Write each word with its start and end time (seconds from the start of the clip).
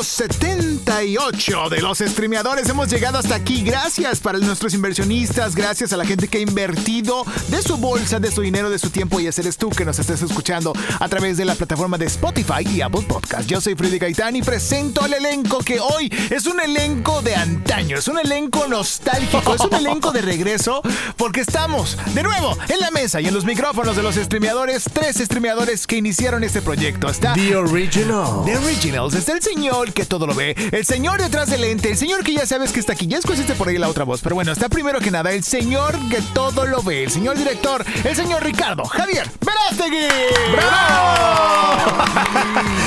Número 0.00 0.02
78 0.02 1.68
de 1.68 1.80
los 1.80 1.98
streameadores. 1.98 2.68
Hemos 2.68 2.88
llegado 2.88 3.18
hasta 3.18 3.34
aquí. 3.34 3.62
Gracias 3.62 4.20
para 4.20 4.38
nuestros 4.38 4.72
inversionistas. 4.72 5.54
Gracias 5.54 5.92
a 5.92 5.96
la 5.96 6.04
gente 6.04 6.28
que 6.28 6.38
ha 6.38 6.40
invertido 6.40 7.24
de 7.48 7.60
su 7.60 7.76
bolsa, 7.76 8.18
de 8.18 8.30
su 8.30 8.40
dinero, 8.40 8.70
de 8.70 8.78
su 8.78 8.90
tiempo. 8.90 9.20
Y 9.20 9.26
ese 9.26 9.42
eres 9.42 9.56
tú 9.56 9.68
que 9.70 9.84
nos 9.84 9.98
estés 9.98 10.22
escuchando 10.22 10.72
a 10.98 11.08
través 11.08 11.36
de 11.36 11.44
la 11.44 11.54
plataforma 11.54 11.98
de 11.98 12.06
Spotify 12.06 12.66
y 12.66 12.80
Apple 12.80 13.02
Podcast. 13.06 13.48
Yo 13.48 13.60
soy 13.60 13.74
Freddy 13.74 13.98
Gaitán 13.98 14.36
y 14.36 14.42
presento 14.42 15.02
al 15.02 15.12
elenco 15.12 15.58
que 15.58 15.80
hoy 15.80 16.10
es 16.30 16.46
un 16.46 16.60
elenco 16.60 17.20
de 17.20 17.36
antaño. 17.36 17.98
Es 17.98 18.08
un 18.08 18.18
elenco 18.18 18.66
nostálgico. 18.68 19.54
Es 19.54 19.60
un 19.60 19.74
elenco 19.74 20.12
de 20.12 20.22
regreso 20.22 20.82
porque 21.16 21.40
estamos 21.40 21.98
de 22.14 22.22
nuevo 22.22 22.56
en 22.68 22.80
la 22.80 22.90
mesa 22.90 23.20
y 23.20 23.26
en 23.26 23.34
los 23.34 23.44
micrófonos 23.44 23.96
de 23.96 24.02
los 24.02 24.14
streameadores. 24.14 24.84
Tres 24.92 25.16
streameadores 25.16 25.86
que 25.86 25.96
iniciaron 25.96 26.42
este 26.44 26.62
proyecto. 26.62 27.08
Está 27.08 27.34
The 27.34 27.56
Original. 27.56 28.44
The 28.46 28.56
Originals 28.56 29.14
es 29.14 29.28
el 29.28 29.42
señor 29.42 29.89
que 29.92 30.04
todo 30.04 30.26
lo 30.26 30.34
ve, 30.34 30.54
el 30.72 30.84
señor 30.84 31.20
detrás 31.20 31.50
del 31.50 31.60
lente, 31.62 31.90
el 31.90 31.96
señor 31.96 32.22
que 32.24 32.32
ya 32.34 32.46
sabes 32.46 32.72
que 32.72 32.80
está 32.80 32.92
aquí. 32.92 33.06
Ya 33.06 33.18
escuchaste 33.18 33.54
por 33.54 33.68
ahí 33.68 33.78
la 33.78 33.88
otra 33.88 34.04
voz, 34.04 34.20
pero 34.22 34.34
bueno, 34.34 34.52
está 34.52 34.68
primero 34.68 35.00
que 35.00 35.10
nada 35.10 35.32
el 35.32 35.42
señor 35.44 35.96
que 36.08 36.20
todo 36.34 36.66
lo 36.66 36.82
ve, 36.82 37.04
el 37.04 37.10
señor 37.10 37.36
director, 37.36 37.84
el 38.04 38.16
señor 38.16 38.42
Ricardo 38.44 38.84
Javier 38.84 39.28
Verástegui. 39.44 40.06
¡Bravo! 40.52 41.80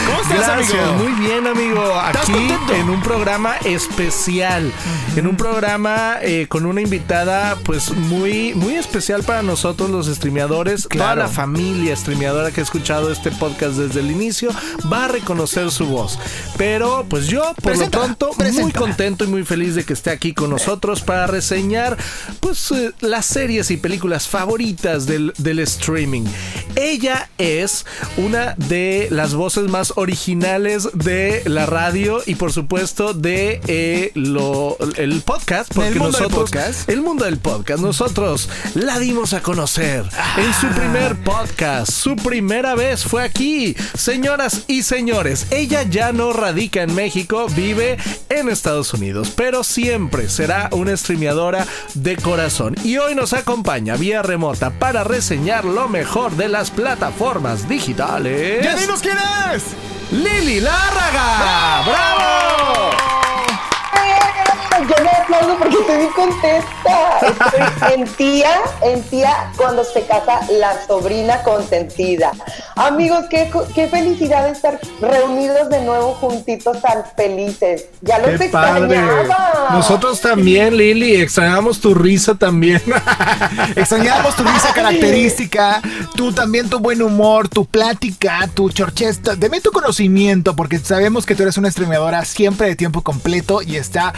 ¿Cómo 0.05 0.21
estás, 0.21 0.47
Gracias, 0.57 0.73
amigo? 0.87 0.93
muy 1.03 1.11
bien, 1.25 1.47
amigo. 1.47 1.83
¿Estás 2.07 2.29
Aquí 2.29 2.53
en 2.73 2.89
un 2.89 3.01
programa 3.01 3.55
especial, 3.65 4.71
en 5.15 5.27
un 5.27 5.35
programa 5.37 6.17
eh, 6.21 6.47
con 6.47 6.65
una 6.65 6.81
invitada, 6.81 7.55
pues 7.63 7.91
muy, 7.91 8.53
muy 8.53 8.75
especial 8.75 9.23
para 9.23 9.41
nosotros, 9.41 9.89
los 9.89 10.07
streameadores. 10.07 10.83
Toda 10.83 10.89
Claro. 11.05 11.21
la 11.21 11.27
familia 11.27 11.95
streameadora 11.95 12.51
que 12.51 12.61
ha 12.61 12.63
escuchado 12.63 13.11
este 13.11 13.31
podcast 13.31 13.73
desde 13.75 13.99
el 14.01 14.11
inicio 14.11 14.51
va 14.91 15.05
a 15.05 15.07
reconocer 15.07 15.71
su 15.71 15.85
voz. 15.87 16.19
Pero, 16.57 16.92
pues 17.09 17.27
yo, 17.27 17.53
por 17.61 17.77
lo 17.77 17.89
pronto, 17.89 18.31
muy 18.53 18.71
contento 18.71 19.25
y 19.25 19.27
muy 19.27 19.43
feliz 19.43 19.75
de 19.75 19.83
que 19.83 19.93
esté 19.93 20.11
aquí 20.11 20.33
con 20.33 20.49
nosotros 20.49 21.01
para 21.01 21.27
reseñar, 21.27 21.97
pues, 22.39 22.71
eh, 22.71 22.91
las 23.01 23.25
series 23.25 23.71
y 23.71 23.77
películas 23.77 24.27
favoritas 24.27 25.05
del, 25.05 25.33
del 25.37 25.59
streaming. 25.59 26.25
Ella 26.75 27.29
es 27.37 27.85
una 28.17 28.55
de 28.57 29.07
las 29.11 29.33
voces 29.33 29.69
más 29.69 29.93
originales 29.95 30.89
de 30.93 31.43
la 31.45 31.65
radio 31.65 32.21
y 32.25 32.35
por 32.35 32.51
supuesto 32.51 33.13
de 33.13 33.61
eh, 33.67 34.11
lo, 34.15 34.77
el 34.97 35.21
podcast. 35.21 35.73
Porque 35.73 35.91
mundo 35.91 36.05
del 36.05 36.11
nosotros, 36.11 36.51
podcast. 36.51 36.89
el 36.89 37.01
mundo 37.01 37.25
del 37.25 37.37
podcast, 37.37 37.81
nosotros 37.81 38.49
la 38.75 38.99
dimos 38.99 39.33
a 39.33 39.41
conocer 39.41 40.05
en 40.37 40.53
su 40.53 40.67
primer 40.75 41.15
podcast. 41.23 41.91
Su 41.91 42.15
primera 42.15 42.75
vez 42.75 43.03
fue 43.03 43.23
aquí. 43.23 43.75
Señoras 43.97 44.63
y 44.67 44.83
señores, 44.83 45.47
ella 45.51 45.83
ya 45.83 46.11
no 46.11 46.33
radica 46.33 46.82
en 46.83 46.93
México, 46.93 47.47
vive 47.55 47.97
en 48.29 48.49
Estados 48.49 48.93
Unidos, 48.93 49.33
pero 49.35 49.63
siempre 49.63 50.29
será 50.29 50.69
una 50.71 50.95
streameadora 50.95 51.65
de 51.93 52.17
corazón. 52.17 52.75
Y 52.83 52.97
hoy 52.97 53.15
nos 53.15 53.33
acompaña 53.33 53.95
vía 53.95 54.21
remota 54.21 54.71
para 54.71 55.03
reseñar 55.03 55.65
lo 55.65 55.87
mejor 55.87 56.33
de 56.33 56.49
las 56.49 56.71
plataformas 56.71 57.67
digitales. 57.67 58.63
¡Ya 58.63 58.75
dinos 58.75 59.01
quién 59.01 59.17
es! 59.53 59.63
Lili 60.11 60.59
Lárraga. 60.59 61.83
¡Bravo! 61.85 63.12
Yo 64.81 65.03
me 65.03 65.09
aplaudo 65.09 65.57
porque 65.59 65.77
estoy 65.77 65.97
muy 65.97 66.13
contenta. 66.13 67.19
Estoy 67.21 67.93
en 67.93 68.07
tía, 68.15 68.59
en 68.81 69.03
tía 69.03 69.51
cuando 69.55 69.83
se 69.83 70.05
casa 70.05 70.41
la 70.51 70.85
sobrina 70.85 71.43
consentida. 71.43 72.31
Amigos, 72.75 73.25
qué, 73.29 73.51
qué 73.75 73.87
felicidad 73.87 74.49
estar 74.49 74.79
reunidos 74.99 75.69
de 75.69 75.81
nuevo 75.81 76.15
juntitos 76.15 76.81
tan 76.81 77.03
felices. 77.15 77.85
Ya 78.01 78.17
los 78.17 78.39
¡Qué 78.39 78.49
padre! 78.49 78.95
extrañaba. 78.95 79.69
Nosotros 79.71 80.19
también, 80.21 80.75
Lili, 80.75 81.21
extrañamos 81.21 81.79
tu 81.79 81.93
risa 81.93 82.35
también. 82.35 82.81
Extrañamos 83.75 84.35
tu 84.35 84.43
risa 84.43 84.73
característica, 84.73 85.81
tú 86.15 86.33
también 86.33 86.69
tu 86.69 86.79
buen 86.79 87.01
humor, 87.01 87.47
tu 87.47 87.65
plática, 87.65 88.49
tu 88.53 88.69
chorchesta, 88.69 89.35
deme 89.35 89.61
tu 89.61 89.71
conocimiento, 89.71 90.55
porque 90.55 90.79
sabemos 90.79 91.25
que 91.25 91.35
tú 91.35 91.43
eres 91.43 91.57
una 91.57 91.69
streameadora 91.69 92.25
siempre 92.25 92.67
de 92.67 92.75
tiempo 92.75 93.01
completo 93.01 93.61
y 93.61 93.75
está 93.75 94.13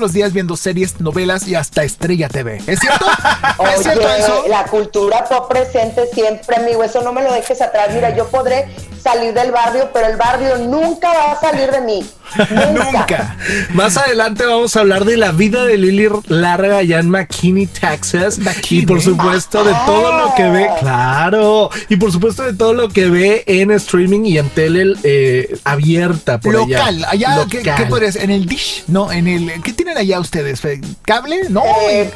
todos 0.00 0.12
los 0.12 0.14
días 0.14 0.32
viendo 0.32 0.56
series, 0.56 0.98
novelas 0.98 1.46
y 1.46 1.54
hasta 1.54 1.84
Estrella 1.84 2.30
TV. 2.30 2.62
¿Es 2.66 2.80
cierto? 2.80 3.04
¿Es 3.74 3.82
cierto 3.82 4.06
Oye, 4.06 4.18
eso? 4.18 4.44
la 4.48 4.64
cultura 4.64 5.26
pop 5.26 5.46
presente 5.50 6.06
siempre, 6.14 6.56
amigo. 6.56 6.82
Eso 6.82 7.02
no 7.02 7.12
me 7.12 7.22
lo 7.22 7.30
dejes 7.34 7.60
atrás. 7.60 7.90
Mira, 7.92 8.16
yo 8.16 8.26
podré 8.28 8.66
salir 9.02 9.34
del 9.34 9.50
barrio, 9.50 9.90
pero 9.92 10.06
el 10.06 10.16
barrio 10.16 10.56
nunca 10.58 11.08
va 11.12 11.32
a 11.32 11.40
salir 11.40 11.70
de 11.70 11.80
mí. 11.80 12.06
Nunca. 12.38 12.92
Nunca. 12.92 13.36
Más 13.74 13.96
adelante 13.96 14.46
vamos 14.46 14.76
a 14.76 14.80
hablar 14.80 15.04
de 15.04 15.16
la 15.16 15.32
vida 15.32 15.64
de 15.64 15.76
Lili 15.76 16.08
Larga 16.28 16.76
allá 16.76 17.00
en 17.00 17.10
McKinney, 17.10 17.66
Texas. 17.66 18.38
McKinney. 18.38 18.84
Y 18.84 18.86
por 18.86 19.00
supuesto 19.00 19.64
de 19.64 19.72
todo 19.84 20.16
lo 20.16 20.34
que 20.36 20.48
ve, 20.48 20.68
claro. 20.78 21.70
Y 21.88 21.96
por 21.96 22.12
supuesto 22.12 22.44
de 22.44 22.52
todo 22.52 22.72
lo 22.72 22.88
que 22.88 23.08
ve 23.10 23.42
en 23.48 23.72
streaming 23.72 24.26
y 24.26 24.38
en 24.38 24.48
tele 24.50 24.94
eh, 25.02 25.58
abierta 25.64 26.38
por 26.38 26.54
Local, 26.54 27.04
allá, 27.08 27.32
allá. 27.32 27.46
¿qué, 27.50 27.58
Local. 27.58 27.74
qué 27.76 27.86
podrías? 27.86 28.14
¿En 28.14 28.30
el 28.30 28.46
dish? 28.46 28.84
No, 28.86 29.10
en 29.10 29.26
el... 29.26 29.60
¿Qué 29.62 29.72
tienen 29.90 29.98
allá 29.98 30.20
ustedes? 30.20 30.60
¿Cable? 31.04 31.40
No. 31.48 31.62
Eh, 31.88 32.10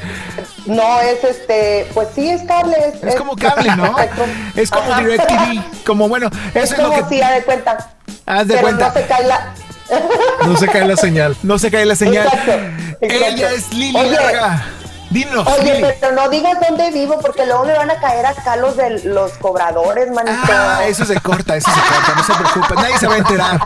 no, 0.66 1.00
es 1.00 1.24
este, 1.24 1.86
pues 1.94 2.08
sí, 2.14 2.28
es 2.30 2.42
cable. 2.42 2.76
Es, 2.94 3.02
es 3.02 3.14
como 3.16 3.36
cable, 3.36 3.74
¿no? 3.76 3.94
Es 4.56 4.70
como 4.70 4.92
Ajá. 4.92 5.00
DirecTV. 5.02 5.84
Como 5.84 6.08
bueno, 6.08 6.30
Es 6.54 6.64
eso 6.64 6.74
es 6.74 6.78
lo 6.82 6.90
como 6.90 7.08
que... 7.08 7.14
si, 7.16 7.22
haz 7.22 7.34
de 7.34 7.42
cuenta. 7.42 7.90
Haz 8.26 8.46
de 8.46 8.54
pero 8.54 8.62
cuenta. 8.62 8.88
no 8.88 8.94
se 8.94 9.06
cae 9.06 9.26
la... 9.26 9.54
No 10.46 10.56
se 10.56 10.68
cae 10.68 10.86
la 10.86 10.96
señal. 10.96 11.36
No 11.42 11.58
se 11.58 11.70
cae 11.70 11.84
la 11.84 11.96
señal. 11.96 12.26
Exacto, 12.32 12.52
exacto. 13.00 13.34
Ella 13.34 13.52
es 13.52 13.72
Lili 13.74 13.98
Oye, 13.98 14.10
Larga. 14.10 14.66
Dinos, 15.14 15.46
Oye, 15.46 15.96
pero 16.00 16.12
no 16.12 16.28
digas 16.28 16.58
dónde 16.66 16.90
vivo 16.90 17.20
porque 17.20 17.46
luego 17.46 17.64
me 17.64 17.72
van 17.72 17.88
a 17.88 18.00
caer 18.00 18.26
acá 18.26 18.56
los 18.56 18.76
de 18.76 18.90
los 19.04 19.30
cobradores, 19.34 20.10
manito. 20.10 20.36
Ah, 20.52 20.80
eso 20.86 21.04
se 21.04 21.20
corta, 21.20 21.54
eso 21.56 21.70
se 21.70 21.80
corta, 21.80 22.14
no 22.16 22.24
se 22.24 22.34
preocupe, 22.34 22.74
nadie 22.74 22.98
se 22.98 23.06
va 23.06 23.14
a 23.14 23.18
enterar. 23.18 23.60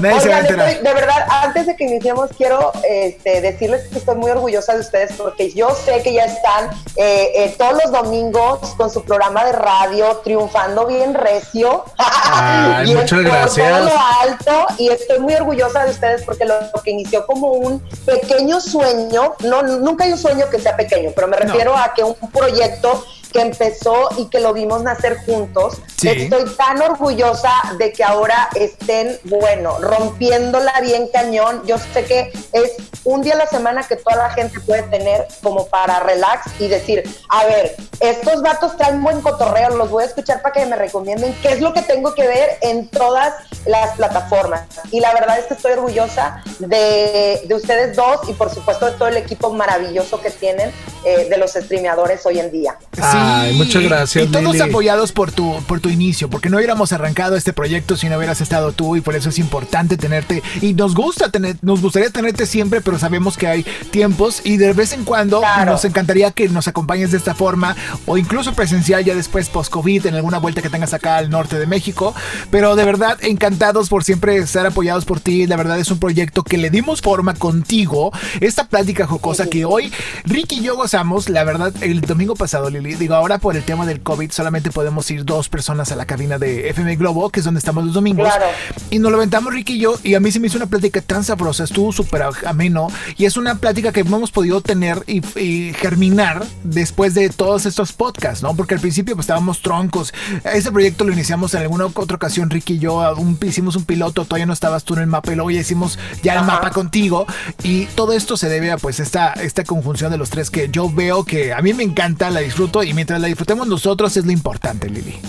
Nadie 0.00 0.20
se 0.20 0.28
va 0.28 0.34
a 0.34 0.38
Oigan, 0.38 0.38
enterar. 0.40 0.68
estoy- 0.70 0.84
de 0.84 0.94
verdad, 0.94 1.26
antes 1.44 1.66
de 1.66 1.76
que 1.76 1.84
iniciemos, 1.84 2.30
quiero 2.36 2.72
este, 2.82 3.40
decirles 3.40 3.86
que 3.92 3.98
estoy 3.98 4.16
muy 4.16 4.30
orgullosa 4.32 4.74
de 4.74 4.80
ustedes 4.80 5.12
porque 5.16 5.52
yo 5.52 5.70
sé 5.84 6.02
que 6.02 6.12
ya 6.14 6.24
están 6.24 6.70
eh, 6.96 7.30
eh, 7.36 7.54
todos 7.56 7.74
los 7.84 7.92
domingos 7.92 8.58
con 8.76 8.90
su 8.90 9.04
programa 9.04 9.44
de 9.44 9.52
radio 9.52 10.16
triunfando 10.24 10.84
bien 10.86 11.14
recio. 11.14 11.84
Ay, 11.96 12.84
Bien 12.86 12.98
muchas 12.98 13.20
gracias. 13.20 13.70
todo 13.70 13.84
lo 13.88 14.00
alto 14.22 14.66
y 14.78 14.88
estoy 14.90 15.20
muy 15.20 15.34
orgullosa 15.34 15.84
de 15.84 15.90
ustedes 15.92 16.22
porque 16.24 16.44
lo, 16.44 16.54
lo 16.60 16.82
que 16.82 16.90
inició 16.90 17.24
como 17.24 17.52
un 17.52 17.78
pequeño 18.04 18.60
sueño, 18.60 19.34
no, 19.44 19.62
nunca 19.62 20.02
hay 20.04 20.12
un 20.12 20.18
sueño 20.18 20.46
que 20.50 20.58
sea 20.58 20.72
pequeño, 20.76 20.87
pero 21.14 21.28
me 21.28 21.36
refiero 21.36 21.76
a 21.76 21.92
que 21.94 22.02
un 22.02 22.14
proyecto 22.32 23.04
que 23.32 23.40
empezó 23.40 24.08
y 24.16 24.26
que 24.26 24.40
lo 24.40 24.52
vimos 24.52 24.82
nacer 24.82 25.18
juntos. 25.24 25.80
Sí. 25.96 26.08
Estoy 26.08 26.48
tan 26.56 26.80
orgullosa 26.80 27.52
de 27.78 27.92
que 27.92 28.04
ahora 28.04 28.48
estén, 28.54 29.18
bueno, 29.24 29.78
rompiéndola 29.78 30.80
bien 30.80 31.08
cañón. 31.12 31.62
Yo 31.66 31.76
sé 31.78 32.04
que 32.04 32.32
es 32.52 32.76
un 33.04 33.22
día 33.22 33.34
a 33.34 33.38
la 33.38 33.46
semana 33.46 33.82
que 33.82 33.96
toda 33.96 34.16
la 34.16 34.30
gente 34.30 34.60
puede 34.60 34.82
tener 34.84 35.26
como 35.42 35.66
para 35.66 36.00
relax 36.00 36.46
y 36.58 36.68
decir, 36.68 37.02
a 37.30 37.44
ver, 37.44 37.76
estos 38.00 38.42
vatos 38.42 38.76
traen 38.76 39.02
buen 39.02 39.20
cotorreo, 39.20 39.70
los 39.76 39.90
voy 39.90 40.04
a 40.04 40.06
escuchar 40.06 40.42
para 40.42 40.52
que 40.52 40.66
me 40.66 40.76
recomienden 40.76 41.34
qué 41.42 41.52
es 41.52 41.60
lo 41.60 41.72
que 41.72 41.82
tengo 41.82 42.14
que 42.14 42.26
ver 42.26 42.58
en 42.62 42.88
todas 42.88 43.34
las 43.66 43.96
plataformas. 43.96 44.62
Y 44.90 45.00
la 45.00 45.12
verdad 45.14 45.38
es 45.38 45.46
que 45.46 45.54
estoy 45.54 45.72
orgullosa 45.72 46.42
de, 46.58 47.42
de 47.44 47.54
ustedes 47.54 47.96
dos 47.96 48.28
y 48.28 48.32
por 48.34 48.50
supuesto 48.50 48.86
de 48.86 48.92
todo 48.92 49.08
el 49.08 49.16
equipo 49.16 49.52
maravilloso 49.52 50.20
que 50.20 50.30
tienen 50.30 50.72
eh, 51.04 51.28
de 51.28 51.36
los 51.36 51.52
streameadores 51.52 52.24
hoy 52.26 52.40
en 52.40 52.50
día. 52.50 52.78
Ay, 53.18 53.56
muchas 53.56 53.82
gracias, 53.82 54.24
Y 54.24 54.28
todos 54.28 54.54
Lili. 54.54 54.60
apoyados 54.68 55.12
por 55.12 55.32
tu, 55.32 55.60
por 55.66 55.80
tu 55.80 55.88
inicio, 55.88 56.30
porque 56.30 56.48
no 56.50 56.56
hubiéramos 56.58 56.92
arrancado 56.92 57.36
este 57.36 57.52
proyecto 57.52 57.96
si 57.96 58.08
no 58.08 58.16
hubieras 58.16 58.40
estado 58.40 58.72
tú 58.72 58.96
y 58.96 59.00
por 59.00 59.14
eso 59.16 59.28
es 59.30 59.38
importante 59.38 59.96
tenerte. 59.96 60.42
Y 60.62 60.74
nos 60.74 60.94
gusta 60.94 61.30
tener, 61.30 61.56
nos 61.62 61.80
gustaría 61.80 62.10
tener 62.10 62.28
verte 62.28 62.46
siempre, 62.46 62.80
pero 62.82 62.98
sabemos 62.98 63.36
que 63.38 63.46
hay 63.46 63.64
tiempos 63.90 64.42
y 64.44 64.58
de 64.58 64.72
vez 64.74 64.92
en 64.92 65.04
cuando 65.04 65.38
Claro. 65.40 65.72
nos 65.72 65.84
encantaría 65.86 66.30
que 66.30 66.48
nos 66.50 66.68
acompañes 66.68 67.10
de 67.10 67.16
esta 67.16 67.34
forma 67.34 67.74
o 68.06 68.18
incluso 68.18 68.52
presencial 68.54 69.02
ya 69.04 69.14
después 69.14 69.48
post-COVID 69.48 70.06
en 70.06 70.14
alguna 70.14 70.36
vuelta 70.38 70.60
que 70.60 70.68
tengas 70.68 70.92
acá 70.92 71.16
al 71.16 71.30
norte 71.30 71.58
de 71.58 71.66
México. 71.66 72.14
Pero 72.50 72.76
de 72.76 72.84
verdad, 72.84 73.16
encantados 73.22 73.88
por 73.88 74.04
siempre 74.04 74.36
estar 74.36 74.66
apoyados 74.66 75.06
por 75.06 75.20
ti. 75.20 75.46
La 75.46 75.56
verdad 75.56 75.78
es 75.78 75.90
un 75.90 75.98
proyecto 75.98 76.42
que 76.42 76.58
le 76.58 76.68
dimos 76.70 77.00
forma 77.00 77.32
contigo. 77.34 78.12
Esta 78.40 78.64
plática 78.68 79.06
jocosa 79.06 79.46
que 79.46 79.64
hoy 79.64 79.90
Ricky 80.24 80.56
y 80.58 80.62
yo 80.62 80.76
gozamos, 80.76 81.28
la 81.30 81.44
verdad, 81.44 81.72
el 81.80 82.00
domingo 82.02 82.34
pasado, 82.34 82.68
Lili, 82.68 83.07
digo, 83.08 83.14
ahora 83.16 83.38
por 83.38 83.56
el 83.56 83.62
tema 83.64 83.86
del 83.86 84.00
COVID 84.02 84.30
solamente 84.30 84.70
podemos 84.70 85.10
ir 85.10 85.24
dos 85.24 85.48
personas 85.48 85.90
a 85.92 85.96
la 85.96 86.04
cabina 86.04 86.38
de 86.38 86.68
FM 86.70 86.96
Globo, 86.96 87.30
que 87.30 87.40
es 87.40 87.44
donde 87.44 87.58
estamos 87.58 87.84
los 87.84 87.94
domingos. 87.94 88.26
Claro. 88.28 88.44
Y 88.90 88.98
nos 88.98 89.10
lo 89.10 89.16
aventamos 89.16 89.52
Ricky 89.52 89.74
y 89.76 89.78
yo, 89.80 89.94
y 90.02 90.14
a 90.14 90.20
mí 90.20 90.30
se 90.30 90.40
me 90.40 90.48
hizo 90.48 90.58
una 90.58 90.66
plática 90.66 91.00
tan 91.00 91.24
sabrosa, 91.24 91.64
estuvo 91.64 91.90
súper 91.92 92.22
ameno, 92.46 92.88
y 93.16 93.24
es 93.24 93.36
una 93.38 93.54
plática 93.56 93.92
que 93.92 94.04
no 94.04 94.16
hemos 94.18 94.30
podido 94.30 94.60
tener 94.60 95.02
y, 95.06 95.22
y 95.40 95.72
germinar 95.72 96.44
después 96.64 97.14
de 97.14 97.30
todos 97.30 97.64
estos 97.66 97.92
podcasts, 97.92 98.42
¿no? 98.42 98.54
Porque 98.54 98.74
al 98.74 98.80
principio 98.80 99.14
pues 99.16 99.24
estábamos 99.24 99.62
troncos. 99.62 100.12
Ese 100.44 100.70
proyecto 100.70 101.04
lo 101.04 101.12
iniciamos 101.12 101.54
en 101.54 101.62
alguna 101.62 101.86
otra 101.86 102.16
ocasión, 102.16 102.50
Ricky 102.50 102.74
y 102.74 102.78
yo, 102.78 103.14
un- 103.16 103.38
hicimos 103.42 103.74
un 103.76 103.84
piloto, 103.84 104.24
todavía 104.26 104.46
no 104.46 104.52
estabas 104.52 104.84
tú 104.84 104.94
en 104.94 105.00
el 105.00 105.06
mapa, 105.06 105.32
y 105.32 105.36
luego 105.36 105.50
ya 105.50 105.60
hicimos 105.60 105.98
ya 106.22 106.32
el 106.34 106.38
Ajá. 106.40 106.46
mapa 106.46 106.70
contigo, 106.70 107.26
y 107.62 107.86
todo 107.94 108.12
esto 108.12 108.36
se 108.36 108.48
debe 108.50 108.70
a 108.70 108.76
pues 108.76 109.00
esta, 109.00 109.32
esta 109.32 109.64
conjunción 109.64 110.10
de 110.10 110.18
los 110.18 110.28
tres 110.30 110.50
que 110.50 110.68
yo 110.70 110.90
veo 110.92 111.24
que 111.24 111.52
a 111.54 111.62
mí 111.62 111.72
me 111.72 111.84
encanta, 111.84 112.28
la 112.30 112.40
disfruto, 112.40 112.82
y 112.82 112.92
mientras 112.98 113.20
la 113.20 113.28
disfrutemos 113.28 113.68
nosotros 113.68 114.16
es 114.16 114.26
lo 114.26 114.32
importante, 114.32 114.90
Lili. 114.90 115.20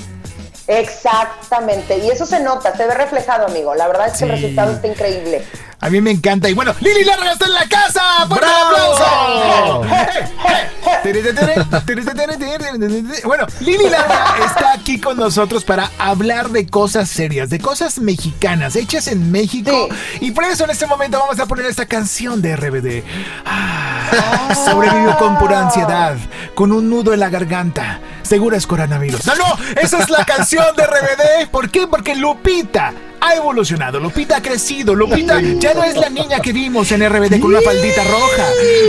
Exactamente, 0.66 2.00
y 2.00 2.10
eso 2.10 2.26
se 2.26 2.40
nota, 2.40 2.76
se 2.76 2.88
ve 2.88 2.96
reflejado, 2.96 3.46
amigo. 3.46 3.76
La 3.76 3.88
verdad 3.88 4.08
es 4.08 4.18
que 4.18 4.26
el 4.26 4.32
resultado 4.32 4.72
está 4.72 4.88
increíble. 4.88 5.44
A 5.82 5.90
mí 5.90 6.02
me 6.02 6.12
encanta. 6.12 6.50
Y 6.50 6.54
bueno, 6.54 6.74
Lili 6.82 7.04
Larga 7.04 7.32
está 7.32 7.46
en 7.46 7.54
la 7.54 7.68
casa. 7.68 8.02
¡Fuerte 8.28 8.46
¡Bravo! 8.46 9.84
aplauso! 9.84 9.86
Bueno, 13.26 13.46
Lili 13.60 13.90
Larga 13.90 14.36
está 14.46 14.74
aquí 14.74 15.00
con 15.00 15.18
nosotros 15.18 15.64
para 15.64 15.92
hablar 15.98 16.50
de 16.50 16.68
cosas 16.68 17.10
serias, 17.10 17.50
de 17.50 17.60
cosas 17.60 18.00
mexicanas, 18.00 18.76
hechas 18.76 19.08
en 19.08 19.32
México. 19.32 19.90
Y 20.20 20.32
por 20.32 20.44
eso 20.44 20.64
en 20.64 20.72
este 20.72 20.88
momento 20.88 21.20
vamos 21.20 21.40
a 21.40 21.46
poner 21.46 21.66
esta 21.66 21.86
canción 21.86 22.42
de 22.42 22.56
RBD. 22.56 23.04
Ah, 23.46 24.56
sobrevivió 24.66 25.18
con 25.18 25.38
pura 25.38 25.60
ansiedad, 25.60 26.18
con 26.56 26.72
un 26.72 26.90
nudo 26.90 27.14
en 27.14 27.20
la 27.20 27.30
garganta. 27.30 28.00
Seguro 28.24 28.56
es 28.56 28.68
coronavirus. 28.68 29.26
No, 29.26 29.36
no, 29.36 29.58
esa 29.82 30.00
es 30.00 30.10
la 30.10 30.26
canción 30.26 30.76
de 30.76 30.86
RBD. 30.86 31.50
¿Por 31.52 31.70
qué? 31.70 31.88
Porque 31.88 32.16
Lupita 32.16 32.94
ha 33.22 33.36
evolucionado, 33.36 34.00
Lupita 34.00 34.38
ha 34.38 34.42
crecido, 34.42 34.96
Lupita 34.96 35.42
ya 35.42 35.69
no 35.74 35.84
es 35.84 35.96
la 35.96 36.10
niña 36.10 36.40
que 36.40 36.54
vimos 36.54 36.92
en 36.92 37.08
RBD 37.08 37.40
con 37.40 37.52
una 37.52 37.62
faldita 37.62 38.04
roja, 38.04 38.48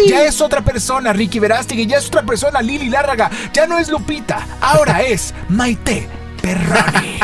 ya 0.08 0.24
es 0.24 0.40
otra 0.40 0.62
persona, 0.62 1.12
Ricky 1.12 1.38
Verástegui, 1.38 1.86
ya 1.86 1.98
es 1.98 2.06
otra 2.06 2.22
persona, 2.22 2.62
Lili 2.62 2.88
Lárraga, 2.88 3.30
ya 3.52 3.66
no 3.66 3.78
es 3.78 3.88
Lupita, 3.88 4.46
ahora 4.60 5.02
es 5.02 5.34
Maite 5.48 6.19
Perroni. 6.42 7.18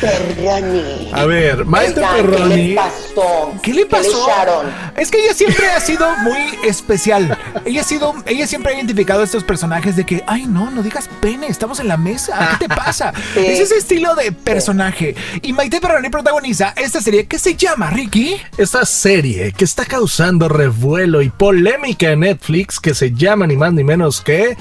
Perroni. 0.00 1.10
A 1.12 1.24
ver, 1.26 1.64
Maite 1.64 2.00
Oigan, 2.00 2.16
Perroni. 2.16 2.54
¿Qué 2.54 2.68
le 2.68 2.74
pasó? 2.76 3.52
¿Qué 3.62 3.74
le 3.74 3.86
pasó? 3.86 4.28
echaron? 4.28 4.66
Es 4.96 5.10
que 5.10 5.22
ella 5.22 5.34
siempre 5.34 5.70
ha 5.70 5.80
sido 5.80 6.16
muy 6.18 6.58
especial. 6.64 7.38
Ella 7.64 7.82
ha 7.82 7.84
sido, 7.84 8.14
ella 8.26 8.46
siempre 8.46 8.72
ha 8.72 8.76
identificado 8.76 9.20
a 9.20 9.24
estos 9.24 9.44
personajes 9.44 9.94
de 9.96 10.04
que, 10.04 10.24
ay 10.26 10.46
no, 10.46 10.70
no 10.70 10.82
digas 10.82 11.08
pene, 11.20 11.46
estamos 11.46 11.78
en 11.80 11.88
la 11.88 11.96
mesa, 11.96 12.56
¿qué 12.58 12.68
te 12.68 12.74
pasa? 12.74 13.12
Sí. 13.32 13.40
Es 13.46 13.60
ese 13.60 13.76
estilo 13.76 14.14
de 14.14 14.32
personaje. 14.32 15.14
Y 15.40 15.52
Maite 15.52 15.80
Perroni 15.80 16.10
protagoniza 16.10 16.74
esta 16.76 17.00
serie 17.00 17.26
que 17.26 17.38
se 17.38 17.54
llama 17.56 17.88
Ricky. 17.88 18.36
Esta 18.58 18.84
serie 18.84 19.52
que 19.52 19.64
está 19.64 19.84
causando 19.86 20.48
revuelo 20.48 21.22
y 21.22 21.30
polémica 21.30 22.10
en 22.10 22.20
Netflix 22.20 22.78
que 22.78 22.94
se 22.94 23.12
llama 23.12 23.46
ni 23.46 23.56
más 23.56 23.72
ni 23.72 23.84
menos 23.84 24.20
que 24.20 24.56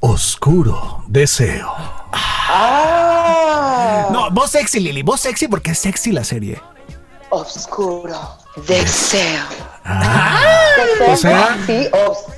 Oscuro 0.00 1.04
Deseo. 1.06 1.72
Ah, 2.12 3.39
No, 4.12 4.30
voz 4.30 4.50
sexy, 4.50 4.80
Lili, 4.80 5.02
voz 5.02 5.20
sexy 5.20 5.48
porque 5.48 5.70
es 5.72 5.78
sexy 5.78 6.12
la 6.12 6.24
serie. 6.24 6.60
oscuro 7.30 8.18
deseo. 8.66 9.44
o 11.08 11.16
sea- 11.16 11.56
sí, 11.66 11.86
obs- 11.92 12.34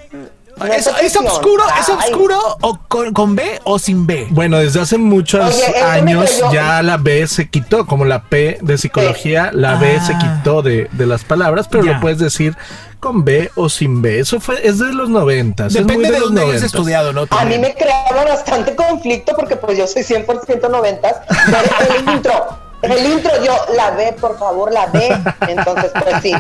no 0.59 0.67
¿Es, 0.67 0.87
es 0.87 1.17
oscuro, 1.17 1.65
es 1.81 1.89
Ay, 1.89 2.11
oscuro 2.13 2.39
o 2.61 2.79
con, 2.87 3.13
con 3.15 3.35
B 3.35 3.59
o 3.65 3.79
sin 3.79 4.07
B? 4.07 4.29
Bueno, 4.31 4.59
desde 4.59 4.81
hace 4.83 4.99
muchos 4.99 5.43
Oye, 5.55 5.81
años 5.83 6.31
ya 6.53 6.83
la 6.83 6.99
B 6.99 7.27
se 7.27 7.49
quitó, 7.49 7.87
como 7.87 8.05
la 8.05 8.25
P 8.25 8.59
de 8.61 8.77
psicología, 8.79 9.51
la 9.53 9.77
B 9.77 9.97
Ah. 9.99 10.07
se 10.07 10.17
quitó 10.19 10.61
de, 10.63 10.89
de 10.93 11.07
las 11.07 11.25
palabras, 11.25 11.67
pero 11.69 11.85
Ya. 11.85 11.95
lo 11.95 12.01
puedes 12.01 12.19
decir 12.19 12.57
con 13.03 13.25
B 13.25 13.51
o 13.57 13.69
sin 13.69 14.01
B. 14.01 14.21
Eso 14.21 14.39
fue, 14.39 14.65
es 14.65 14.79
de 14.79 14.93
los 14.95 15.09
noventas. 15.09 15.75
es 15.75 15.83
muy 15.85 15.97
Depende 15.97 16.13
de 16.13 16.21
los 16.21 16.29
dónde 16.29 16.43
hayas 16.43 16.63
estudiado, 16.63 17.13
¿no? 17.13 17.23
A 17.23 17.25
mí 17.25 17.29
También. 17.31 17.61
me 17.61 17.75
creaba 17.75 18.25
bastante 18.25 18.77
conflicto 18.77 19.35
porque 19.35 19.57
pues 19.57 19.77
yo 19.77 19.89
soy 19.89 20.03
100% 20.03 20.71
noventas. 20.71 21.17
Ver 21.49 21.99
el 21.99 22.15
intro, 22.15 22.59
el 22.83 23.13
intro 23.13 23.31
yo, 23.45 23.55
la 23.77 23.91
ve, 23.93 24.15
por 24.21 24.39
favor, 24.39 24.73
la 24.73 24.87
ve. 24.87 25.09
Entonces, 25.49 25.91
pues 26.03 26.17
sí. 26.23 26.33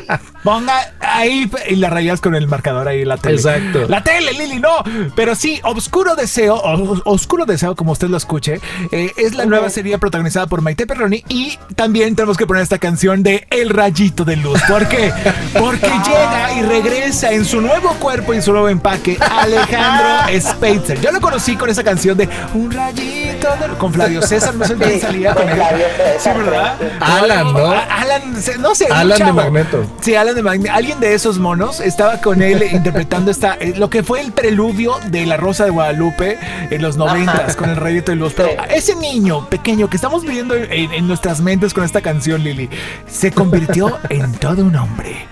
Ponga 0.42 0.92
ahí 1.00 1.50
y 1.68 1.76
la 1.76 1.88
rayas 1.88 2.20
con 2.20 2.34
el 2.34 2.48
marcador 2.48 2.88
ahí 2.88 3.04
la 3.04 3.16
tele. 3.16 3.36
Exacto. 3.36 3.86
La 3.88 4.02
tele, 4.02 4.32
Lili, 4.32 4.58
no. 4.58 4.82
Pero 5.14 5.34
sí, 5.34 5.60
Obscuro 5.64 6.16
Deseo, 6.16 6.56
o- 6.56 7.00
Oscuro 7.04 7.44
Deseo, 7.46 7.76
como 7.76 7.92
usted 7.92 8.08
lo 8.08 8.16
escuche, 8.16 8.60
eh, 8.90 9.12
es 9.16 9.34
la 9.34 9.44
nueva 9.46 9.70
serie 9.70 9.96
protagonizada 9.98 10.46
por 10.46 10.60
Maite 10.62 10.86
Perroni. 10.86 11.24
Y 11.28 11.58
también 11.76 12.16
tenemos 12.16 12.36
que 12.36 12.46
poner 12.46 12.62
esta 12.62 12.78
canción 12.78 13.22
de 13.22 13.46
El 13.50 13.70
Rayito 13.70 14.24
de 14.24 14.36
Luz. 14.36 14.60
¿Por 14.68 14.88
qué? 14.88 15.12
Porque 15.58 15.86
llega 16.06 16.52
y 16.56 16.62
regresa 16.62 17.30
en 17.32 17.44
su 17.44 17.60
nuevo 17.60 17.90
cuerpo 18.00 18.32
y 18.32 18.36
en 18.38 18.42
su 18.42 18.52
nuevo 18.52 18.68
empaque 18.68 19.16
Alejandro 19.20 20.40
Spitzer. 20.40 21.00
Yo 21.00 21.12
lo 21.12 21.20
conocí 21.20 21.56
con 21.56 21.70
esa 21.70 21.84
canción 21.84 22.16
de 22.18 22.28
Un 22.54 22.70
Rayito 22.72 23.48
de 23.60 23.68
Luz. 23.68 23.78
Con 23.78 23.92
Flavio 23.92 24.22
César, 24.22 24.54
no 24.54 24.64
sé 24.64 24.74
quién 24.74 25.00
salía 25.00 25.34
con 25.34 25.42
con 25.42 25.50
él. 25.52 25.56
Flavio 25.56 25.86
César, 25.96 26.31
Sí, 26.31 26.31
¿verdad? 26.34 26.76
Alan, 27.00 27.52
¿no? 27.52 27.70
Alan, 27.70 28.34
no 28.60 28.74
sé. 28.74 28.86
Alan 28.86 29.18
de. 29.18 29.32
Magneto. 29.32 29.84
Sí, 30.00 30.14
Alan 30.14 30.34
de 30.34 30.42
Magneto. 30.42 30.74
Alguien 30.74 31.00
de 31.00 31.14
esos 31.14 31.38
monos 31.38 31.80
estaba 31.80 32.20
con 32.20 32.42
él 32.42 32.62
interpretando 32.72 33.30
esta, 33.30 33.54
eh, 33.54 33.74
lo 33.76 33.90
que 33.90 34.02
fue 34.02 34.20
el 34.20 34.32
preludio 34.32 34.96
de 35.06 35.26
La 35.26 35.36
Rosa 35.36 35.64
de 35.64 35.70
Guadalupe 35.70 36.38
en 36.70 36.82
los 36.82 36.96
noventas 36.96 37.56
con 37.56 37.70
el 37.70 37.76
Rayito 37.76 38.12
de 38.12 38.16
Luz. 38.16 38.34
Pero 38.36 38.50
ese 38.70 38.94
niño 38.96 39.48
pequeño 39.48 39.88
que 39.88 39.96
estamos 39.96 40.22
viviendo 40.22 40.54
en, 40.54 40.92
en 40.92 41.06
nuestras 41.06 41.40
mentes 41.40 41.74
con 41.74 41.84
esta 41.84 42.00
canción, 42.00 42.42
Lili, 42.42 42.68
se 43.06 43.32
convirtió 43.32 43.98
en 44.08 44.32
todo 44.32 44.62
un 44.62 44.76
hombre. 44.76 45.26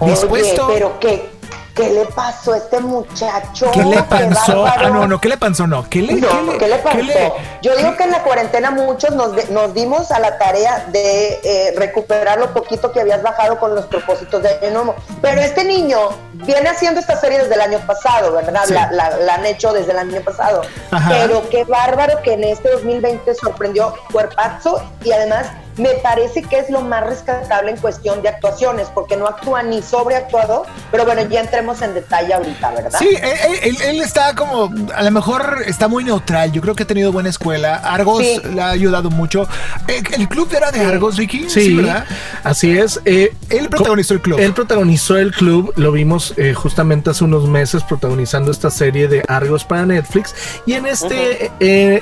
Dispuesto. 0.00 0.66
Oye, 0.66 0.74
pero 0.74 0.98
qué, 0.98 1.30
¿qué 1.74 1.90
le 1.90 2.04
pasó 2.06 2.52
a 2.52 2.58
este 2.58 2.80
muchacho? 2.80 3.70
¿Qué 3.72 3.82
le 3.84 4.02
pasó? 4.04 4.64
Ah, 4.66 4.88
no, 4.90 5.06
no, 5.06 5.20
¿qué 5.20 5.28
le 5.28 5.36
pasó? 5.36 5.66
No, 5.66 5.88
¿qué 5.90 6.02
le, 6.02 6.14
No, 6.14 6.56
¿qué 6.58 6.68
le 6.68 6.76
pasó? 6.76 6.98
le- 6.98 7.32
Yo 7.62 7.76
digo 7.76 7.96
que 7.96 8.04
en 8.04 8.10
la 8.12 8.22
cuarentena 8.22 8.70
muchos 8.70 9.10
nos, 9.14 9.34
de- 9.34 9.46
nos 9.48 9.74
dimos 9.74 10.10
a 10.12 10.18
la 10.20 10.38
tarea 10.38 10.86
de 10.92 11.40
eh, 11.42 11.74
recuperar 11.76 12.38
lo 12.38 12.52
poquito 12.54 12.92
que 12.92 13.00
habías 13.00 13.22
bajado 13.22 13.58
con 13.58 13.74
los 13.74 13.86
propósitos 13.86 14.42
de 14.42 14.50
Año 14.50 14.70
Nuevo. 14.70 14.94
Pero 15.20 15.40
este 15.40 15.64
niño 15.64 15.98
viene 16.34 16.68
haciendo 16.68 17.00
esta 17.00 17.16
serie 17.20 17.38
desde 17.38 17.54
el 17.54 17.60
año 17.60 17.78
pasado, 17.86 18.32
¿verdad? 18.32 18.62
Sí. 18.66 18.74
La, 18.74 18.90
la- 18.92 19.16
la 19.18 19.34
han 19.34 19.46
hecho 19.46 19.72
desde 19.72 19.92
el 19.92 19.98
año 19.98 20.20
pasado. 20.22 20.62
Ajá. 20.90 21.08
Pero 21.10 21.48
qué 21.50 21.64
bárbaro 21.64 22.22
que 22.22 22.34
en 22.34 22.44
este 22.44 22.70
2020 22.70 23.34
sorprendió 23.34 23.94
cuerpazo 24.12 24.82
y 25.02 25.12
además 25.12 25.46
me 25.76 25.90
parece 26.02 26.42
que 26.42 26.58
es 26.58 26.70
lo 26.70 26.80
más 26.82 27.04
rescatable 27.06 27.70
en 27.72 27.76
cuestión 27.78 28.22
de 28.22 28.28
actuaciones, 28.28 28.88
porque 28.94 29.16
no 29.16 29.26
actúa 29.26 29.62
ni 29.62 29.82
sobreactuado, 29.82 30.64
pero 30.90 31.04
bueno, 31.04 31.22
ya 31.28 31.40
entremos 31.40 31.82
en 31.82 31.94
detalle 31.94 32.32
ahorita, 32.34 32.70
¿verdad? 32.72 32.98
Sí, 32.98 33.08
él, 33.10 33.58
él- 33.62 33.82
él 33.82 34.00
está 34.00 34.34
como, 34.34 34.72
a 34.94 35.02
lo 35.02 35.10
mejor 35.10 35.62
está 35.66 35.88
muy 35.88 36.04
neutral. 36.04 36.52
Yo 36.52 36.60
creo 36.60 36.74
que 36.74 36.84
ha 36.84 36.86
tenido 36.86 37.12
buena 37.12 37.28
escuela. 37.30 37.76
Argos 37.76 38.22
Sí. 38.22 38.40
le 38.54 38.62
ha 38.62 38.70
ayudado 38.70 39.10
mucho. 39.10 39.48
Eh, 39.88 40.02
¿El 40.16 40.28
club 40.28 40.48
era 40.56 40.70
de 40.70 40.80
Argos, 40.80 41.16
Ricky? 41.16 41.48
Sí, 41.48 41.74
¿verdad? 41.74 42.04
así 42.44 42.76
es. 42.78 43.00
Eh, 43.04 43.34
Él 43.50 43.68
protagonizó 43.68 44.14
el 44.14 44.20
club. 44.20 44.38
Él 44.38 44.52
protagonizó 44.54 45.16
el 45.18 45.32
club, 45.32 45.72
lo 45.76 45.92
vimos 45.92 46.34
eh, 46.36 46.54
justamente 46.54 47.10
hace 47.10 47.24
unos 47.24 47.48
meses 47.48 47.82
protagonizando 47.82 48.50
esta 48.50 48.70
serie 48.70 49.08
de 49.08 49.22
Argos 49.28 49.64
para 49.64 49.86
Netflix 49.86 50.34
y 50.66 50.74
en 50.74 50.86
este, 50.86 51.46
eh, 51.46 51.50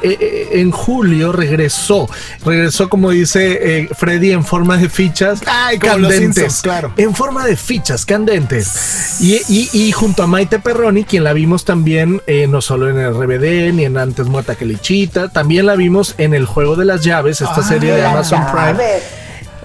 eh, 0.02 0.48
en 0.52 0.70
julio 0.70 1.32
regresó, 1.32 2.08
regresó 2.44 2.88
como 2.88 3.10
dice 3.10 3.61
eh, 3.62 3.88
Freddy 3.96 4.32
en 4.32 4.44
forma 4.44 4.76
de 4.76 4.88
fichas 4.88 5.42
Ay, 5.46 5.78
candentes, 5.78 6.18
Simpsons, 6.18 6.62
claro. 6.62 6.92
en 6.96 7.14
forma 7.14 7.44
de 7.46 7.56
fichas 7.56 8.04
candentes 8.06 9.16
y, 9.20 9.34
y- 9.48 9.70
y 9.72 9.92
junto 9.92 10.22
a 10.22 10.26
Maite 10.26 10.58
Perroni, 10.58 11.04
quien 11.04 11.24
la 11.24 11.32
vimos 11.32 11.64
también 11.64 12.20
eh, 12.26 12.46
no 12.48 12.60
solo 12.60 12.88
en 12.90 12.98
el 12.98 13.14
RBD 13.14 13.72
ni 13.74 13.84
en 13.84 13.96
Antes 13.98 14.26
Muerta 14.26 14.54
que 14.54 14.64
Lichita, 14.64 15.28
también 15.28 15.66
la 15.66 15.76
vimos 15.76 16.14
en 16.18 16.34
el 16.34 16.46
Juego 16.46 16.76
de 16.76 16.84
las 16.84 17.02
Llaves, 17.04 17.40
esta 17.40 17.56
Ah, 17.60 17.62
serie 17.62 17.92
de 17.92 18.04
Amazon 18.04 18.42
Prime. 18.52 18.78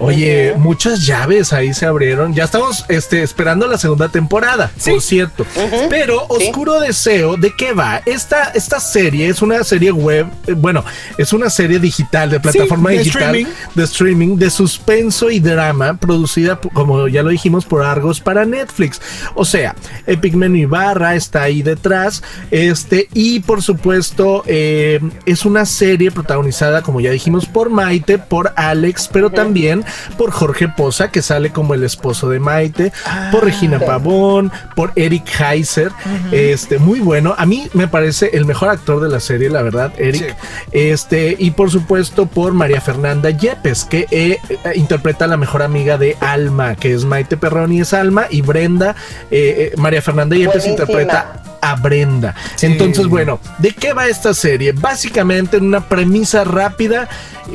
Oye, 0.00 0.54
muchas 0.56 1.04
llaves 1.04 1.52
ahí 1.52 1.74
se 1.74 1.84
abrieron. 1.84 2.32
Ya 2.32 2.44
estamos 2.44 2.84
este, 2.88 3.22
esperando 3.22 3.66
la 3.66 3.78
segunda 3.78 4.08
temporada, 4.08 4.70
por 4.84 5.02
cierto. 5.02 5.44
Pero 5.90 6.24
Oscuro 6.28 6.78
Deseo, 6.80 7.36
¿de 7.36 7.52
qué 7.56 7.72
va? 7.72 8.00
Esta, 8.06 8.50
esta 8.54 8.78
serie 8.78 9.28
es 9.28 9.42
una 9.42 9.64
serie 9.64 9.90
web, 9.90 10.28
eh, 10.46 10.52
bueno, 10.52 10.84
es 11.16 11.32
una 11.32 11.50
serie 11.50 11.80
digital, 11.80 12.30
de 12.30 12.38
plataforma 12.38 12.90
de 12.90 12.98
digital, 12.98 13.22
streaming. 13.22 13.46
de 13.74 13.84
streaming, 13.84 14.36
de 14.36 14.50
suspenso 14.50 15.30
y 15.30 15.40
drama, 15.40 15.96
producida, 15.96 16.60
como 16.60 17.08
ya 17.08 17.24
lo 17.24 17.30
dijimos, 17.30 17.64
por 17.64 17.84
Argos 17.84 18.20
para 18.20 18.44
Netflix. 18.44 19.00
O 19.34 19.44
sea, 19.44 19.74
Epigmenio 20.06 20.62
Ibarra 20.62 21.16
está 21.16 21.42
ahí 21.42 21.62
detrás. 21.62 22.22
Este, 22.52 23.08
y 23.14 23.40
por 23.40 23.62
supuesto, 23.62 24.44
eh, 24.46 25.00
es 25.26 25.44
una 25.44 25.66
serie 25.66 26.12
protagonizada, 26.12 26.82
como 26.82 27.00
ya 27.00 27.10
dijimos, 27.10 27.46
por 27.46 27.68
Maite, 27.68 28.18
por 28.18 28.52
Alex, 28.54 29.08
pero 29.12 29.30
también 29.30 29.84
por 30.16 30.30
Jorge 30.30 30.68
Poza, 30.68 31.10
que 31.10 31.22
sale 31.22 31.50
como 31.50 31.74
el 31.74 31.84
esposo 31.84 32.28
de 32.28 32.40
Maite, 32.40 32.92
por 33.30 33.44
Regina 33.44 33.78
Pavón, 33.78 34.52
por 34.74 34.92
Eric 34.96 35.28
Heiser. 35.40 35.92
Este, 36.32 36.78
muy 36.78 37.00
bueno. 37.00 37.34
A 37.36 37.46
mí 37.46 37.68
me 37.74 37.88
parece 37.88 38.30
el 38.32 38.44
mejor 38.44 38.68
actor 38.68 39.00
de 39.00 39.08
la 39.08 39.20
serie, 39.20 39.50
la 39.50 39.62
verdad, 39.62 39.92
Eric. 39.98 40.36
Este, 40.72 41.36
y 41.38 41.52
por 41.52 41.70
supuesto 41.70 42.26
por 42.26 42.52
María 42.52 42.80
Fernanda 42.80 43.30
Yepes, 43.30 43.84
que 43.84 44.06
eh, 44.10 44.38
eh, 44.48 44.58
interpreta 44.74 45.24
a 45.24 45.28
la 45.28 45.36
mejor 45.36 45.62
amiga 45.62 45.98
de 45.98 46.16
Alma, 46.20 46.74
que 46.76 46.92
es 46.92 47.04
Maite 47.04 47.36
Perroni, 47.36 47.80
es 47.80 47.92
Alma, 47.94 48.26
y 48.30 48.42
Brenda, 48.42 48.94
eh, 49.30 49.72
eh, 49.72 49.74
María 49.76 50.02
Fernanda 50.02 50.36
Yepes 50.36 50.64
Buenísima. 50.64 50.72
interpreta 50.72 51.47
a 51.60 51.74
Brenda. 51.76 52.34
Entonces, 52.62 53.06
bueno, 53.06 53.40
¿de 53.58 53.70
qué 53.72 53.92
va 53.92 54.06
esta 54.08 54.34
serie? 54.34 54.72
Básicamente 54.72 55.56
en 55.56 55.64
una 55.64 55.88
premisa 55.88 56.44
rápida, 56.44 57.08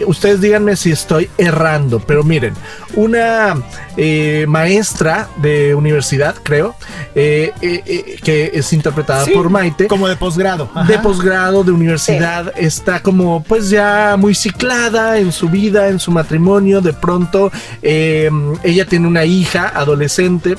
ustedes 0.07 0.41
díganme 0.41 0.75
si 0.75 0.91
estoy 0.91 1.29
errando, 1.37 1.99
pero 1.99 2.23
miren, 2.23 2.53
una 2.95 3.55
eh, 3.97 4.45
maestra 4.47 5.27
de 5.37 5.75
universidad, 5.75 6.35
creo, 6.43 6.75
eh, 7.15 7.51
eh, 7.61 7.83
eh, 7.85 8.19
que 8.23 8.51
es 8.53 8.73
interpretada 8.73 9.25
Sí, 9.25 9.31
por 9.31 9.49
Maite, 9.49 9.87
Como 9.87 10.07
de 10.07 10.15
posgrado. 10.15 10.69
de 10.87 10.97
posgrado, 10.99 11.63
de 11.63 11.71
universidad, 11.71 12.51
está 12.57 13.01
como 13.01 13.43
pues 13.43 13.69
ya 13.69 14.15
muy 14.17 14.33
ciclada 14.35 15.17
en 15.17 15.31
su 15.31 15.49
vida, 15.49 15.89
en 15.89 15.99
su 15.99 16.11
matrimonio, 16.11 16.81
de 16.81 16.93
pronto 16.93 17.51
eh, 17.81 18.29
ella 18.63 18.85
tiene 18.85 19.07
una 19.07 19.25
hija 19.25 19.71
adolescente 19.75 20.55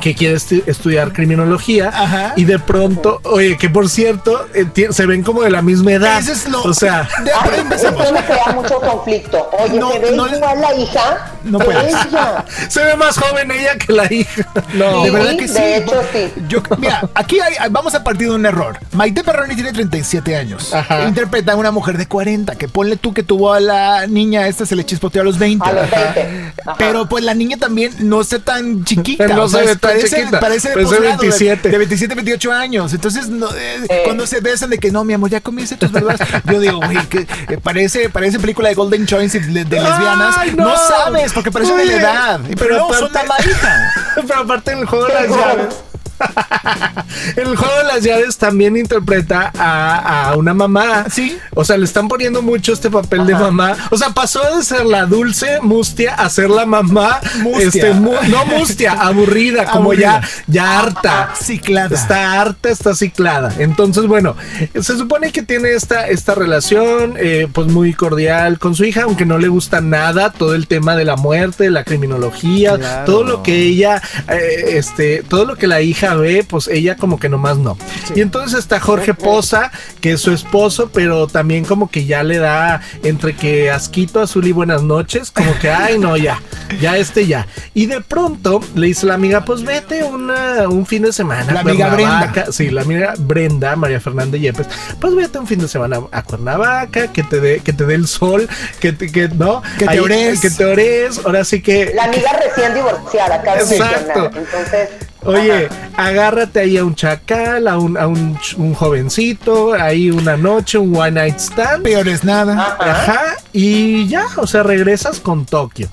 que 0.00 0.14
quiere 0.14 0.36
estu- 0.36 0.62
estudiar 0.66 1.12
criminología 1.12 1.88
Ajá. 1.88 2.32
y 2.36 2.44
de 2.44 2.58
pronto, 2.58 3.20
oye, 3.24 3.56
que 3.56 3.68
por 3.70 3.88
cierto, 3.88 4.46
eh, 4.54 4.66
se 4.90 5.06
ven 5.06 5.22
como 5.22 5.42
de 5.42 5.50
la 5.50 5.62
misma 5.62 5.92
edad. 5.92 6.18
Ese 6.18 6.32
es 6.32 6.48
lo. 6.48 6.62
O 6.62 6.74
sea, 6.74 7.08
de- 7.24 7.30
Ay, 7.32 7.40
pero 7.50 7.62
empecemos. 7.62 8.02
esto 8.02 8.14
me 8.14 8.24
crea 8.24 8.46
mucho 8.54 8.80
conflicto. 8.80 9.50
Oye, 9.58 9.78
No, 9.78 9.92
¿se 9.92 9.98
ve 10.00 10.12
no 10.16 10.26
le- 10.26 10.36
igual 10.36 10.60
la 10.60 10.74
hija? 10.74 11.32
No 11.44 11.58
de 11.58 11.64
puedes. 11.64 11.94
ella. 12.06 12.44
se 12.68 12.84
ve 12.84 12.96
más 12.96 13.18
joven 13.18 13.50
ella 13.50 13.76
que 13.76 13.92
la 13.92 14.12
hija. 14.12 14.46
No, 14.74 15.02
De 15.02 15.08
Sí, 15.08 15.14
verdad 15.14 15.36
que 15.36 15.48
sí. 15.48 15.54
de 15.54 15.76
hecho, 15.78 16.02
sí. 16.12 16.32
Yo, 16.48 16.62
mira, 16.78 17.08
aquí 17.14 17.38
hay- 17.40 17.54
vamos 17.70 17.94
a 17.94 18.02
partir 18.04 18.28
de 18.28 18.34
un 18.34 18.46
error. 18.46 18.78
Maite 18.92 19.22
Perroni 19.24 19.54
tiene 19.54 19.72
37 19.72 20.36
años. 20.36 20.72
Ajá. 20.74 21.04
Interpreta 21.04 21.52
a 21.52 21.56
una 21.56 21.70
mujer 21.70 21.98
de 21.98 22.06
40. 22.06 22.54
Que 22.56 22.68
ponle 22.68 22.96
tú 22.96 23.12
que 23.14 23.22
tuvo 23.22 23.52
a 23.52 23.60
la 23.60 24.06
niña 24.06 24.46
esta, 24.48 24.66
se 24.66 24.76
le 24.76 24.84
chispoteó 24.84 25.22
a 25.22 25.24
los 25.24 25.38
20. 25.38 25.68
A 25.68 25.72
los 25.72 25.90
20. 25.90 26.52
Ajá. 26.66 26.74
Pero 26.78 27.06
pues 27.06 27.24
la 27.24 27.34
niña 27.34 27.56
también 27.56 27.92
no 28.00 28.20
está 28.20 28.38
tan 28.38 28.84
chiquita. 28.84 29.26
No 29.28 29.44
o 29.44 29.48
sea, 29.48 29.60
se 29.60 29.66
ve 29.66 29.76
tan 29.82 29.90
parece, 29.90 30.16
chiquita. 30.16 30.40
Parece 30.40 30.68
de, 30.70 30.74
posgrado, 30.82 31.04
de- 31.04 31.08
27. 31.28 31.68
De, 31.68 31.78
27, 31.78 32.14
28 32.14 32.52
años. 32.52 32.92
Entonces, 32.94 33.28
no, 33.28 33.48
eh, 33.54 33.80
Eh. 33.88 34.00
cuando 34.04 34.26
se 34.26 34.40
besan 34.40 34.70
de 34.70 34.78
que 34.78 34.90
no, 34.90 35.04
mi 35.04 35.12
amor, 35.12 35.28
ya 35.30 35.40
comiste 35.40 35.76
tus 35.76 35.90
verdades. 35.92 36.20
Yo 36.50 36.60
digo, 36.60 36.76
güey, 36.78 36.96
que 37.08 37.26
eh, 37.48 37.58
parece, 37.62 38.08
parece 38.08 38.38
película 38.38 38.68
de 38.68 38.74
Golden 38.74 39.04
Choice 39.06 39.40
de, 39.40 39.64
de 39.64 39.80
lesbianas. 39.80 40.36
Ay, 40.38 40.52
no. 40.56 40.64
no. 40.64 40.76
sabes, 40.76 41.32
porque 41.32 41.50
parece 41.50 41.74
de 41.74 41.82
Oye, 41.82 41.92
la 41.96 42.00
edad. 42.00 42.40
pero 42.46 42.58
Pero 42.58 42.78
no, 42.78 42.94
son 42.94 43.10
aparte- 43.16 43.48
e 43.48 43.50
hija. 43.50 43.92
Pero 44.26 44.40
aparte 44.40 44.72
en 44.72 44.78
el 44.78 44.86
juego 44.86 45.06
de 45.06 45.14
las 45.14 45.28
llaves. 45.28 45.74
el 47.36 47.56
juego 47.56 47.76
de 47.78 47.84
las 47.84 48.02
llaves 48.02 48.36
también 48.36 48.76
interpreta 48.76 49.50
a, 49.56 50.30
a 50.30 50.36
una 50.36 50.54
mamá. 50.54 51.06
Sí. 51.10 51.36
O 51.54 51.64
sea, 51.64 51.76
le 51.76 51.84
están 51.84 52.08
poniendo 52.08 52.42
mucho 52.42 52.72
este 52.72 52.90
papel 52.90 53.26
de 53.26 53.34
mamá. 53.34 53.76
O 53.90 53.96
sea, 53.96 54.10
pasó 54.10 54.40
de 54.56 54.62
ser 54.64 54.84
la 54.86 55.06
dulce 55.06 55.60
mustia 55.62 56.14
a 56.14 56.28
ser 56.30 56.50
la 56.50 56.66
mamá. 56.66 57.20
Mustia. 57.40 57.66
Este, 57.66 57.92
mu- 57.94 58.14
no 58.28 58.44
mustia, 58.46 58.92
aburrida, 59.00 59.64
como 59.66 59.90
Aburrida. 59.92 60.20
ya, 60.22 60.28
ya 60.46 60.78
harta. 60.78 61.30
Ciclada. 61.40 61.94
Está 61.94 62.40
harta, 62.40 62.68
está 62.70 62.94
ciclada. 62.94 63.52
Entonces, 63.58 64.06
bueno, 64.06 64.36
se 64.74 64.96
supone 64.96 65.32
que 65.32 65.42
tiene 65.42 65.72
esta, 65.74 66.08
esta 66.08 66.34
relación, 66.34 67.14
eh, 67.18 67.48
pues 67.52 67.68
muy 67.68 67.92
cordial 67.94 68.58
con 68.58 68.74
su 68.74 68.84
hija, 68.84 69.02
aunque 69.04 69.26
no 69.26 69.38
le 69.38 69.48
gusta 69.48 69.80
nada 69.80 70.30
todo 70.30 70.54
el 70.54 70.66
tema 70.66 70.96
de 70.96 71.04
la 71.04 71.16
muerte, 71.16 71.70
la 71.70 71.84
criminología, 71.84 72.76
Claro. 72.78 73.04
todo 73.04 73.24
lo 73.24 73.42
que 73.42 73.56
ella, 73.62 74.00
eh, 74.28 74.64
este, 74.78 75.22
todo 75.22 75.44
lo 75.44 75.56
que 75.56 75.66
la 75.66 75.80
hija 75.82 76.11
ve, 76.14 76.44
pues 76.48 76.68
ella 76.68 76.96
como 76.96 77.18
que 77.18 77.28
nomás 77.28 77.58
no. 77.58 77.76
Y 78.14 78.20
entonces 78.20 78.58
está 78.58 78.80
Jorge 78.80 79.14
Poza, 79.14 79.70
que 80.00 80.12
es 80.12 80.20
su 80.20 80.32
esposo, 80.32 80.90
pero 80.92 81.26
también 81.26 81.64
como 81.64 81.90
que 81.90 82.04
ya 82.04 82.22
le 82.22 82.38
da 82.38 82.80
entre 83.02 83.34
que 83.34 83.70
asquito 83.70 84.20
azul 84.20 84.46
y 84.46 84.52
buenas 84.52 84.82
noches, 84.82 85.30
como 85.30 85.58
que, 85.58 85.70
ay, 85.70 85.98
no, 85.98 86.16
ya, 86.16 86.40
ya 86.80 86.96
este 86.96 87.26
ya. 87.26 87.46
Y 87.74 87.86
de 87.86 88.00
pronto 88.00 88.60
le 88.74 88.88
dice 88.88 89.06
la 89.06 89.14
amiga, 89.14 89.44
pues 89.44 89.62
vete 89.62 90.02
una, 90.04 90.68
un 90.68 90.86
fin 90.86 91.02
de 91.02 91.12
semana. 91.12 91.52
La 91.52 91.60
a 91.60 91.62
amiga 91.62 91.88
Cuernavaca". 91.88 92.32
Brenda. 92.32 92.52
Sí, 92.52 92.70
la 92.70 92.82
amiga 92.82 93.14
Brenda, 93.18 93.76
María 93.76 94.00
Fernanda 94.00 94.36
Yepes, 94.38 94.66
pues 95.00 95.14
vete 95.14 95.38
un 95.38 95.46
fin 95.46 95.58
de 95.60 95.68
semana 95.68 96.00
a 96.10 96.22
Cuernavaca, 96.22 97.08
que 97.12 97.22
te 97.22 97.40
dé, 97.40 97.60
que 97.60 97.72
te 97.72 97.84
dé 97.86 97.94
el 97.94 98.06
sol, 98.06 98.48
que 98.80 98.92
te, 98.92 99.10
que, 99.10 99.28
no, 99.28 99.62
Que 99.78 99.86
te 99.86 100.00
ores. 100.00 100.40
que 100.40 100.50
te 100.50 100.64
ores, 100.64 101.20
ahora 101.24 101.44
sí 101.44 101.62
que. 101.62 101.92
La 101.94 102.04
amiga 102.04 102.30
recién 102.32 102.74
divorciada, 102.74 103.42
cabe 103.42 103.60
Exacto. 103.62 104.30
Entonces. 104.34 104.88
Oye, 105.24 105.68
agárrate 105.96 106.60
ahí 106.60 106.76
a 106.76 106.84
un 106.84 106.94
chacal, 106.94 107.68
a 107.68 107.78
un, 107.78 107.96
a 107.96 108.06
un, 108.06 108.38
un 108.56 108.74
jovencito, 108.74 109.72
ahí 109.74 110.10
una 110.10 110.36
noche, 110.36 110.78
un 110.78 110.96
one 110.96 111.12
night 111.12 111.38
stand. 111.38 111.84
Peor 111.84 112.08
es 112.08 112.24
nada. 112.24 112.76
Ajá, 112.78 113.36
y 113.52 114.08
ya, 114.08 114.26
o 114.36 114.46
sea, 114.46 114.62
regresas 114.62 115.20
con 115.20 115.46
Tokio. 115.46 115.88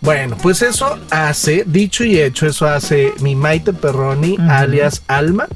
Bueno, 0.00 0.36
pues 0.42 0.60
eso 0.60 0.98
hace, 1.10 1.64
dicho 1.66 2.04
y 2.04 2.20
hecho, 2.20 2.46
eso 2.46 2.66
hace 2.66 3.14
mi 3.20 3.34
Maite 3.34 3.72
Perroni, 3.72 4.36
alias 4.50 5.02
Alma. 5.06 5.46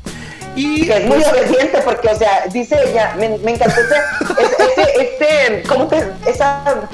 Y 0.57 0.87
Que 0.87 0.97
es 0.97 1.07
muy 1.07 1.23
obediente 1.23 1.79
porque, 1.85 2.09
o 2.09 2.17
sea, 2.17 2.47
dice 2.53 2.77
ella, 2.89 3.15
me, 3.19 3.37
me 3.39 3.53
encantó 3.53 3.81
ese, 3.81 3.95
ese, 4.43 5.03
este, 5.03 5.69
¿cómo 5.69 5.87
te, 5.87 6.03
esa, 6.27 6.89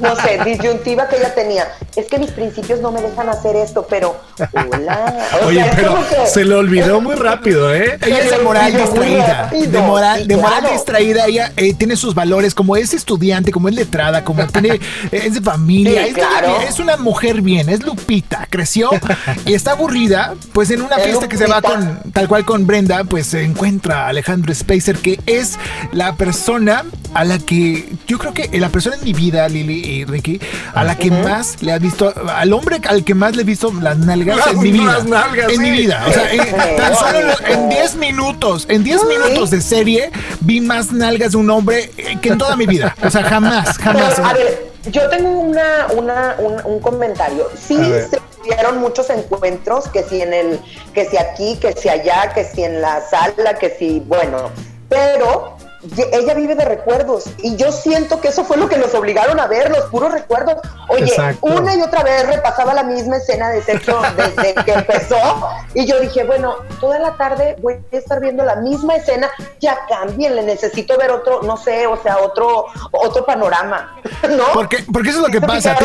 no 0.00 0.16
sé, 0.16 0.38
disyuntiva 0.44 1.08
que 1.08 1.16
ella 1.16 1.34
tenía. 1.34 1.68
Es 1.96 2.06
que 2.06 2.18
mis 2.18 2.30
principios 2.30 2.80
no 2.80 2.90
me 2.92 3.00
dejan 3.02 3.28
hacer 3.28 3.56
esto, 3.56 3.86
pero, 3.88 4.16
hola. 4.72 5.14
O 5.42 5.46
Oye, 5.46 5.62
sea, 5.62 5.72
pero 5.76 5.94
que- 6.08 6.26
se 6.26 6.44
le 6.44 6.54
olvidó 6.54 7.00
muy 7.00 7.14
rápido, 7.16 7.74
¿eh? 7.74 7.98
Ella 8.04 8.18
es 8.20 8.30
de 8.30 8.38
moral 8.38 8.72
distraída. 8.72 9.50
De 9.52 9.80
moral, 9.80 10.26
de 10.28 10.36
moral 10.36 10.60
claro. 10.60 10.74
distraída. 10.74 11.26
Ella 11.26 11.52
eh, 11.56 11.74
tiene 11.74 11.96
sus 11.96 12.14
valores. 12.14 12.54
Como 12.54 12.76
es 12.76 12.94
estudiante, 12.94 13.50
como 13.52 13.68
es 13.68 13.74
letrada, 13.74 14.24
como 14.24 14.46
tiene. 14.46 14.74
eh, 14.74 14.80
es 15.12 15.34
de 15.34 15.40
familia. 15.40 16.04
Sí, 16.04 16.08
es, 16.10 16.14
de- 16.16 16.66
es 16.68 16.78
una 16.78 16.96
mujer 16.96 17.42
bien. 17.42 17.68
Es 17.68 17.84
Lupita. 17.84 18.46
Creció 18.50 18.90
y 19.44 19.54
está 19.54 19.72
aburrida. 19.72 20.34
Pues 20.52 20.70
en 20.70 20.82
una 20.82 20.96
Es 20.96 21.04
fiesta 21.04 21.28
que 21.28 21.36
se 21.36 21.46
va 21.46 21.60
con. 21.60 22.00
Tal 22.12 22.28
cual 22.28 22.44
con 22.44 22.66
Brenda, 22.66 23.04
pues 23.04 23.26
se 23.26 23.42
encuentra 23.42 24.06
a 24.06 24.08
Alejandro 24.08 24.54
Spacer, 24.54 24.96
que 24.98 25.20
es 25.26 25.58
la 25.92 26.14
persona 26.16 26.84
a 27.14 27.24
la 27.24 27.38
que. 27.38 27.88
Yo 28.06 28.18
creo 28.18 28.32
que 28.34 28.48
la 28.58 28.68
persona 28.68 28.96
en 28.96 29.04
mi 29.04 29.12
vida, 29.12 29.48
Lili 29.48 29.84
y 29.84 30.04
Ricky, 30.04 30.40
a 30.74 30.84
la 30.84 30.96
que 30.96 31.10
más 31.10 31.62
le 31.62 31.72
ha 31.72 31.78
visto. 31.78 32.12
Al 32.28 32.52
hombre 32.52 32.80
al 32.88 33.04
que 33.04 33.14
más 33.14 33.34
le 33.36 33.42
he 33.42 33.44
visto 33.44 33.72
las 33.80 33.98
nalgas 33.98 34.36
Las- 34.38 34.46
en 34.52 34.58
mi 34.60 34.72
vida. 34.72 34.92
las 34.94 35.04
nalgas, 35.06 35.48
en 35.48 35.54
sí. 35.56 35.58
mi 35.60 35.70
vida. 35.70 36.04
O 36.08 36.12
sea, 36.12 36.32
en- 36.32 36.76
tan 36.76 36.94
solo 36.94 37.18
en 37.18 37.26
lo- 37.28 37.46
en 37.46 37.68
10 37.68 37.96
minutos, 37.96 38.66
en 38.68 38.84
10 38.84 39.04
minutos 39.04 39.50
de 39.50 39.60
serie, 39.60 40.10
vi 40.40 40.60
más 40.60 40.92
nalgas 40.92 41.32
de 41.32 41.38
un 41.38 41.50
hombre 41.50 41.90
eh, 41.96 42.18
que 42.22 42.30
en 42.30 42.38
toda 42.38 42.56
mi 42.56 42.66
vida. 42.66 42.94
O 43.02 43.10
sea, 43.10 43.22
jamás, 43.24 43.76
jamás. 43.78 44.14
Pero, 44.14 44.26
a 44.28 44.32
ver, 44.32 44.68
yo 44.90 45.08
tengo 45.10 45.28
una, 45.30 45.86
una, 45.96 46.36
un, 46.38 46.72
un 46.72 46.80
comentario. 46.80 47.48
Sí 47.58 47.76
se 47.76 48.18
dieron 48.44 48.78
muchos 48.78 49.10
encuentros, 49.10 49.88
que 49.88 50.02
si 50.04 50.22
en 50.22 50.32
el, 50.32 50.58
que 50.94 51.04
si 51.06 51.18
aquí, 51.18 51.58
que 51.60 51.72
si 51.74 51.88
allá, 51.90 52.32
que 52.34 52.44
si 52.44 52.62
en 52.64 52.80
la 52.80 53.02
sala, 53.10 53.58
que 53.58 53.76
si, 53.78 54.00
bueno, 54.06 54.50
pero 54.88 55.57
ella 56.12 56.34
vive 56.34 56.54
de 56.56 56.64
recuerdos 56.64 57.24
y 57.42 57.56
yo 57.56 57.70
siento 57.70 58.20
que 58.20 58.28
eso 58.28 58.44
fue 58.44 58.56
lo 58.56 58.68
que 58.68 58.76
nos 58.78 58.94
obligaron 58.94 59.38
a 59.38 59.46
ver, 59.46 59.70
los 59.70 59.84
puros 59.90 60.12
recuerdos. 60.12 60.56
Oye, 60.88 61.04
Exacto. 61.04 61.46
una 61.46 61.74
y 61.76 61.82
otra 61.82 62.02
vez 62.02 62.26
repasaba 62.26 62.74
la 62.74 62.82
misma 62.82 63.16
escena 63.18 63.50
de 63.50 63.62
sexo 63.62 64.00
desde 64.16 64.54
que 64.64 64.72
empezó 64.72 65.16
y 65.74 65.86
yo 65.86 66.00
dije, 66.00 66.24
bueno, 66.24 66.56
toda 66.80 66.98
la 66.98 67.16
tarde 67.16 67.56
voy 67.60 67.74
a 67.92 67.96
estar 67.96 68.20
viendo 68.20 68.44
la 68.44 68.56
misma 68.56 68.96
escena, 68.96 69.28
ya 69.60 69.78
cámbienle, 69.88 70.42
necesito 70.42 70.96
ver 70.98 71.10
otro, 71.10 71.42
no 71.42 71.56
sé, 71.56 71.86
o 71.86 72.00
sea, 72.02 72.18
otro, 72.18 72.64
otro 72.90 73.24
panorama, 73.24 73.96
¿no? 74.30 74.44
Porque, 74.54 74.84
porque 74.92 75.10
eso 75.10 75.18
es 75.18 75.22
lo 75.22 75.26
¿Sí 75.28 75.32
que 75.32 75.40
pasa. 75.40 75.76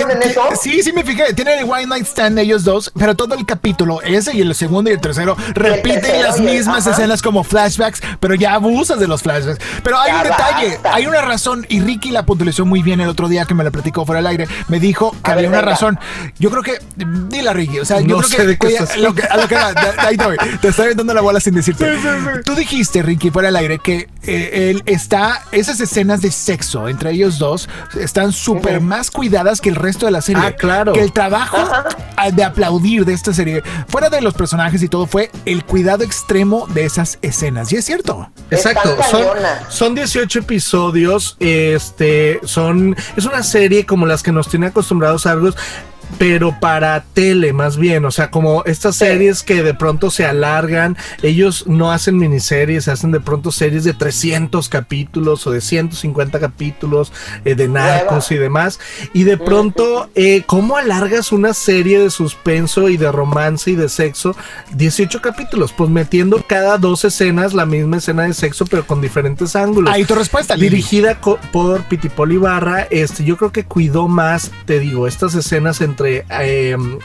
sí, 0.59 0.81
sí 0.81 0.91
me 0.93 1.03
fijé. 1.03 1.33
Tienen 1.33 1.59
el 1.59 1.69
One 1.71 1.85
Night 1.87 2.05
Stand 2.07 2.39
ellos 2.39 2.63
dos, 2.63 2.91
pero 2.97 3.15
todo 3.15 3.35
el 3.35 3.45
capítulo, 3.45 4.01
ese 4.01 4.35
y 4.35 4.41
el 4.41 4.55
segundo 4.55 4.89
y 4.89 4.93
el 4.93 5.01
tercero, 5.01 5.35
repiten 5.53 6.01
tercero 6.01 6.23
las 6.27 6.37
el- 6.37 6.43
mismas 6.45 6.87
escenas 6.87 7.21
como 7.21 7.43
flashbacks, 7.43 8.01
pero 8.19 8.33
ya 8.35 8.53
abusas 8.55 8.99
de 8.99 9.07
los 9.07 9.21
flashbacks. 9.21 9.59
Pero 9.83 9.99
hay 9.99 10.11
Ya 10.11 10.17
un 10.17 10.23
detalle, 10.23 10.69
basta. 10.73 10.95
hay 10.95 11.05
una 11.07 11.21
razón, 11.21 11.65
y 11.69 11.81
Ricky 11.81 12.11
la 12.11 12.25
puntualizó 12.25 12.65
muy 12.65 12.81
bien 12.81 13.01
el 13.01 13.09
otro 13.09 13.27
día 13.27 13.45
que 13.45 13.53
me 13.53 13.63
la 13.63 13.71
platicó 13.71 14.05
fuera 14.05 14.19
del 14.19 14.27
aire. 14.27 14.47
Me 14.67 14.79
dijo 14.79 15.11
que 15.23 15.31
A 15.31 15.33
había 15.33 15.43
ver, 15.43 15.49
una 15.49 15.57
venga. 15.59 15.71
razón. 15.71 15.99
Yo 16.39 16.49
creo 16.49 16.63
que, 16.63 16.79
dile 16.95 17.53
Ricky, 17.53 17.79
o 17.79 17.85
sea, 17.85 17.99
yo 17.99 18.17
creo 18.17 18.29
sé 18.29 18.37
que, 18.37 18.47
de 18.47 18.57
qué 18.57 18.67
estás 18.67 18.97
lo 18.97 19.13
que- 19.13 19.23
a 19.23 19.37
lo 19.37 19.47
que 19.47 19.55
va, 19.55 19.73
de- 19.73 20.01
ahí 20.01 20.17
te 20.17 20.25
voy. 20.25 20.37
Te 20.61 20.67
estoy 20.69 20.93
dando 20.93 21.13
la 21.13 21.21
bola 21.21 21.39
sin 21.39 21.53
decirte. 21.55 21.93
Tú 22.45 22.55
dijiste, 22.55 23.01
Ricky, 23.03 23.29
fuera 23.29 23.47
del 23.49 23.55
aire, 23.57 23.79
que 23.79 24.07
eh, 24.23 24.69
él 24.71 24.83
está, 24.85 25.41
esas 25.51 25.79
escenas 25.79 26.21
de 26.21 26.31
sexo 26.31 26.87
entre 26.87 27.11
ellos 27.11 27.37
dos 27.39 27.67
están 27.99 28.31
súper 28.31 28.79
más 28.81 29.11
cuidadas 29.11 29.59
que 29.61 29.69
el 29.69 29.75
resto 29.75 30.05
de 30.05 30.11
la 30.13 30.21
serie. 30.21 30.43
Ah, 30.45 30.51
claro. 30.53 30.93
Que 30.93 31.01
el 31.01 31.11
trabajo 31.11 31.57
de 32.33 32.43
aplaudir 32.43 33.05
de 33.05 33.13
esta 33.13 33.33
serie, 33.33 33.63
fuera 33.87 34.09
de 34.09 34.21
los 34.21 34.33
personajes 34.33 34.81
y 34.81 34.87
todo, 34.87 35.07
fue 35.07 35.29
el 35.45 35.65
cuidado 35.65 36.03
extremo 36.03 36.67
de 36.67 36.85
esas 36.85 37.17
escenas. 37.21 37.71
Y 37.73 37.75
es 37.77 37.85
cierto. 37.85 38.29
Exacto, 38.49 38.95
son. 39.09 39.25
Son 39.73 39.95
18 39.95 40.39
episodios, 40.39 41.35
este, 41.39 42.39
son, 42.43 42.95
es 43.17 43.25
una 43.25 43.41
serie 43.41 43.87
como 43.87 44.05
las 44.05 44.21
que 44.21 44.31
nos 44.31 44.47
tiene 44.47 44.67
acostumbrados 44.67 45.25
Argos, 45.25 45.57
pero 46.17 46.59
para 46.59 47.03
tele 47.13 47.53
más 47.53 47.77
bien, 47.77 48.05
o 48.05 48.11
sea, 48.11 48.29
como 48.31 48.63
estas 48.65 48.95
series 48.95 49.43
que 49.43 49.63
de 49.63 49.73
pronto 49.73 50.11
se 50.11 50.25
alargan, 50.25 50.97
ellos 51.21 51.65
no 51.67 51.91
hacen 51.91 52.17
miniseries, 52.17 52.87
hacen 52.87 53.11
de 53.11 53.19
pronto 53.19 53.51
series 53.51 53.83
de 53.83 53.93
300 53.93 54.69
capítulos 54.69 55.45
o 55.47 55.51
de 55.51 55.61
150 55.61 56.39
capítulos 56.39 57.11
eh, 57.45 57.55
de 57.55 57.67
narcos 57.67 58.31
y 58.31 58.35
demás, 58.35 58.79
y 59.13 59.23
de 59.23 59.37
pronto, 59.37 60.09
eh, 60.15 60.43
¿cómo 60.45 60.77
alargas 60.77 61.31
una 61.31 61.53
serie 61.53 61.99
de 61.99 62.09
suspenso 62.09 62.89
y 62.89 62.97
de 62.97 63.11
romance 63.11 63.71
y 63.71 63.75
de 63.75 63.89
sexo? 63.89 64.35
18 64.75 65.21
capítulos, 65.21 65.73
pues 65.73 65.89
metiendo 65.89 66.43
cada 66.47 66.77
dos 66.77 67.05
escenas 67.05 67.53
la 67.53 67.65
misma 67.65 67.97
escena 67.97 68.23
de 68.23 68.33
sexo, 68.33 68.65
pero 68.65 68.85
con 68.85 69.01
diferentes 69.01 69.55
ángulos 69.55 69.93
Ahí 69.93 70.05
tu 70.05 70.15
respuesta, 70.15 70.55
Lili. 70.55 70.69
dirigida 70.69 71.19
co- 71.19 71.39
por 71.51 71.83
Pitipol 71.83 72.31
Ibarra, 72.31 72.87
este, 72.89 73.23
yo 73.23 73.37
creo 73.37 73.51
que 73.51 73.63
cuidó 73.65 74.07
más, 74.07 74.51
te 74.65 74.79
digo, 74.79 75.07
estas 75.07 75.35
escenas 75.35 75.81
entre 75.81 76.02
eh, 76.05 76.23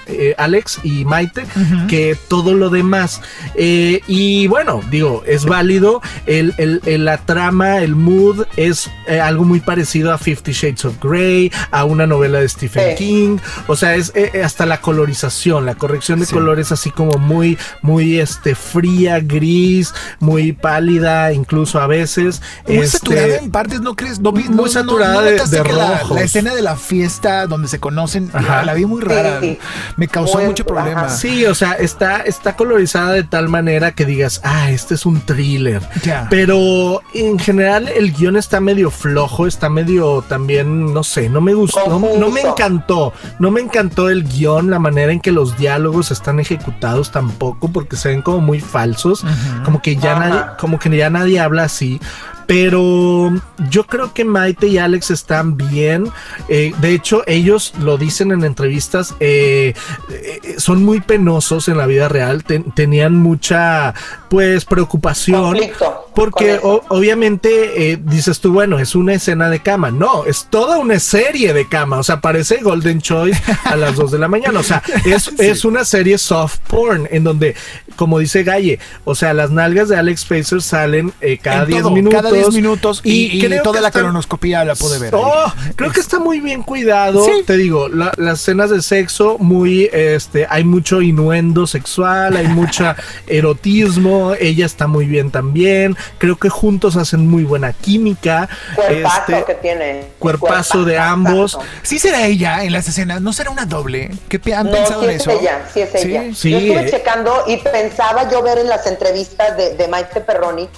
eh, 0.07 0.35
Alex 0.39 0.81
y 0.83 1.05
Maite 1.05 1.45
que 1.89 2.17
todo 2.29 2.55
lo 2.55 2.71
demás. 2.71 3.21
Eh, 3.55 4.01
y 4.07 4.47
bueno, 4.49 4.81
digo, 4.91 5.23
es 5.27 5.45
válido. 5.45 6.01
El, 6.27 6.55
el- 6.59 6.81
el- 6.87 7.05
la 7.05 7.19
trama, 7.19 7.79
el 7.79 7.95
mood 7.95 8.45
es 8.57 8.91
eh, 9.07 9.21
algo 9.21 9.45
muy 9.45 9.61
parecido 9.61 10.13
a 10.13 10.19
Fifty 10.19 10.53
Shades 10.53 10.85
of 10.85 10.95
Grey, 11.03 11.51
a 11.71 11.85
una 11.85 12.07
novela 12.07 12.41
de 12.41 12.49
Stephen. 12.49 12.97
King. 12.97 13.39
O 13.67 13.77
sea, 13.77 13.95
es 13.95 14.13
hasta 14.45 14.67
la 14.67 14.81
colorización, 14.81 15.65
la 15.67 15.75
corrección 15.75 16.21
de 16.21 16.27
Sí. 16.27 16.33
colores 16.35 16.73
así 16.73 16.91
como 16.91 17.19
muy, 17.19 17.57
muy 17.83 18.19
este, 18.21 18.55
fría, 18.55 19.21
gris, 19.21 19.95
muy 20.21 20.53
pálida, 20.53 21.33
incluso 21.33 21.81
a 21.81 21.87
veces. 21.87 22.43
Muy 22.67 22.79
Este, 22.79 22.99
saturada 22.99 23.37
en 23.37 23.51
partes, 23.51 23.81
¿no 23.81 23.95
crees? 23.97 24.21
No, 24.21 24.33
muy 24.33 24.45
no- 24.45 24.57
no- 24.57 24.69
saturada 24.69 25.15
no 25.15 25.21
de- 25.23 25.33
de 25.33 25.63
que 25.63 25.73
la, 25.73 26.03
la 26.11 26.23
escena 26.23 26.55
de 26.55 26.63
la 26.63 26.77
fiesta 26.77 27.47
donde 27.47 27.69
se 27.69 27.79
conocen, 27.79 28.31
Ajá. 28.33 28.65
la 28.65 28.75
vi 28.79 28.87
muy 28.87 29.01
rara. 29.03 29.41
Sí. 29.41 29.59
Me 29.97 30.09
causó 30.09 30.39
Muy- 30.39 30.47
mucho 30.47 30.65
problema. 30.65 31.03
ajá. 31.07 31.09
Sí, 31.11 31.45
o 31.47 31.55
sea, 31.55 31.73
está, 31.73 32.21
está 32.23 32.57
colorizada 32.57 33.13
de 33.13 33.23
tal 33.25 33.49
manera 33.49 33.93
que 33.93 34.05
digas, 34.05 34.41
ah, 34.45 34.71
este 34.71 34.95
es 34.95 35.07
un 35.07 35.21
thriller. 35.21 35.83
Pero 36.31 37.01
en 37.15 37.39
general 37.39 37.89
el 37.89 38.13
guion 38.13 38.37
está 38.37 38.61
medio 38.61 38.91
flojo, 38.91 39.47
está 39.47 39.69
medio 39.69 40.23
también, 40.29 40.93
no 40.93 41.03
sé, 41.05 41.29
no 41.29 41.41
me 41.41 41.55
gustó, 41.55 41.87
no, 41.99 42.17
no 42.19 42.31
me 42.31 42.41
encantó. 42.41 43.13
No 43.39 43.51
me 43.51 43.61
encantó 43.61 44.09
el 44.09 44.25
guion, 44.25 44.71
la 44.71 44.79
manera 44.79 45.13
en 45.13 45.21
que 45.21 45.33
los 45.33 45.57
diálogos 45.59 46.11
están 46.11 46.41
ejecutados 46.41 47.11
tampoco, 47.13 47.69
porque 47.69 47.97
se 47.97 48.09
ven 48.09 48.23
como 48.23 48.41
muy 48.41 48.61
falsos, 48.61 49.25
como 49.65 49.81
que 49.83 49.97
ya 49.97 50.13
Ajá. 50.17 50.29
nadie, 50.29 50.43
como 50.59 50.79
que 50.79 50.97
ya 50.97 51.11
nadie 51.11 51.41
habla 51.41 51.65
así. 51.65 52.01
Pero 52.49 53.31
yo 53.69 53.87
creo 53.87 54.15
que 54.15 54.25
Maite 54.25 54.69
y 54.69 54.79
Alex 54.79 55.11
están 55.11 55.59
bien. 55.59 56.11
Eh, 56.49 56.73
de 56.81 56.95
hecho, 56.95 57.23
ellos 57.27 57.75
lo 57.79 57.99
dicen 57.99 58.33
en 58.33 58.43
entrevistas. 58.43 59.15
eh, 59.21 59.75
eh, 60.11 60.55
son 60.57 60.83
muy 60.83 61.01
penosos 61.03 61.69
en 61.69 61.77
la 61.77 61.85
vida 61.85 62.09
real. 62.09 62.45
ten- 62.45 62.73
tenían 62.73 63.17
mucha, 63.17 63.93
pues, 64.31 64.65
preocupación. 64.65 65.43
Conflicto 65.43 66.07
Porque 66.15 66.59
o- 66.63 66.83
obviamente 66.89 67.93
eh, 67.93 67.99
dices 68.03 68.41
tú, 68.41 68.53
bueno, 68.53 68.79
es 68.79 68.95
una 68.95 69.13
escena 69.13 69.51
de 69.51 69.61
cama. 69.61 69.91
No, 69.91 70.25
es 70.25 70.47
toda 70.49 70.79
una 70.79 70.99
serie 71.01 71.53
de 71.53 71.69
cama. 71.69 71.99
O 71.99 72.03
sea, 72.03 72.23
parece 72.23 72.63
Golden 72.63 73.03
Choice 73.03 73.41
a 73.65 73.77
las 73.77 73.95
2 73.97 74.11
de 74.11 74.19
la 74.19 74.29
mañana. 74.29 74.59
O 74.61 74.63
sea, 74.63 74.83
es, 75.05 75.29
es 75.39 75.67
una 75.67 75.85
serie 75.85 76.17
soft 76.17 76.61
porn 76.67 77.07
en 77.11 77.25
donde, 77.25 77.55
como 77.95 78.19
dice 78.21 78.43
Galle, 78.43 78.79
o 79.05 79.15
sea, 79.15 79.35
las 79.35 79.51
nalgas 79.51 79.91
de 79.91 79.97
Alex 79.99 80.25
Facer 80.25 80.63
salen 80.63 81.13
eh, 81.21 81.37
cada 81.37 81.65
En 81.65 81.69
10 81.69 81.83
todo, 81.83 81.91
minutos. 81.95 82.23
Cada 82.23 82.38
10 82.43 82.55
minutos 82.55 83.01
y, 83.05 83.37
y 83.39 83.41
creo 83.41 83.63
toda 83.63 83.81
la 83.81 83.89
están- 83.89 84.03
colonoscopía 84.03 84.65
la 84.65 84.75
pude 84.75 84.99
ver. 84.99 85.15
Oh, 85.15 85.53
creo 85.77 85.93
que 85.93 86.01
está 86.01 86.19
muy 86.19 86.41
bien 86.41 86.63
cuidado. 86.63 87.25
Sí. 87.25 87.43
Te 87.47 87.57
digo, 87.57 87.89
la- 87.89 88.13
las 88.17 88.41
escenas 88.41 88.71
de 88.71 88.83
sexo, 88.83 89.37
muy, 89.39 89.89
este, 89.93 90.47
hay 90.49 90.65
mucho 90.65 91.03
inuendo 91.03 91.67
sexual, 91.67 92.37
hay 92.37 92.49
mucha 92.49 92.97
erotismo. 93.27 94.35
Ella 94.39 94.67
está 94.67 94.87
muy 94.87 95.07
bien 95.07 95.31
también. 95.31 95.97
Creo 96.19 96.37
que 96.37 96.49
juntos 96.49 96.97
hacen 96.97 97.27
muy 97.27 97.45
buena 97.45 97.73
química. 97.73 98.49
Cuerpazo 98.75 99.21
Este, 99.33 99.45
que 99.45 99.55
tiene. 99.55 100.05
cuerpazo 100.19 100.85
de 100.85 100.99
ambos. 100.99 101.59
¿Sí 101.83 101.99
será 101.99 102.27
ella 102.27 102.65
en 102.65 102.73
las 102.73 102.89
escenas? 102.89 103.21
¿No 103.21 103.33
será 103.33 103.51
una 103.51 103.65
doble? 103.67 104.11
¿Qué 104.29 104.41
han 104.55 104.67
No, 104.67 104.73
pensado 104.73 105.01
sí 105.01 105.07
en 105.07 105.11
es 105.13 105.21
eso? 105.23 105.31
ella, 105.31 105.69
sí 105.73 105.81
es 105.81 105.91
Sí, 105.91 105.99
ella. 106.09 106.23
sí, 106.35 106.51
yo 106.51 106.59
estuve 106.59 106.87
eh. 106.87 106.91
checando 106.91 107.45
y 107.47 107.57
pensaba 107.59 108.31
yo 108.31 108.43
ver 108.43 108.59
en 108.59 108.69
las 108.69 108.87
entrevistas 108.87 109.57
de, 109.57 109.75
de 109.75 109.89
Maite 109.89 110.21
Perroni 110.21 110.69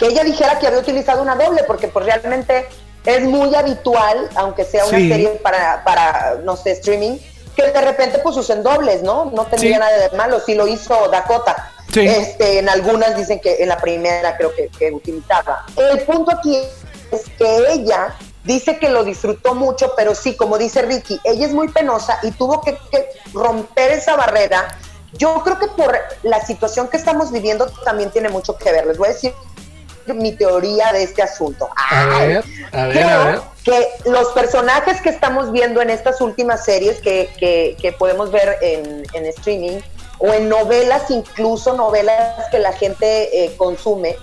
que 0.00 0.06
ella 0.06 0.24
dijera 0.24 0.58
que 0.58 0.66
había 0.66 0.80
utilizado 0.80 1.20
una 1.22 1.36
doble, 1.36 1.62
porque 1.64 1.86
pues 1.88 2.06
realmente 2.06 2.66
es 3.04 3.20
muy 3.22 3.54
habitual, 3.54 4.28
aunque 4.34 4.64
sea 4.64 4.84
una 4.86 4.98
Sí. 4.98 5.08
serie 5.08 5.28
para, 5.42 5.84
para, 5.84 6.36
no 6.42 6.56
sé, 6.56 6.72
streaming, 6.72 7.18
que 7.54 7.70
de 7.70 7.80
repente 7.82 8.18
pues 8.20 8.36
usen 8.36 8.62
dobles, 8.62 9.02
¿no? 9.02 9.26
No 9.26 9.44
tendría 9.46 9.74
Sí. 9.74 9.78
nada 9.80 10.08
de 10.08 10.16
malo, 10.16 10.40
si 10.40 10.54
lo 10.54 10.66
hizo 10.66 11.08
Dakota. 11.08 11.70
Sí. 11.92 12.06
Este, 12.06 12.58
en 12.60 12.68
algunas 12.68 13.16
dicen 13.16 13.40
que 13.40 13.56
en 13.62 13.68
la 13.68 13.76
primera 13.76 14.36
creo 14.36 14.54
que, 14.54 14.68
que 14.68 14.90
utilizaba. 14.92 15.66
El 15.76 16.00
punto 16.02 16.30
aquí 16.32 16.56
es 17.10 17.22
que 17.36 17.72
ella 17.72 18.14
dice 18.44 18.78
que 18.78 18.88
lo 18.88 19.04
disfrutó 19.04 19.54
mucho, 19.54 19.92
pero 19.96 20.14
sí, 20.14 20.34
como 20.36 20.56
dice 20.56 20.80
Ricky, 20.82 21.20
ella 21.24 21.44
es 21.46 21.52
muy 21.52 21.68
penosa 21.68 22.18
y 22.22 22.30
tuvo 22.30 22.62
que, 22.62 22.78
que 22.90 23.08
romper 23.34 23.92
esa 23.92 24.16
barrera. 24.16 24.78
Yo 25.14 25.42
creo 25.42 25.58
que 25.58 25.66
por 25.66 25.98
la 26.22 26.40
situación 26.46 26.88
que 26.88 26.96
estamos 26.96 27.32
viviendo 27.32 27.66
también 27.84 28.10
tiene 28.10 28.28
mucho 28.28 28.56
que 28.56 28.70
ver. 28.72 28.86
Les 28.86 28.96
voy 28.96 29.08
a 29.08 29.12
decir 29.12 29.34
mi 30.06 30.32
teoría 30.32 30.92
de 30.92 31.02
este 31.02 31.22
asunto. 31.22 31.68
A 31.90 32.04
ver, 32.18 32.44
a 32.72 32.84
ver, 32.86 32.92
Creo 32.92 33.08
a 33.20 33.24
ver. 33.24 33.40
que 33.64 33.88
los 34.10 34.28
personajes 34.32 35.00
que 35.00 35.10
estamos 35.10 35.52
viendo 35.52 35.80
en 35.82 35.90
estas 35.90 36.20
últimas 36.20 36.64
series 36.64 37.00
que, 37.00 37.30
que- 37.38 37.76
que 37.80 37.92
podemos 37.92 38.30
ver 38.32 38.56
en, 38.62 39.04
en 39.12 39.26
streaming 39.26 39.78
o 40.18 40.32
en 40.32 40.48
novelas, 40.48 41.10
incluso 41.10 41.74
novelas 41.74 42.46
que 42.50 42.58
la 42.58 42.72
gente 42.72 43.44
eh, 43.44 43.54
consume, 43.56 44.16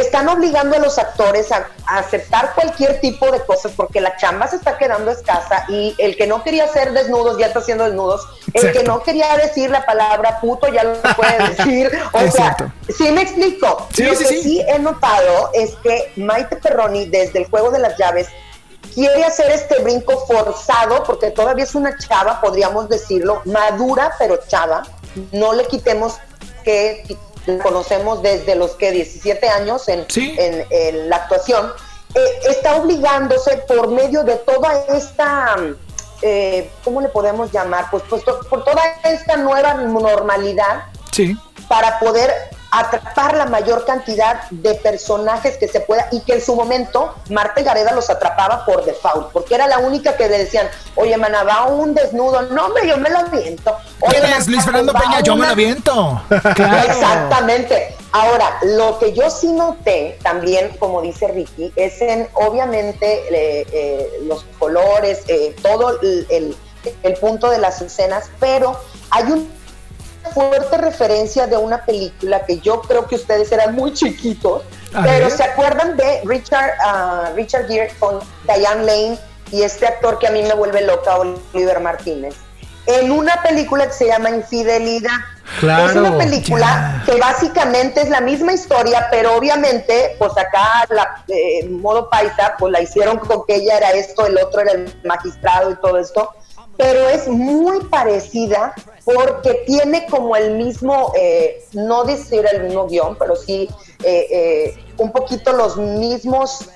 están 0.00 0.28
obligando 0.28 0.76
a 0.76 0.78
los 0.78 0.98
actores 0.98 1.50
a, 1.52 1.68
a 1.86 1.98
aceptar 1.98 2.54
cualquier 2.54 3.00
tipo 3.00 3.30
de 3.30 3.44
cosas 3.44 3.72
porque 3.76 4.00
la 4.00 4.16
chamba 4.16 4.46
se 4.48 4.56
está 4.56 4.76
quedando 4.78 5.10
escasa 5.10 5.64
y 5.68 5.94
el 5.98 6.16
que 6.16 6.26
no 6.26 6.42
quería 6.42 6.64
hacer 6.64 6.92
desnudos 6.92 7.38
ya 7.38 7.46
está 7.46 7.60
haciendo 7.60 7.84
desnudos, 7.84 8.26
el 8.52 8.72
que 8.72 8.82
no 8.82 9.02
quería 9.02 9.36
decir 9.36 9.70
la 9.70 9.84
palabra 9.86 10.40
puto 10.40 10.68
ya 10.68 10.84
lo 10.84 11.00
puede 11.14 11.48
decir, 11.56 11.90
o 12.12 12.30
sea, 12.30 12.56
sí 12.96 13.10
me 13.12 13.22
explico. 13.22 13.86
Sí, 13.92 14.04
Lo 14.04 14.14
sí, 14.14 14.24
que 14.24 14.28
sí. 14.28 14.42
sí 14.42 14.64
he 14.66 14.78
notado 14.78 15.50
es 15.52 15.74
que 15.82 16.12
Maite 16.16 16.56
Perroni 16.56 17.06
desde 17.06 17.40
el 17.40 17.50
juego 17.50 17.70
de 17.70 17.78
las 17.78 17.96
llaves 17.98 18.28
quiere 18.94 19.24
hacer 19.24 19.50
este 19.50 19.82
brinco 19.82 20.26
forzado 20.26 21.04
porque 21.04 21.30
todavía 21.30 21.64
es 21.64 21.74
una 21.74 21.96
chava, 21.98 22.40
podríamos 22.40 22.88
decirlo, 22.88 23.42
madura 23.44 24.12
pero 24.18 24.38
chava. 24.48 24.82
No 25.32 25.54
le 25.54 25.66
quitemos 25.66 26.14
que 26.64 27.16
la 27.46 27.62
conocemos 27.62 28.22
desde 28.22 28.54
los 28.54 28.72
que 28.72 28.90
17 28.92 29.48
años 29.48 29.88
en, 29.88 30.04
Sí. 30.08 30.34
en, 30.38 30.66
en 30.70 31.08
la 31.08 31.16
actuación. 31.16 31.72
Eh, 32.14 32.20
está 32.48 32.76
obligándose 32.76 33.56
por 33.68 33.88
medio 33.88 34.24
de 34.24 34.36
toda 34.36 34.72
esta, 34.88 35.56
eh, 36.22 36.70
¿cómo 36.84 37.00
le 37.00 37.08
podemos 37.08 37.52
llamar? 37.52 37.86
Pues, 37.90 38.02
pues 38.08 38.24
to- 38.24 38.40
por 38.48 38.64
toda 38.64 38.82
esta 39.04 39.36
nueva 39.36 39.74
normalidad 39.74 40.84
Sí. 41.12 41.36
para 41.68 41.98
poder 41.98 42.30
atrapar 42.70 43.36
la 43.36 43.46
mayor 43.46 43.84
cantidad 43.84 44.42
de 44.50 44.74
personajes 44.74 45.56
que 45.56 45.68
se 45.68 45.80
pueda 45.80 46.08
y 46.10 46.20
que 46.20 46.34
en 46.34 46.40
su 46.44 46.54
momento 46.56 47.14
Marta 47.30 47.62
Gareda 47.62 47.92
los 47.92 48.10
atrapaba 48.10 48.64
por 48.64 48.84
default, 48.84 49.30
porque 49.32 49.54
era 49.54 49.66
la 49.66 49.78
única 49.78 50.16
que 50.16 50.28
le 50.28 50.38
decían, 50.38 50.68
oye, 50.96 51.16
mana, 51.16 51.44
va 51.44 51.66
un 51.66 51.94
desnudo, 51.94 52.42
no, 52.42 52.66
hombre, 52.66 52.86
yo 52.88 52.96
me 52.98 53.08
lo 53.10 53.18
aviento. 53.18 53.76
Oye, 54.00 54.10
¿Quién 54.20 54.24
es 54.24 54.30
mana, 54.30 54.44
Luis 54.48 54.64
Fernando 54.64 54.92
Peña? 54.92 55.20
Yo 55.20 55.36
me 55.36 55.46
lo 55.46 55.52
aviento. 55.52 56.22
Claro. 56.54 56.92
Exactamente. 56.92 57.96
Ahora, 58.12 58.58
lo 58.62 58.98
que 58.98 59.12
yo 59.12 59.28
sí 59.30 59.52
noté 59.52 60.18
también, 60.22 60.76
como 60.78 61.02
dice 61.02 61.28
Ricky, 61.28 61.72
es 61.76 62.00
en, 62.00 62.28
obviamente, 62.34 63.24
eh, 63.30 63.66
eh, 63.72 64.10
los 64.22 64.44
colores, 64.58 65.20
eh, 65.28 65.54
todo 65.62 66.00
el, 66.00 66.26
el- 66.30 66.56
el 67.02 67.14
punto 67.14 67.50
de 67.50 67.58
las 67.58 67.80
escenas, 67.82 68.30
pero 68.38 68.80
hay 69.10 69.24
una 69.24 69.42
fuerte 70.36 70.76
referencia 70.76 71.46
de 71.46 71.56
una 71.56 71.82
película 71.86 72.44
que 72.44 72.58
yo 72.58 72.82
creo 72.82 73.06
que 73.06 73.14
ustedes 73.14 73.50
eran 73.52 73.74
muy 73.74 73.94
chiquitos, 73.94 74.64
pero 75.02 75.30
¿se 75.30 75.42
acuerdan 75.42 75.96
de 75.96 76.20
Richard, 76.26 76.72
uh, 76.84 77.34
Richard 77.34 77.66
Gere 77.66 77.90
con 77.98 78.18
Diane 78.44 78.84
Lane 78.84 79.18
y 79.50 79.62
este 79.62 79.86
actor 79.86 80.18
que 80.18 80.26
a 80.26 80.30
mí 80.30 80.42
me 80.42 80.52
vuelve 80.52 80.82
loca, 80.82 81.16
Oliver 81.16 81.80
Martínez? 81.80 82.34
En 82.84 83.12
una 83.12 83.42
película 83.42 83.86
que 83.86 83.94
se 83.94 84.08
llama 84.08 84.28
Infidelidad. 84.28 85.16
Claro, 85.58 85.88
es 85.88 85.96
una 85.96 86.18
película 86.18 87.02
que 87.06 87.18
básicamente 87.18 88.02
es 88.02 88.10
la 88.10 88.20
misma 88.20 88.52
historia, 88.52 89.08
pero 89.10 89.36
obviamente, 89.36 90.16
pues 90.18 90.32
acá, 90.36 90.84
la, 90.90 91.24
eh, 91.28 91.66
modo 91.70 92.10
paisa, 92.10 92.56
pues 92.58 92.72
la 92.72 92.82
hicieron 92.82 93.18
con 93.20 93.46
que 93.46 93.54
ella 93.54 93.78
era 93.78 93.90
esto, 93.92 94.26
el 94.26 94.36
otro 94.36 94.60
era 94.60 94.72
el 94.72 95.00
magistrado 95.02 95.70
y 95.70 95.76
todo 95.76 95.96
esto 95.96 96.30
pero 96.76 97.08
es 97.08 97.28
muy 97.28 97.84
parecida 97.84 98.74
porque 99.04 99.64
tiene 99.66 100.06
como 100.06 100.36
el 100.36 100.54
mismo, 100.54 101.12
eh, 101.18 101.64
no 101.72 102.04
decir 102.04 102.44
el 102.52 102.64
mismo 102.64 102.86
guion, 102.86 103.16
pero 103.18 103.36
sí 103.36 103.68
eh, 104.02 104.26
eh, 104.30 104.84
un 104.98 105.12
poquito 105.12 105.52
los 105.52 105.76
mismos, 105.76 106.68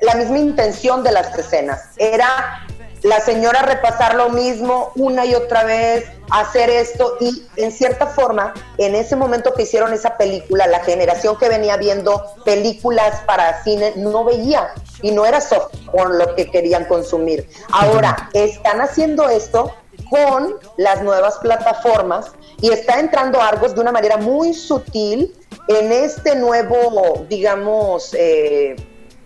la 0.00 0.14
misma 0.14 0.38
intención 0.38 1.02
de 1.02 1.12
las 1.12 1.36
escenas. 1.36 1.90
Era 1.96 2.66
la 3.02 3.20
señora 3.20 3.62
repasar 3.62 4.14
lo 4.14 4.30
mismo 4.30 4.92
una 4.96 5.24
y 5.24 5.34
otra 5.34 5.64
vez, 5.64 6.04
hacer 6.30 6.68
esto 6.70 7.16
y 7.20 7.46
en 7.56 7.72
cierta 7.72 8.06
forma, 8.06 8.54
en 8.76 8.94
ese 8.94 9.16
momento 9.16 9.54
que 9.54 9.62
hicieron 9.62 9.92
esa 9.92 10.16
película, 10.16 10.66
la 10.66 10.80
generación 10.80 11.36
que 11.38 11.48
venía 11.48 11.76
viendo 11.76 12.22
películas 12.44 13.20
para 13.26 13.62
cine 13.62 13.92
no 13.96 14.24
veía 14.24 14.74
y 15.02 15.12
no 15.12 15.24
era 15.24 15.40
soft 15.40 15.74
por 15.92 16.14
lo 16.14 16.34
que 16.34 16.50
querían 16.50 16.84
consumir. 16.84 17.48
Ahora, 17.72 18.28
están 18.32 18.80
haciendo 18.80 19.28
esto 19.28 19.72
con 20.10 20.56
las 20.76 21.02
nuevas 21.02 21.38
plataformas 21.38 22.32
y 22.60 22.70
está 22.70 22.98
entrando 22.98 23.40
Argos 23.40 23.74
de 23.74 23.80
una 23.80 23.92
manera 23.92 24.16
muy 24.16 24.54
sutil 24.54 25.34
en 25.68 25.92
este 25.92 26.34
nuevo, 26.34 27.26
digamos, 27.28 28.14
eh, 28.14 28.76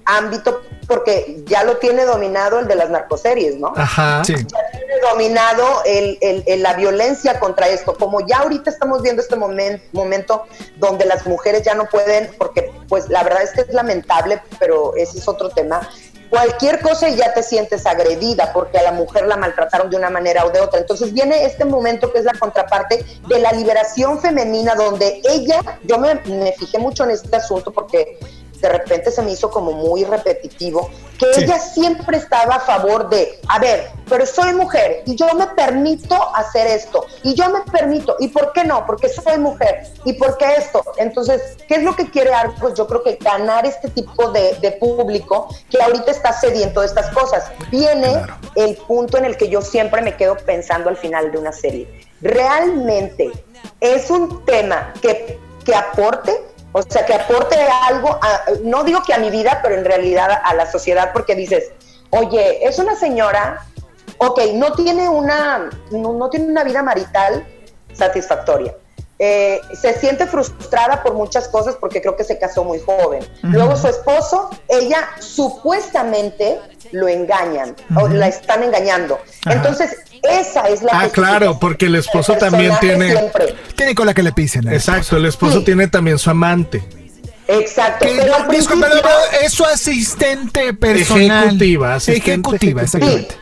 ámbito 0.05 0.61
porque 0.87 1.43
ya 1.47 1.65
lo 1.65 1.77
tiene 1.79 2.05
dominado 2.05 2.59
el 2.59 2.67
de 2.67 2.75
las 2.75 2.91
narcoseries, 2.91 3.57
¿no? 3.57 3.73
Ajá. 3.77 4.23
Ya 4.27 4.35
tiene 4.35 5.01
dominado 5.09 5.83
el, 5.85 6.19
el, 6.21 6.63
la 6.63 6.75
violencia 6.75 7.39
contra 7.39 7.69
esto. 7.69 7.95
Como 7.95 8.27
ya 8.27 8.39
ahorita 8.39 8.71
estamos 8.71 9.03
viendo 9.03 9.23
este 9.23 9.37
momento 9.37 10.45
donde 10.77 11.05
las 11.05 11.27
mujeres 11.27 11.63
ya 11.63 11.75
no 11.75 11.87
pueden, 11.87 12.31
porque 12.39 12.71
pues 12.89 13.09
la 13.09 13.23
verdad 13.23 13.43
es 13.43 13.51
que 13.53 13.63
es 13.63 13.73
lamentable, 13.73 14.43
pero 14.59 14.95
ese 14.97 15.19
es 15.19 15.29
otro 15.29 15.51
tema. 15.51 15.89
Cualquier 16.31 16.81
cosa 16.81 17.11
y 17.11 17.17
ya 17.17 17.35
te 17.35 17.43
sientes 17.43 17.85
agredida 17.85 18.55
porque 18.55 18.79
a 18.79 18.83
la 18.83 18.93
mujer 18.93 19.27
la 19.27 19.37
maltrataron 19.37 19.91
de 19.91 19.99
una 19.99 20.09
manera 20.09 20.47
o 20.47 20.51
de 20.51 20.61
otra. 20.61 20.81
Entonces 20.81 21.13
viene 21.13 21.45
este 21.45 21.67
momento 21.67 22.11
que 22.11 22.21
es 22.21 22.25
la 22.25 22.33
contraparte 22.33 23.05
de 23.29 23.39
la 23.39 23.53
liberación 23.53 24.19
femenina 24.19 24.75
donde 24.75 25.21
ella, 25.29 25.61
yo 25.85 25.99
me, 25.99 26.15
me 26.15 26.53
fijé 26.53 26.79
mucho 26.79 27.05
en 27.05 27.11
este 27.11 27.37
asunto 27.37 27.71
porque 27.71 28.19
de 28.63 28.69
repente 28.69 29.11
se 29.11 29.21
me 29.23 29.33
hizo 29.33 29.51
como 29.51 29.73
muy 29.73 30.05
repetitivo, 30.05 30.89
que 31.19 31.27
ella 31.43 31.59
siempre 31.59 32.17
estaba 32.17 32.57
a 32.57 32.61
favor 32.61 33.11
de, 33.11 33.41
a 33.49 33.59
ver, 33.59 33.91
pero 34.09 34.25
soy 34.25 34.55
mujer 34.55 35.03
y 35.05 35.17
yo 35.17 35.27
me 35.35 35.49
permito 35.49 36.17
hacer 36.35 36.69
esto, 36.69 37.05
y 37.25 37.35
yo 37.35 37.51
me 37.51 37.61
permito, 37.73 38.17
¿y 38.21 38.29
por 38.29 38.53
qué 38.53 38.65
no? 38.65 38.87
Porque 38.87 39.09
soy 39.09 39.39
mujer, 39.39 39.89
¿y 40.05 40.13
por 40.13 40.39
qué 40.39 40.55
esto? 40.57 40.83
Entonces, 40.97 41.57
¿qué 41.67 41.75
es 41.75 41.83
lo 41.83 41.97
que 41.97 42.09
quiere 42.09 42.33
Arcos? 42.33 42.75
Yo 42.75 42.87
creo 42.87 43.03
que 43.03 43.17
ganar 43.17 43.67
este 43.67 43.89
tipo 43.91 44.31
de, 44.31 44.53
público 44.79 45.49
que 45.69 45.83
ahorita 45.83 46.11
está 46.11 46.33
sediento 46.33 46.81
de 46.81 46.87
estas 46.87 47.11
cosas. 47.11 47.51
Viene 47.71 48.25
el 48.55 48.77
punto 48.77 49.19
en 49.19 49.25
el 49.25 49.37
que 49.37 49.49
yo 49.49 49.61
siempre 49.61 50.01
me 50.03 50.17
quedo 50.17 50.37
pensando 50.37 50.89
al 50.89 50.97
final 50.97 51.31
de 51.31 51.39
una 51.39 51.53
serie. 51.53 51.89
¿Realmente 52.21 53.31
es 53.81 54.09
un 54.11 54.45
tema 54.45 54.95
que, 55.03 55.39
que 55.65 55.75
aporte 55.75 56.52
o 56.73 56.83
sea, 56.83 57.05
que 57.05 57.15
aporte 57.15 57.57
algo, 57.89 58.19
no 58.65 58.83
digo 58.85 59.03
que 59.03 59.13
a 59.13 59.19
mi 59.19 59.31
vida, 59.31 59.61
pero 59.63 59.75
en 59.75 59.85
realidad 59.85 60.31
a 60.43 60.55
la 60.55 60.71
sociedad, 60.71 61.11
porque 61.13 61.35
dices, 61.35 61.71
oye, 62.11 62.67
es 62.67 62.79
una 62.79 62.97
señora, 62.97 63.67
ok, 64.19 64.41
no 64.55 64.73
tiene 64.73 65.09
una, 65.09 65.71
no, 65.91 66.31
tiene 66.31 66.47
una 66.47 66.65
vida 66.65 66.83
marital 66.83 67.47
satisfactoria. 67.93 68.75
Eh, 69.19 69.61
se 69.81 69.93
siente 69.95 70.27
frustrada 70.27 71.03
por 71.03 71.15
muchas 71.15 71.47
cosas 71.47 71.77
porque 71.77 72.01
creo 72.01 72.17
que 72.17 72.25
se 72.25 72.39
casó 72.39 72.65
muy 72.65 72.81
joven. 72.81 73.25
Luego 73.43 73.77
su 73.77 73.87
esposo, 73.87 74.51
ella 74.67 75.11
supuestamente 75.21 76.59
lo 76.91 77.07
engañan 77.07 77.77
o 77.95 78.09
la 78.09 78.27
están 78.29 78.65
engañando. 78.65 79.21
Entonces, 79.49 79.99
esa 80.23 80.69
es 80.69 80.83
la 80.83 80.93
Ah, 80.93 81.09
claro, 81.09 81.59
porque 81.59 81.87
el 81.87 81.97
esposo 81.97 82.35
también 82.35 82.73
tiene 82.81 83.15
tiene 83.77 83.95
con 83.95 84.07
la 84.07 84.15
que 84.15 84.23
le 84.23 84.33
pisen. 84.33 84.69
¿eh? 84.69 84.75
Exacto, 84.75 85.17
el 85.17 85.27
esposo 85.27 85.63
tiene 85.65 85.89
también 85.89 86.19
su 86.19 86.31
amante. 86.31 86.83
Exacto. 87.49 88.07
Pero 88.09 88.35
es 89.43 89.53
su 89.53 89.65
asistente 89.65 90.73
personal. 90.75 91.47
Ejecutiva, 91.47 91.97
ejecutiva, 91.97 92.83
exactamente. 92.83 93.37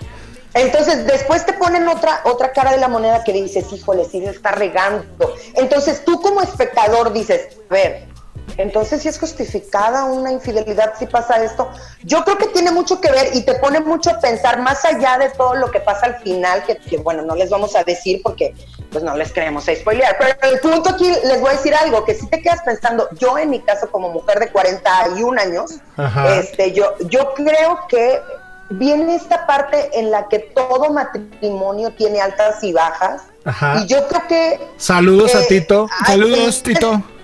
Entonces, 0.54 1.06
después 1.06 1.46
te 1.46 1.52
ponen 1.52 1.86
otra, 1.86 2.22
otra 2.24 2.52
cara 2.52 2.72
de 2.72 2.78
la 2.78 2.88
moneda 2.88 3.22
que 3.22 3.32
dices, 3.32 3.66
híjole, 3.72 4.04
sí 4.10 4.20
se 4.20 4.30
está 4.30 4.50
regando. 4.50 5.06
Entonces, 5.54 6.04
tú 6.04 6.20
como 6.20 6.42
espectador 6.42 7.12
dices, 7.12 7.56
a 7.68 7.72
ver, 7.72 8.08
entonces, 8.56 9.02
si 9.02 9.08
es 9.08 9.18
justificada 9.18 10.04
una 10.04 10.32
infidelidad, 10.32 10.94
si 10.98 11.06
pasa 11.06 11.42
esto, 11.42 11.70
yo 12.02 12.24
creo 12.24 12.38
que 12.38 12.46
tiene 12.48 12.70
mucho 12.70 13.00
que 13.00 13.10
ver 13.10 13.30
y 13.34 13.42
te 13.42 13.54
pone 13.54 13.80
mucho 13.80 14.10
a 14.10 14.20
pensar 14.20 14.60
más 14.60 14.84
allá 14.84 15.18
de 15.18 15.30
todo 15.30 15.54
lo 15.54 15.70
que 15.70 15.80
pasa 15.80 16.06
al 16.06 16.16
final, 16.20 16.62
que, 16.64 16.98
bueno, 16.98 17.22
no 17.22 17.34
les 17.34 17.50
vamos 17.50 17.76
a 17.76 17.84
decir 17.84 18.20
porque 18.22 18.54
pues 18.90 19.04
no 19.04 19.16
les 19.16 19.32
queremos 19.32 19.64
spoilear. 19.64 20.16
Pero 20.18 20.52
el 20.54 20.60
punto 20.60 20.90
aquí 20.90 21.10
les 21.24 21.40
voy 21.40 21.50
a 21.50 21.52
decir 21.52 21.74
algo, 21.74 22.04
que 22.04 22.14
si 22.14 22.26
te 22.28 22.42
quedas 22.42 22.62
pensando, 22.62 23.08
yo 23.18 23.38
en 23.38 23.50
mi 23.50 23.60
caso 23.60 23.90
como 23.90 24.10
mujer 24.10 24.38
de 24.40 24.50
41 24.50 25.40
años, 25.40 25.76
este, 26.38 26.72
yo, 26.72 26.94
yo 27.08 27.34
creo 27.34 27.80
que 27.88 28.20
viene 28.70 29.16
esta 29.16 29.46
parte 29.46 29.90
en 29.98 30.10
la 30.10 30.28
que 30.28 30.38
todo 30.38 30.92
matrimonio 30.92 31.92
tiene 31.92 32.20
altas 32.20 32.62
y 32.62 32.72
bajas. 32.72 33.22
Y 33.82 33.86
yo 33.86 34.06
creo 34.08 34.26
que... 34.28 34.60
Saludos 34.76 35.34
a 35.34 35.46
Tito. 35.46 35.88
Saludos, 36.06 36.62
Tito. 36.62 37.02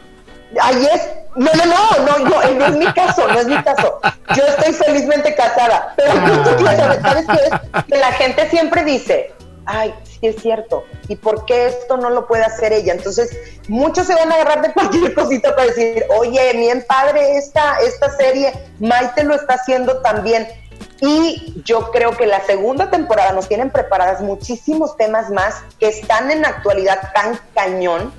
Ahí 0.60 0.86
es, 0.92 1.02
no, 1.34 1.50
no, 1.52 1.64
no, 1.66 2.04
no, 2.04 2.18
no, 2.18 2.50
no 2.54 2.66
es 2.66 2.76
mi 2.76 2.92
caso, 2.92 3.26
no 3.26 3.38
es 3.38 3.46
mi 3.46 3.62
caso. 3.62 4.00
Yo 4.34 4.44
estoy 4.44 4.72
felizmente 4.72 5.34
casada, 5.34 5.92
pero 5.96 6.12
ah. 6.12 6.98
¿sabes 7.02 7.26
qué 7.26 7.34
es? 7.34 7.84
Que 7.84 7.98
la 7.98 8.12
gente 8.12 8.48
siempre 8.48 8.84
dice, 8.84 9.34
ay, 9.66 9.92
sí 10.04 10.28
es 10.28 10.36
cierto, 10.36 10.84
¿y 11.08 11.16
por 11.16 11.44
qué 11.44 11.66
esto 11.66 11.96
no 11.96 12.10
lo 12.10 12.26
puede 12.26 12.44
hacer 12.44 12.72
ella? 12.72 12.92
Entonces, 12.92 13.36
muchos 13.68 14.06
se 14.06 14.14
van 14.14 14.30
a 14.30 14.36
agarrar 14.36 14.62
de 14.62 14.72
cualquier 14.74 15.14
cosita 15.14 15.54
para 15.54 15.66
decir, 15.66 16.04
oye, 16.16 16.52
bien 16.54 16.84
padre 16.86 17.36
esta, 17.36 17.78
esta 17.80 18.16
serie, 18.16 18.52
Maite 18.78 19.24
lo 19.24 19.34
está 19.34 19.54
haciendo 19.54 20.00
también. 20.00 20.48
Y 21.00 21.60
yo 21.64 21.90
creo 21.90 22.16
que 22.16 22.26
la 22.26 22.40
segunda 22.46 22.90
temporada 22.90 23.32
nos 23.32 23.48
tienen 23.48 23.70
preparadas 23.70 24.22
muchísimos 24.22 24.96
temas 24.96 25.28
más 25.30 25.56
que 25.78 25.88
están 25.88 26.30
en 26.30 26.46
actualidad 26.46 27.12
tan 27.12 27.38
cañón 27.54 28.14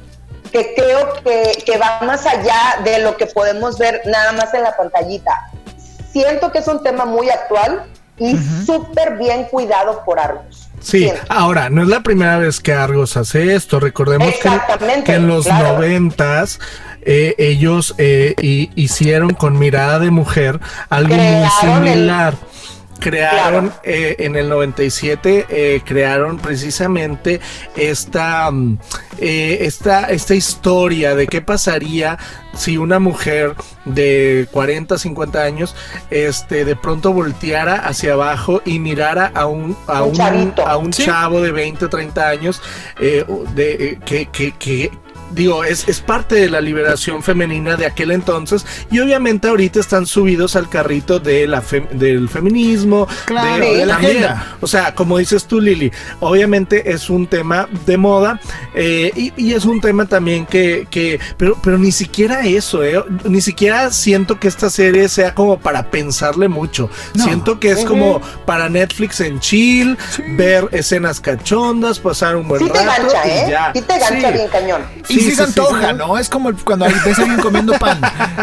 que 0.52 0.74
creo 0.76 1.14
que, 1.24 1.64
que, 1.66 1.78
va 1.78 2.00
más 2.02 2.26
allá 2.26 2.80
de 2.84 3.00
lo 3.00 3.18
que 3.18 3.26
podemos 3.26 3.78
ver 3.78 4.02
nada 4.06 4.32
más 4.34 4.54
en 4.54 4.64
la 4.64 4.76
pantallita. 4.76 5.52
Siento 6.12 6.52
que 6.52 6.60
es 6.60 6.68
un 6.68 6.82
tema 6.84 7.06
muy 7.06 7.30
actual 7.30 7.86
y 8.18 8.38
súper 8.66 9.18
bien 9.18 9.46
cuidado 9.46 10.04
por 10.04 10.20
Argos. 10.20 10.70
Sí, 10.80 11.12
ahora, 11.30 11.70
no 11.70 11.84
es 11.84 11.88
la 11.88 12.02
primera 12.02 12.38
vez 12.38 12.60
que 12.60 12.74
Argos 12.74 13.18
hace 13.18 13.56
esto. 13.56 13.80
Recordemos 13.80 14.34
que, 15.06 15.14
en 15.14 15.28
los 15.28 15.48
noventas 15.48 16.60
eh, 17.02 17.36
ellos 17.38 17.96
eh, 17.98 18.36
hicieron 18.76 19.34
con 19.34 19.58
mirada 19.58 20.00
de 20.00 20.12
mujer 20.12 20.60
algo 20.90 21.16
muy 21.16 21.50
similar 21.62 22.36
crearon 23.00 23.72
eh, 23.84 24.16
en 24.20 24.36
el 24.36 24.50
97 24.50 25.46
eh, 25.50 25.82
crearon 25.86 26.38
precisamente 26.38 27.40
esta, 27.76 28.50
mm, 28.52 28.80
eh, 29.20 29.60
esta 29.62 30.10
esta 30.10 30.36
historia 30.36 31.16
de 31.16 31.28
qué 31.28 31.42
pasaría 31.42 32.18
si 32.54 32.78
una 32.78 33.00
mujer 33.00 33.56
de 33.86 34.48
40 34.52 34.98
50 34.98 35.44
años 35.44 35.76
este 36.10 36.66
de 36.66 36.76
pronto 36.76 37.14
volteara 37.14 37.76
hacia 37.76 38.14
abajo 38.14 38.62
y 38.66 38.80
mirara 38.80 39.32
a 39.34 39.46
un 39.46 39.78
a 39.88 40.04
un, 40.04 40.54
a 40.66 40.78
un 40.78 40.92
chavo 40.92 41.42
de 41.42 41.52
20 41.52 41.88
30 41.88 42.28
años 42.28 42.62
de 43.00 44.00
que, 44.06 44.28
que, 44.28 44.52
que 44.54 44.92
digo, 45.32 45.64
es, 45.64 45.88
es 45.88 46.00
parte 46.02 46.36
de 46.36 46.50
la 46.50 46.62
liberación 46.62 47.22
femenina 47.24 47.76
de 47.76 47.86
aquel 47.86 48.12
entonces 48.12 48.66
y 48.92 49.00
obviamente 49.00 49.48
ahorita 49.48 49.80
están 49.80 50.06
subidos 50.06 50.56
al 50.56 50.70
carrito 50.70 51.20
de 51.20 51.48
la 51.48 51.64
del 51.92 52.30
feminismo, 52.30 53.08
Claro, 53.26 53.66
de, 53.66 53.78
de 53.78 53.86
la 53.86 53.94
también. 53.94 54.18
agenda. 54.24 54.58
O 54.62 54.68
sea, 54.68 54.96
como 54.96 55.18
dices 55.18 55.46
tú, 55.46 55.60
Lili, 55.60 55.92
obviamente 56.20 56.92
es 56.92 57.10
un 57.10 57.28
tema 57.28 57.68
de 57.86 57.98
moda 57.98 58.40
eh, 58.74 59.12
y, 59.16 59.34
y 59.38 59.54
es 59.54 59.66
un 59.66 59.82
tema 59.82 60.06
también 60.06 60.46
que, 60.46 60.88
que 60.90 61.20
pero, 61.38 61.58
pero 61.64 61.78
ni 61.78 61.92
siquiera 61.92 62.46
eso, 62.46 62.84
eh, 62.84 63.04
ni 63.26 63.42
siquiera 63.42 63.92
siento 63.92 64.40
que 64.40 64.48
esta 64.48 64.70
serie 64.70 65.10
sea 65.10 65.34
como 65.34 65.60
para 65.60 65.90
pensarle 65.92 66.48
mucho. 66.48 66.90
No. 67.16 67.24
Siento 67.24 67.60
que 67.60 67.72
es 67.72 67.84
como 67.86 68.22
para 68.46 68.70
Netflix 68.70 69.20
en 69.22 69.40
chill, 69.40 69.98
ver 70.38 70.68
escenas 70.72 71.20
cachondas, 71.20 72.00
pasar 72.00 72.36
un 72.36 72.48
buen 72.48 72.62
Sí 72.64 72.70
te 72.70 72.84
rato 72.86 73.02
gancha, 73.04 73.28
y 73.28 73.30
¿eh? 73.32 73.46
ya. 73.50 73.72
Sí 73.74 73.82
te 73.82 74.00
gancha 74.00 74.28
Sí. 74.28 74.34
bien 74.34 74.48
cañón. 74.50 74.82
Sí, 75.08 75.17
sí, 75.20 75.30
sí, 75.32 75.36
se 75.36 75.44
antoja, 75.44 75.90
sí. 75.90 75.96
¿no? 75.98 76.18
Es 76.18 76.30
como 76.30 76.52
cuando 76.64 76.86
ves 76.86 77.18
a 77.20 77.22
alguien 77.22 77.40
comiendo 77.42 77.74
pan. 77.80 78.00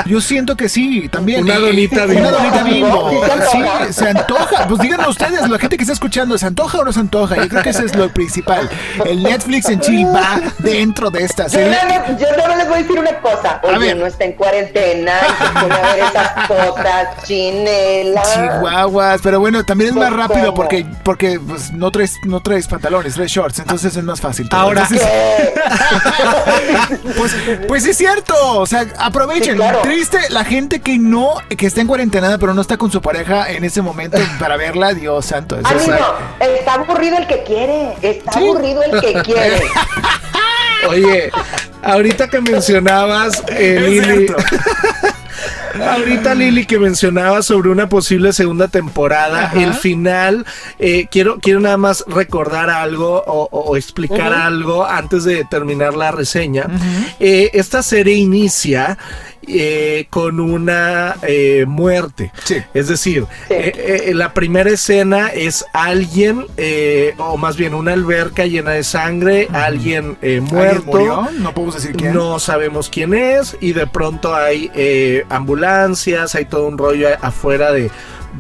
Yo 0.07 0.21
siento 0.21 0.57
que 0.57 0.69
sí, 0.69 1.09
también. 1.09 1.43
Una 1.45 1.59
donita 1.59 2.05
Una 2.05 2.07
Bimbo. 2.07 2.31
donita 2.31 2.63
bimbo. 2.63 3.11
Sí, 3.53 3.93
se 3.93 4.09
antoja. 4.09 4.67
Pues 4.67 4.81
díganos 4.81 5.09
ustedes, 5.09 5.49
la 5.49 5.59
gente 5.59 5.77
que 5.77 5.83
está 5.83 5.93
escuchando, 5.93 6.37
¿se 6.39 6.47
antoja 6.47 6.79
o 6.79 6.85
no 6.85 6.93
se 6.93 7.01
antoja? 7.01 7.37
Yo 7.37 7.49
creo 7.49 7.63
que 7.63 7.71
eso 7.71 7.83
es 7.85 7.95
lo 7.95 8.09
principal. 8.13 8.69
El 9.05 9.23
Netflix 9.23 9.69
en 9.69 9.81
Chile 9.81 10.07
va 10.07 10.41
dentro 10.59 11.11
de 11.11 11.25
esta 11.25 11.45
Yo 11.45 11.51
serie. 11.51 11.77
yo 12.19 12.27
más 12.49 12.57
les 12.57 12.69
voy 12.69 12.79
a 12.79 12.83
decir 12.83 12.99
una 12.99 13.21
cosa. 13.21 13.61
Oye, 13.63 13.79
ver. 13.79 13.97
no 13.97 14.07
está 14.07 14.25
en 14.25 14.33
cuarentena 14.33 15.13
y 15.23 15.45
se 15.45 15.61
pone 15.61 15.75
a 15.75 15.95
ver 15.95 16.05
esas 16.05 16.47
cosas, 16.49 17.09
chinela. 17.27 18.23
Chihuahuas, 18.35 19.21
pero 19.23 19.41
bueno, 19.41 19.65
también 19.65 19.91
es 19.91 19.97
más 19.97 20.13
rápido 20.13 20.47
¿cómo? 20.47 20.55
porque 20.57 20.87
porque 21.05 21.39
pues, 21.47 21.73
no 21.73 21.91
traes 21.91 22.17
no 22.25 22.41
traes 22.41 22.67
pantalones, 22.67 23.15
traes 23.15 23.31
shorts, 23.31 23.59
entonces 23.61 23.97
es 23.97 24.05
más 24.05 24.21
fácil. 24.21 24.49
todo. 24.49 24.61
Ahora- 24.61 24.83
Entonces, 24.83 25.07
¿Qué? 25.07 25.55
pues, 27.17 27.35
pues 27.69 27.87
es 27.87 27.97
cierto, 27.97 28.35
o 28.59 28.67
sea, 28.67 28.87
aprovechen. 28.99 29.53
Sí, 29.53 29.57
claro. 29.57 29.81
Triste 29.83 30.19
la 30.31 30.45
gente 30.45 30.81
que 30.81 30.99
no, 30.99 31.35
que 31.57 31.67
está 31.67 31.81
en 31.81 31.87
cuarentena, 31.87 32.37
pero 32.39 32.55
no 32.55 32.61
está 32.61 32.77
con 32.77 32.91
su 32.91 33.01
pareja 33.03 33.51
en 33.51 33.65
ese 33.65 33.83
momento 33.83 34.19
para 34.41 34.57
verla, 34.57 34.95
Dios 34.95 35.27
santo. 35.27 35.57
eso 35.59 35.69
es- 35.77 35.89
Amigo, 35.89 36.07
está 36.41 36.75
aburrido 36.75 37.19
el 37.19 37.27
que 37.27 37.43
quiere. 37.45 37.95
Está 38.03 38.33
Sí. 38.33 38.39
aburrido 38.41 38.83
el 38.83 39.01
que 39.01 39.13
quiere. 39.25 39.63
Oye, 40.89 41.31
ahorita 41.83 42.29
que 42.29 42.41
mencionabas, 42.41 43.43
eh, 43.49 43.79
Lili. 43.81 44.27
Ahorita 45.81 46.35
Lili 46.35 46.67
que 46.67 46.79
mencionabas 46.79 47.47
sobre 47.47 47.71
una 47.71 47.89
posible 47.89 48.33
segunda 48.33 48.69
temporada, 48.69 49.47
Ajá. 49.47 49.63
el 49.63 49.75
final, 49.75 50.47
eh, 50.79 51.07
quiero, 51.11 51.39
quiero 51.41 51.61
nada 51.61 51.77
más 51.77 52.05
recordar 52.07 52.71
algo 52.71 53.23
o, 53.27 53.49
o- 53.51 53.61
o 53.71 53.77
explicar 53.77 54.33
algo 54.33 54.85
antes 54.87 55.25
de 55.25 55.45
terminar 55.45 55.95
la 55.95 56.11
reseña. 56.11 56.67
Eh, 57.21 57.51
esta 57.55 57.83
serie 57.83 58.15
inicia 58.15 58.99
eh, 59.49 60.07
con 60.11 60.41
una 60.41 61.17
eh, 61.23 61.65
muerte. 61.67 62.33
Sí. 62.45 62.57
Es 62.75 62.89
decir, 62.89 63.27
Sí. 63.49 63.55
eh, 63.55 64.03
eh, 64.09 64.15
la 64.15 64.33
primera 64.35 64.71
escena 64.71 65.29
es 65.29 65.65
alguien, 65.73 66.47
eh, 66.57 67.15
o 67.19 67.37
más 67.37 67.57
bien 67.57 67.75
una 67.75 67.93
alberca 67.93 68.47
llena 68.47 68.73
de 68.73 68.85
sangre, 68.85 69.49
alguien 69.53 70.17
eh, 70.23 70.39
¿Alguien 70.41 70.45
muerto. 70.45 70.87
murió? 70.87 71.29
No 71.39 71.53
podemos 71.55 71.75
decir 71.75 71.95
quién. 71.97 72.15
No 72.15 72.39
sabemos 72.39 72.89
quién 72.89 73.15
es 73.15 73.57
y 73.61 73.73
de 73.73 73.87
pronto 73.87 74.35
hay 74.35 74.71
eh, 74.75 75.25
ambulancias, 75.31 76.35
hay 76.35 76.45
todo 76.47 76.67
un 76.67 76.79
rollo 76.79 77.09
afuera 77.21 77.73
de, 77.73 77.91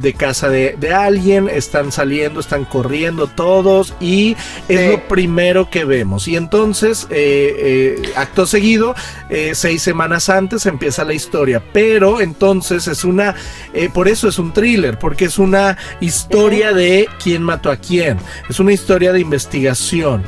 de 0.00 0.12
casa 0.14 0.48
de, 0.48 0.76
de 0.78 0.92
alguien, 0.92 1.48
están 1.48 1.92
saliendo, 1.92 2.40
están 2.40 2.64
corriendo 2.64 3.26
todos 3.26 3.94
y 4.00 4.37
es 4.68 4.80
Sí. 4.80 4.88
lo 4.88 5.09
primero 5.09 5.70
que 5.70 5.85
vemos. 5.85 6.28
Y 6.28 6.37
entonces, 6.37 7.07
eh, 7.11 7.54
eh, 7.59 8.12
acto 8.16 8.46
seguido, 8.46 8.94
eh, 9.30 9.52
seis 9.54 9.83
semanas 9.83 10.28
antes 10.28 10.66
empieza 10.66 11.04
la 11.04 11.14
historia, 11.14 11.62
pero 11.72 12.20
entonces 12.20 12.87
es 12.88 13.04
una, 13.04 13.35
eh, 13.72 13.88
por 13.92 14.09
eso 14.09 14.28
es 14.28 14.38
un 14.38 14.52
thriller, 14.52 14.98
porque 14.98 15.26
es 15.26 15.38
una 15.38 15.76
historia 16.00 16.72
de 16.72 17.09
quién 17.22 17.42
mató 17.42 17.70
a 17.70 17.76
quién, 17.76 18.18
es 18.48 18.61
una 18.61 18.72
historia 18.72 19.12
de 19.12 19.20
investigación. 19.20 20.24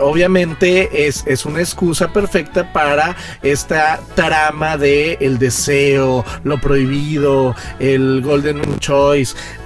Obviamente 0.00 1.06
es, 1.06 1.24
es 1.26 1.44
una 1.44 1.60
excusa 1.60 2.12
perfecta 2.12 2.72
para 2.72 3.16
esta 3.42 4.00
trama 4.14 4.76
de 4.76 5.18
el 5.20 5.38
deseo, 5.38 6.24
lo 6.44 6.60
prohibido, 6.60 7.54
el 7.78 8.20
golden 8.22 8.60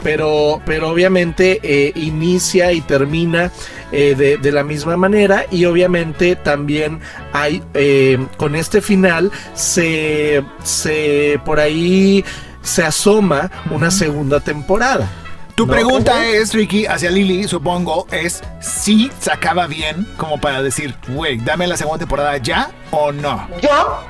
pero, 0.03 0.61
pero 0.64 0.90
obviamente 0.90 1.61
eh, 1.62 1.92
inicia 1.94 2.72
y 2.72 2.81
termina 2.81 3.51
eh, 3.92 4.14
de, 4.16 4.37
de 4.37 4.53
la 4.53 4.64
misma 4.64 4.96
manera 4.96 5.46
y 5.51 5.64
obviamente 5.64 6.37
también 6.37 7.01
hay 7.33 7.62
eh, 7.74 8.18
con 8.37 8.55
este 8.55 8.81
final 8.81 9.31
se, 9.55 10.42
se 10.62 11.40
por 11.44 11.61
ahí 11.61 12.24
se 12.62 12.85
asoma 12.85 13.51
una 13.70 13.90
segunda 13.90 14.40
temporada. 14.40 15.09
Tu 15.55 15.66
¿no? 15.66 15.72
pregunta 15.72 16.24
es, 16.24 16.55
Ricky, 16.55 16.87
hacia 16.87 17.11
Lili, 17.11 17.48
supongo, 17.48 18.07
es 18.12 18.42
si 18.61 19.11
se 19.18 19.33
acaba 19.33 19.66
bien, 19.66 20.07
como 20.16 20.40
para 20.40 20.62
decir, 20.62 20.94
güey, 21.09 21.38
dame 21.38 21.66
la 21.66 21.77
segunda 21.77 21.98
temporada 21.98 22.37
ya 22.37 22.70
o 22.92 23.11
no. 23.11 23.48
Yo 23.61 24.05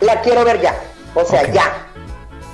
la 0.00 0.20
quiero 0.22 0.44
ver 0.44 0.62
ya. 0.62 0.74
O 1.14 1.24
sea, 1.24 1.50
ya. 1.52 1.88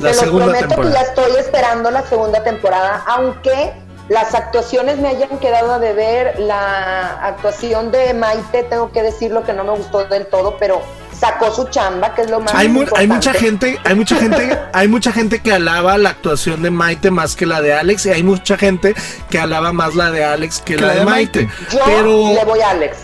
La 0.00 0.10
Te 0.10 0.16
lo 0.16 0.22
segunda 0.22 0.44
prometo 0.46 0.66
temporada. 0.68 0.92
que 0.94 0.98
ya 1.04 1.08
estoy 1.10 1.36
esperando 1.40 1.90
la 1.90 2.02
segunda 2.02 2.42
temporada, 2.42 3.04
aunque 3.06 3.72
las 4.08 4.34
actuaciones 4.34 4.98
me 4.98 5.08
hayan 5.08 5.38
quedado 5.38 5.72
a 5.74 5.78
deber. 5.78 6.38
La 6.40 7.24
actuación 7.26 7.92
de 7.92 8.12
Maite, 8.14 8.64
tengo 8.64 8.90
que 8.92 9.02
decirlo 9.02 9.44
que 9.44 9.52
no 9.52 9.62
me 9.64 9.70
gustó 9.72 10.04
del 10.06 10.26
todo, 10.26 10.56
pero 10.58 10.82
sacó 11.16 11.52
su 11.52 11.68
chamba, 11.68 12.14
que 12.14 12.22
es 12.22 12.30
lo 12.30 12.40
más 12.40 12.54
Hay, 12.54 12.68
mu- 12.68 12.80
hay 12.96 13.04
importante. 13.04 13.06
mucha 13.08 13.32
gente, 13.34 13.78
hay 13.84 13.94
mucha 13.94 14.16
gente, 14.16 14.58
hay 14.72 14.88
mucha 14.88 15.12
gente 15.12 15.42
que 15.42 15.52
alaba 15.52 15.98
la 15.98 16.08
actuación 16.10 16.62
de 16.62 16.70
Maite 16.70 17.10
más 17.10 17.36
que 17.36 17.44
la 17.44 17.60
de 17.60 17.74
Alex 17.74 18.06
y 18.06 18.10
hay 18.10 18.22
mucha 18.22 18.56
gente 18.56 18.94
que 19.28 19.38
alaba 19.38 19.72
más 19.74 19.94
la 19.94 20.10
de 20.10 20.24
Alex 20.24 20.62
que, 20.64 20.76
la, 20.78 20.94
de 20.94 21.04
Maite. 21.04 21.48
Yo 21.70 21.78
Pero 21.84 22.32
le 22.32 22.44
voy 22.46 22.60
a 22.62 22.70
Alex. 22.70 22.96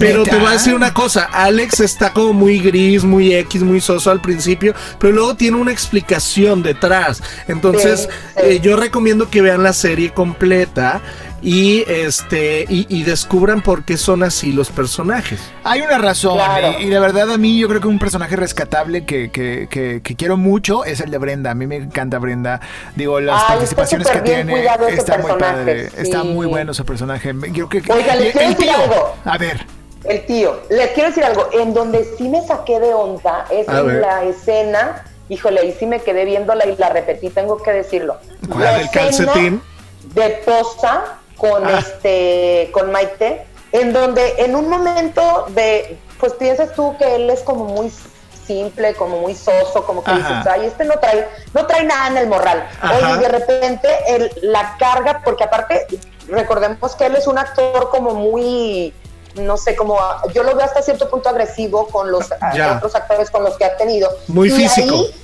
Pero 0.00 0.24
te 0.24 0.36
voy 0.36 0.46
a 0.48 0.52
decir 0.52 0.74
una 0.74 0.92
cosa, 0.92 1.28
Alex 1.32 1.80
está 1.80 2.12
como 2.12 2.32
muy 2.32 2.58
gris, 2.58 3.04
muy 3.04 3.34
X, 3.34 3.62
muy 3.62 3.80
soso 3.80 4.10
al 4.10 4.20
principio, 4.20 4.74
pero 4.98 5.12
luego 5.12 5.34
tiene 5.36 5.56
una 5.58 5.70
explicación 5.72 6.62
detrás. 6.62 7.22
Entonces, 7.48 8.00
Sí, 8.00 8.06
sí. 8.36 8.42
eh, 8.56 8.60
yo 8.60 8.76
recomiendo 8.76 9.30
que 9.30 9.42
vean 9.42 9.62
la 9.62 9.72
serie 9.72 10.10
completa 10.12 11.00
y 11.42 11.84
este 11.88 12.66
y, 12.68 12.86
y 12.94 13.02
descubran 13.04 13.62
por 13.62 13.84
qué 13.84 13.96
son 13.96 14.22
así 14.22 14.52
los 14.52 14.68
personajes. 14.68 15.40
Hay 15.64 15.80
una 15.80 15.96
razón, 15.98 16.34
Claro. 16.36 16.74
y, 16.80 16.84
y 16.84 16.88
de 16.90 16.98
verdad 17.00 17.30
a 17.32 17.38
mí 17.38 17.58
yo 17.58 17.66
creo 17.68 17.80
que 17.80 17.88
un 17.88 17.98
personaje 17.98 18.36
rescatable 18.36 19.04
que, 19.06 19.30
que, 19.30 19.66
que, 19.70 20.00
que 20.02 20.16
quiero 20.16 20.36
mucho 20.36 20.84
es 20.84 21.00
el 21.00 21.10
de 21.10 21.16
Brenda. 21.18 21.50
A 21.52 21.54
mí 21.54 21.66
me 21.66 21.76
encanta 21.76 22.18
Brenda. 22.18 22.60
Digo, 22.94 23.20
las 23.20 23.36
Ay, 23.36 23.40
está 23.40 23.52
participaciones 23.54 24.08
que 24.08 24.20
tiene 24.20 24.64
ese 24.88 24.94
está 24.96 25.16
muy 25.18 25.32
padre. 25.38 25.88
Está 25.96 26.24
muy 26.24 26.46
bueno 26.46 26.74
su 26.74 26.84
personaje. 26.84 27.34
Yo 27.52 27.68
creo 27.70 27.82
que 27.84 27.92
Oiga, 27.92 28.14
el 28.14 28.32
decir 28.32 28.56
tío. 28.56 28.74
algo. 28.74 29.16
A 29.24 29.38
ver, 29.38 29.64
El 30.04 30.24
tío, 30.26 30.60
les 30.70 30.90
quiero 30.92 31.10
decir 31.10 31.24
algo, 31.24 31.48
en 31.52 31.74
donde 31.74 32.04
sí 32.16 32.28
me 32.28 32.44
saqué 32.46 32.80
de 32.80 32.94
onda 32.94 33.46
es 33.50 33.68
A 33.68 33.82
ver. 33.82 33.96
en 33.96 34.00
la 34.00 34.24
escena, 34.24 35.04
híjole, 35.28 35.66
y 35.66 35.72
sí 35.72 35.86
me 35.86 36.00
quedé 36.00 36.24
viéndola 36.24 36.66
y 36.66 36.76
la 36.76 36.88
repetí, 36.88 37.28
tengo 37.30 37.58
que 37.62 37.72
decirlo. 37.72 38.16
La 38.48 38.56
¿La 38.56 38.72
del 38.72 38.80
escena 38.86 39.02
calcetín? 39.04 39.62
De 40.14 40.30
posa 40.46 41.18
con 41.36 41.66
Ah. 41.66 41.78
este, 41.78 42.70
con 42.72 42.90
Maite, 42.92 43.44
en 43.72 43.92
donde 43.92 44.34
en 44.38 44.56
un 44.56 44.68
momento 44.68 45.46
de, 45.50 45.98
pues 46.18 46.32
piensas 46.34 46.72
tú 46.74 46.96
que 46.98 47.14
él 47.16 47.28
es 47.30 47.40
como 47.40 47.66
muy 47.66 47.92
simple, 48.46 48.94
como 48.94 49.18
muy 49.20 49.34
soso, 49.34 49.84
como 49.86 50.02
que 50.02 50.10
Ajá. 50.10 50.18
dices, 50.38 50.46
ay, 50.52 50.66
este 50.66 50.84
no 50.84 50.94
trae, 50.98 51.28
no 51.54 51.66
trae 51.66 51.84
nada 51.84 52.08
en 52.08 52.16
el 52.16 52.26
morral. 52.26 52.66
Oye, 52.82 53.14
y 53.16 53.18
de 53.20 53.28
repente 53.28 53.88
él 54.08 54.30
la 54.42 54.76
carga, 54.78 55.20
porque 55.24 55.44
aparte, 55.44 55.86
recordemos 56.28 56.96
que 56.96 57.06
él 57.06 57.14
es 57.16 57.26
un 57.28 57.38
actor 57.38 57.90
como 57.90 58.14
muy, 58.14 58.92
no 59.34 59.56
sé, 59.56 59.76
como 59.76 59.98
yo 60.34 60.42
lo 60.42 60.54
veo 60.54 60.64
hasta 60.66 60.82
cierto 60.82 61.08
punto 61.08 61.28
agresivo 61.28 61.86
con 61.88 62.10
los 62.10 62.30
a- 62.32 62.54
Ya. 62.54 62.76
otros 62.76 62.94
actores 62.94 63.30
con 63.30 63.44
los 63.44 63.56
que 63.56 63.64
ha 63.64 63.76
tenido. 63.76 64.10
Muy 64.28 64.48
Y 64.48 64.52
físico. 64.52 64.94
ahí, 64.94 65.14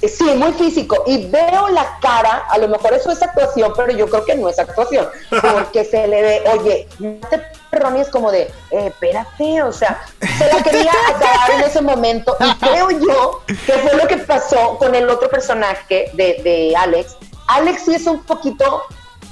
Sí, 0.00 0.22
muy 0.36 0.52
físico. 0.52 1.02
Y 1.06 1.26
veo 1.26 1.66
la 1.70 1.98
cara, 2.00 2.44
a 2.48 2.56
lo 2.58 2.68
mejor 2.68 2.92
eso 2.94 3.10
es 3.10 3.20
actuación, 3.20 3.72
pero 3.76 3.90
yo 3.90 4.08
creo 4.08 4.24
que 4.24 4.36
no 4.36 4.48
es 4.48 4.56
actuación, 4.56 5.08
porque 5.28 5.84
se 5.84 6.06
le 6.06 6.22
ve, 6.22 6.42
oye, 6.52 6.88
este 7.20 7.42
Ronnie 7.72 8.02
es 8.02 8.08
como 8.08 8.30
de, 8.30 8.42
eh, 8.70 8.86
espérate, 8.86 9.60
o 9.64 9.72
sea, 9.72 10.00
se 10.38 10.52
la 10.54 10.62
quería 10.62 10.92
dar 11.18 11.50
en 11.50 11.62
ese 11.62 11.80
momento. 11.82 12.36
Y 12.38 12.54
creo 12.64 12.90
yo 12.92 13.40
que 13.66 13.72
fue 13.72 13.94
lo 13.96 14.06
que 14.06 14.18
pasó 14.18 14.78
con 14.78 14.94
el 14.94 15.10
otro 15.10 15.28
personaje 15.28 16.12
de, 16.14 16.40
de 16.44 16.74
Alex. 16.76 17.16
Alex 17.48 17.82
sí 17.84 17.94
es 17.96 18.06
un 18.06 18.22
poquito 18.22 18.82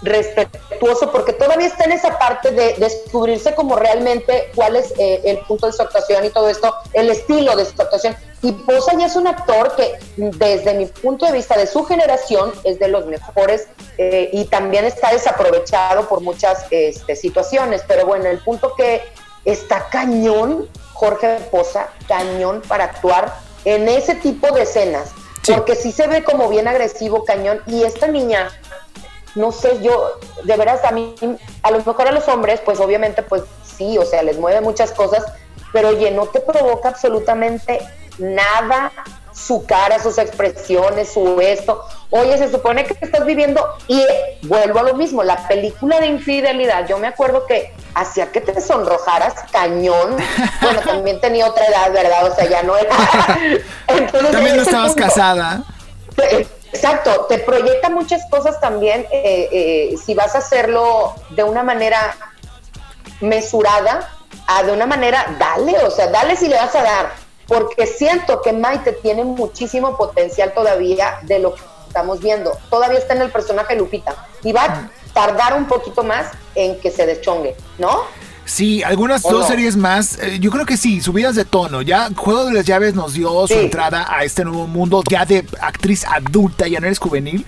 respetuoso 0.03 1.11
porque 1.11 1.33
todavía 1.33 1.69
está 1.69 1.85
en 1.85 1.93
esa 1.93 2.19
parte 2.19 2.51
de 2.51 2.75
descubrirse 2.75 3.55
como 3.55 3.77
realmente 3.77 4.51
cuál 4.55 4.77
es 4.77 4.93
eh, 4.99 5.23
el 5.25 5.39
punto 5.39 5.67
de 5.67 5.73
su 5.73 5.83
actuación 5.83 6.25
y 6.25 6.31
todo 6.31 6.49
esto, 6.49 6.75
el 6.93 7.11
estilo 7.11 7.57
de 7.57 7.65
su 7.65 7.81
actuación. 7.81 8.17
Y 8.43 8.53
Poza 8.53 8.93
ya 8.99 9.07
es 9.07 9.17
un 9.17 9.27
actor 9.27 9.75
que 9.75 9.99
desde 10.17 10.75
mi 10.75 10.87
punto 10.87 11.27
de 11.27 11.33
vista 11.33 11.57
de 11.57 11.67
su 11.67 11.85
generación 11.85 12.53
es 12.65 12.79
de 12.79 12.89
los 12.89 13.07
mejores 13.07 13.69
eh, 13.97 14.29
y 14.33 14.45
también 14.45 14.85
está 14.85 15.11
desaprovechado 15.13 16.09
por 16.09 16.21
muchas 16.21 16.67
este, 16.71 17.17
situaciones. 17.17 17.83
Pero 17.89 18.07
bueno, 18.07 18.27
el 18.27 18.39
punto 18.39 18.75
que 18.77 19.03
está 19.45 19.89
cañón 19.89 20.69
Jorge 20.93 21.39
Poza 21.51 21.89
cañón 22.09 22.63
para 22.67 22.85
actuar 22.85 23.35
en 23.65 23.89
ese 23.89 24.15
tipo 24.15 24.51
de 24.53 24.63
escenas. 24.63 25.11
Porque 25.47 25.77
sí 25.77 25.93
se 25.93 26.09
ve 26.09 26.25
como 26.25 26.49
bien 26.49 26.67
agresivo, 26.67 27.25
cañón. 27.25 27.63
Y 27.67 27.85
esta 27.85 28.09
niña, 28.09 28.49
no 29.37 29.53
sé, 29.53 29.81
yo, 29.83 30.19
de 30.45 30.57
veras, 30.57 30.83
a 30.85 30.91
mí, 30.91 31.15
a 31.63 31.71
lo 31.71 31.79
mejor 31.79 32.09
a 32.09 32.13
los 32.13 32.27
hombres, 32.27 32.61
pues 32.65 32.81
obviamente, 32.81 33.23
pues 33.23 33.43
sí, 33.77 33.99
o 33.99 34.05
sea, 34.05 34.23
les 34.23 34.39
mueve 34.39 34.63
muchas 34.63 34.93
cosas, 34.93 35.25
pero 35.73 35.91
oye, 35.91 36.11
no 36.11 36.27
te 36.27 36.41
provoca 36.41 36.89
absolutamente 36.89 37.81
nada 38.19 38.91
su 39.37 39.67
cara, 39.67 40.03
sus 40.03 40.17
expresiones, 40.17 41.13
su 41.13 41.39
esto. 41.41 41.85
Oye, 42.09 42.39
se 42.39 42.51
supone 42.51 42.85
que 42.85 42.97
estás 42.99 43.27
viviendo 43.27 43.63
y 43.87 44.03
vuelvo 44.43 44.79
a 44.79 44.85
lo 44.85 44.95
mismo, 44.95 45.23
la 45.23 45.47
película 45.47 46.01
de 46.01 46.07
infidelidad, 46.07 46.89
yo 46.89 46.97
me 46.97 47.09
acuerdo 47.09 47.45
que 47.47 47.75
hacía 47.95 48.33
que 48.33 48.41
te 48.41 48.59
sonrojaras 48.61 49.35
cañón. 49.53 50.17
Bueno, 50.63 50.81
también 50.81 51.21
tenía 51.21 51.47
otra 51.47 51.67
edad, 51.67 51.93
¿verdad? 51.93 52.33
O 52.33 52.35
sea, 52.35 52.47
ya 52.49 52.63
no 52.63 52.77
era. 52.77 52.97
Entonces, 53.87 54.33
también 54.33 54.57
no 54.57 54.63
estabas 54.63 54.95
casada. 54.95 55.63
Exacto, 56.77 57.27
te 57.29 57.39
proyecta 57.39 57.89
muchas 57.91 58.29
cosas 58.31 58.61
también 58.61 59.07
eh, 59.11 59.49
eh, 59.51 59.97
si 60.05 60.15
vas 60.15 60.35
a 60.35 60.39
hacerlo 60.39 61.15
de 61.31 61.43
una 61.43 61.63
manera 61.63 62.17
mesurada, 63.21 64.11
a 64.47 64.63
de 64.63 64.73
una 64.73 64.87
manera, 64.87 65.37
dale, 65.39 65.79
o 65.79 65.91
sea, 65.91 66.07
dale 66.09 66.37
si 66.37 66.49
le 66.49 66.57
vas 66.57 66.75
a 66.75 66.83
dar 66.83 67.27
porque 67.47 67.87
siento 67.87 68.43
que 68.43 68.53
Maite 68.53 68.93
tiene 68.93 69.25
muchísimo 69.25 69.97
potencial 69.97 70.53
todavía 70.53 71.19
de 71.23 71.39
lo 71.39 71.55
que 71.55 71.63
estamos 71.87 72.21
viendo. 72.21 72.59
Todavía 72.71 72.99
está 72.99 73.15
en 73.15 73.23
el 73.23 73.31
personaje 73.31 73.77
Lupita 73.77 74.27
y 74.43 74.53
va 74.53 74.65
a 74.65 74.91
tardar 75.15 75.55
un 75.55 75.67
poquito 75.67 76.03
más 76.03 76.33
en 76.55 76.79
que 76.81 76.91
se 76.91 77.07
deschongue, 77.07 77.57
¿no? 77.79 78.03
Sí, 78.47 78.85
algunas 78.85 79.23
dos 79.23 79.49
series 79.49 79.77
más. 79.77 80.19
Eh, 80.23 80.39
yo 80.41 80.53
creo 80.53 80.65
que 80.65 80.77
sí, 80.77 81.01
subidas 81.01 81.35
de 81.35 81.45
tono. 81.45 81.83
Ya 81.83 82.11
Juego 82.15 82.47
de 82.47 82.55
las 82.55 82.65
Llaves 82.65 82.95
nos 82.95 83.15
dio 83.15 83.47
su 83.49 83.55
entrada 83.55 84.07
a 84.09 84.23
este 84.23 84.45
nuevo 84.45 84.69
mundo 84.69 85.03
ya 85.11 85.25
de 85.25 85.45
actriz 85.61 86.05
adulta, 86.05 86.69
ya 86.69 86.79
no 86.79 86.87
eres 86.87 87.01
juvenil. 87.01 87.45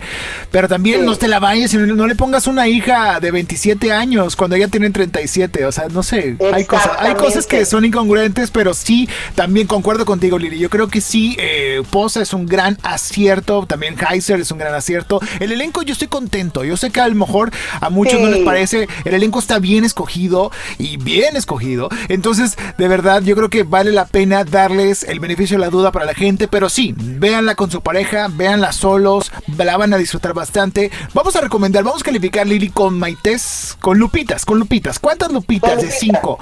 Pero 0.51 0.67
también 0.67 1.07
no 1.07 1.15
te 1.15 1.29
la 1.29 1.39
vayas 1.39 1.73
y 1.73 1.77
no, 1.79 2.07
le 2.07 2.17
pongas 2.17 2.49
una 2.49 2.67
hija 2.67 3.21
de 3.21 3.31
27 3.31 3.93
años 3.93 4.35
cuando 4.35 4.57
ella 4.57 4.67
tiene 4.67 4.91
37. 4.91 5.65
O 5.67 5.73
sea, 5.73 5.87
no 5.89 6.03
sé. 6.03 6.37
Hay 6.53 6.65
cosas, 6.65 6.91
hay 6.99 7.15
cosas 7.15 7.47
que 7.47 7.65
son 7.65 7.85
incongruentes, 7.85 8.51
pero 8.51 8.75
sí, 8.75 9.09
también 9.37 9.69
concuerdo 9.69 10.05
contigo, 10.05 10.37
Lili. 10.37 10.59
Yo 10.59 10.69
creo 10.69 10.89
que 10.89 11.01
sí, 11.01 11.37
eh, 11.39 11.81
Posa 11.91 12.23
es 12.23 12.33
un 12.33 12.47
gran 12.47 12.77
acierto. 12.83 13.67
También 13.67 13.95
Heiser 13.99 14.41
es 14.41 14.51
un 14.51 14.59
gran 14.59 14.75
acierto. 14.75 15.21
El 15.39 15.53
elenco, 15.53 15.83
yo 15.83 15.93
estoy 15.93 16.09
contento. 16.09 16.65
Yo 16.65 16.77
sé 16.77 16.91
que 16.91 17.01
a 17.01 17.07
lo 17.07 17.15
mejor 17.15 17.53
a 17.81 17.89
muchos 17.89 18.21
no 18.21 18.27
les 18.27 18.41
parece. 18.41 18.89
El 19.05 19.15
elenco 19.15 19.39
está 19.39 19.61
bien 19.61 19.85
escogido. 19.85 20.51
Y 20.77 20.88
bien 20.97 21.37
escogido. 21.37 21.89
Entonces, 22.09 22.57
de 22.77 22.89
verdad, 22.89 23.23
yo 23.23 23.37
creo 23.37 23.51
que 23.51 23.63
vale 23.63 23.93
la 23.93 24.07
pena 24.07 24.45
darles 24.45 25.03
el 25.03 25.21
beneficio 25.21 25.57
de 25.57 25.65
la 25.65 25.71
duda 25.71 25.93
para 25.93 26.07
la 26.07 26.15
gente. 26.15 26.49
Pero 26.49 26.69
sí, 26.69 26.95
véanla 26.97 27.55
con 27.55 27.71
su 27.71 27.81
pareja, 27.83 28.29
véanla 28.31 28.73
solos, 28.73 29.31
la 29.57 29.77
van 29.77 29.95
a 29.95 29.99
disfrutar 29.99 30.35
bastante. 30.35 30.91
Vamos 31.15 31.37
a 31.37 31.41
recomendar, 31.41 31.85
vamos 31.85 32.03
a 32.03 32.05
calificar 32.05 32.47
Lili 32.47 32.71
con 32.71 32.99
Maites, 32.99 33.77
con 33.81 33.99
Lupitas, 33.99 34.45
con 34.45 34.59
Lupitas. 34.59 34.99
¿Cuántas 34.99 35.31
Lupitas 35.31 35.81
de 35.81 35.91
5? 35.91 36.39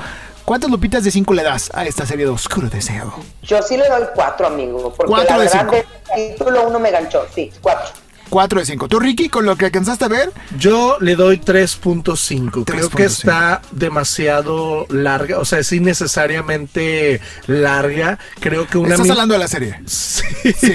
¿Cuántas 0.47 0.71
lupitas 0.71 1.03
de 1.03 1.11
5 1.11 1.35
le 1.35 1.43
das 1.43 1.73
a 1.75 1.87
esta 1.87 2.07
serie 2.07 2.25
de 2.25 2.31
Oscuro 2.31 2.69
Deseo? 2.69 3.13
Yo 3.43 3.61
sí 3.63 3.77
le 3.77 3.89
doy 3.89 4.05
4, 4.15 4.47
amigo. 4.47 4.95
Porque 4.97 5.13
la 5.13 5.39
verdad, 5.39 5.75
el 6.17 6.37
título 6.37 6.69
1 6.69 6.79
me 6.79 6.93
ganchó. 6.93 7.27
Sí, 7.35 7.51
4. 7.61 8.06
4 8.29 8.61
de 8.61 8.67
5. 8.67 8.89
¿Tú, 8.89 8.99
Ricky, 9.01 9.29
con 9.29 9.47
lo 9.47 9.57
que 9.57 9.67
alcanzaste 9.67 10.05
a 10.05 10.09
ver? 10.09 10.33
Yo 10.59 10.97
le 11.01 11.17
doy 11.17 11.39
3.5. 11.39 12.65
Creo 12.65 12.91
que 12.91 13.05
está 13.05 13.63
demasiado 13.73 14.87
larga, 14.91 15.39
o 15.39 15.45
sea, 15.45 15.59
es 15.61 15.73
innecesariamente 15.73 17.21
larga. 17.47 18.19
Creo 18.41 18.67
que 18.67 18.79
una. 18.79 18.95
¿Estás 18.95 19.11
hablando 19.11 19.35
de 19.35 19.41
la 19.41 19.49
serie? 19.49 19.81
Sí. 19.87 20.75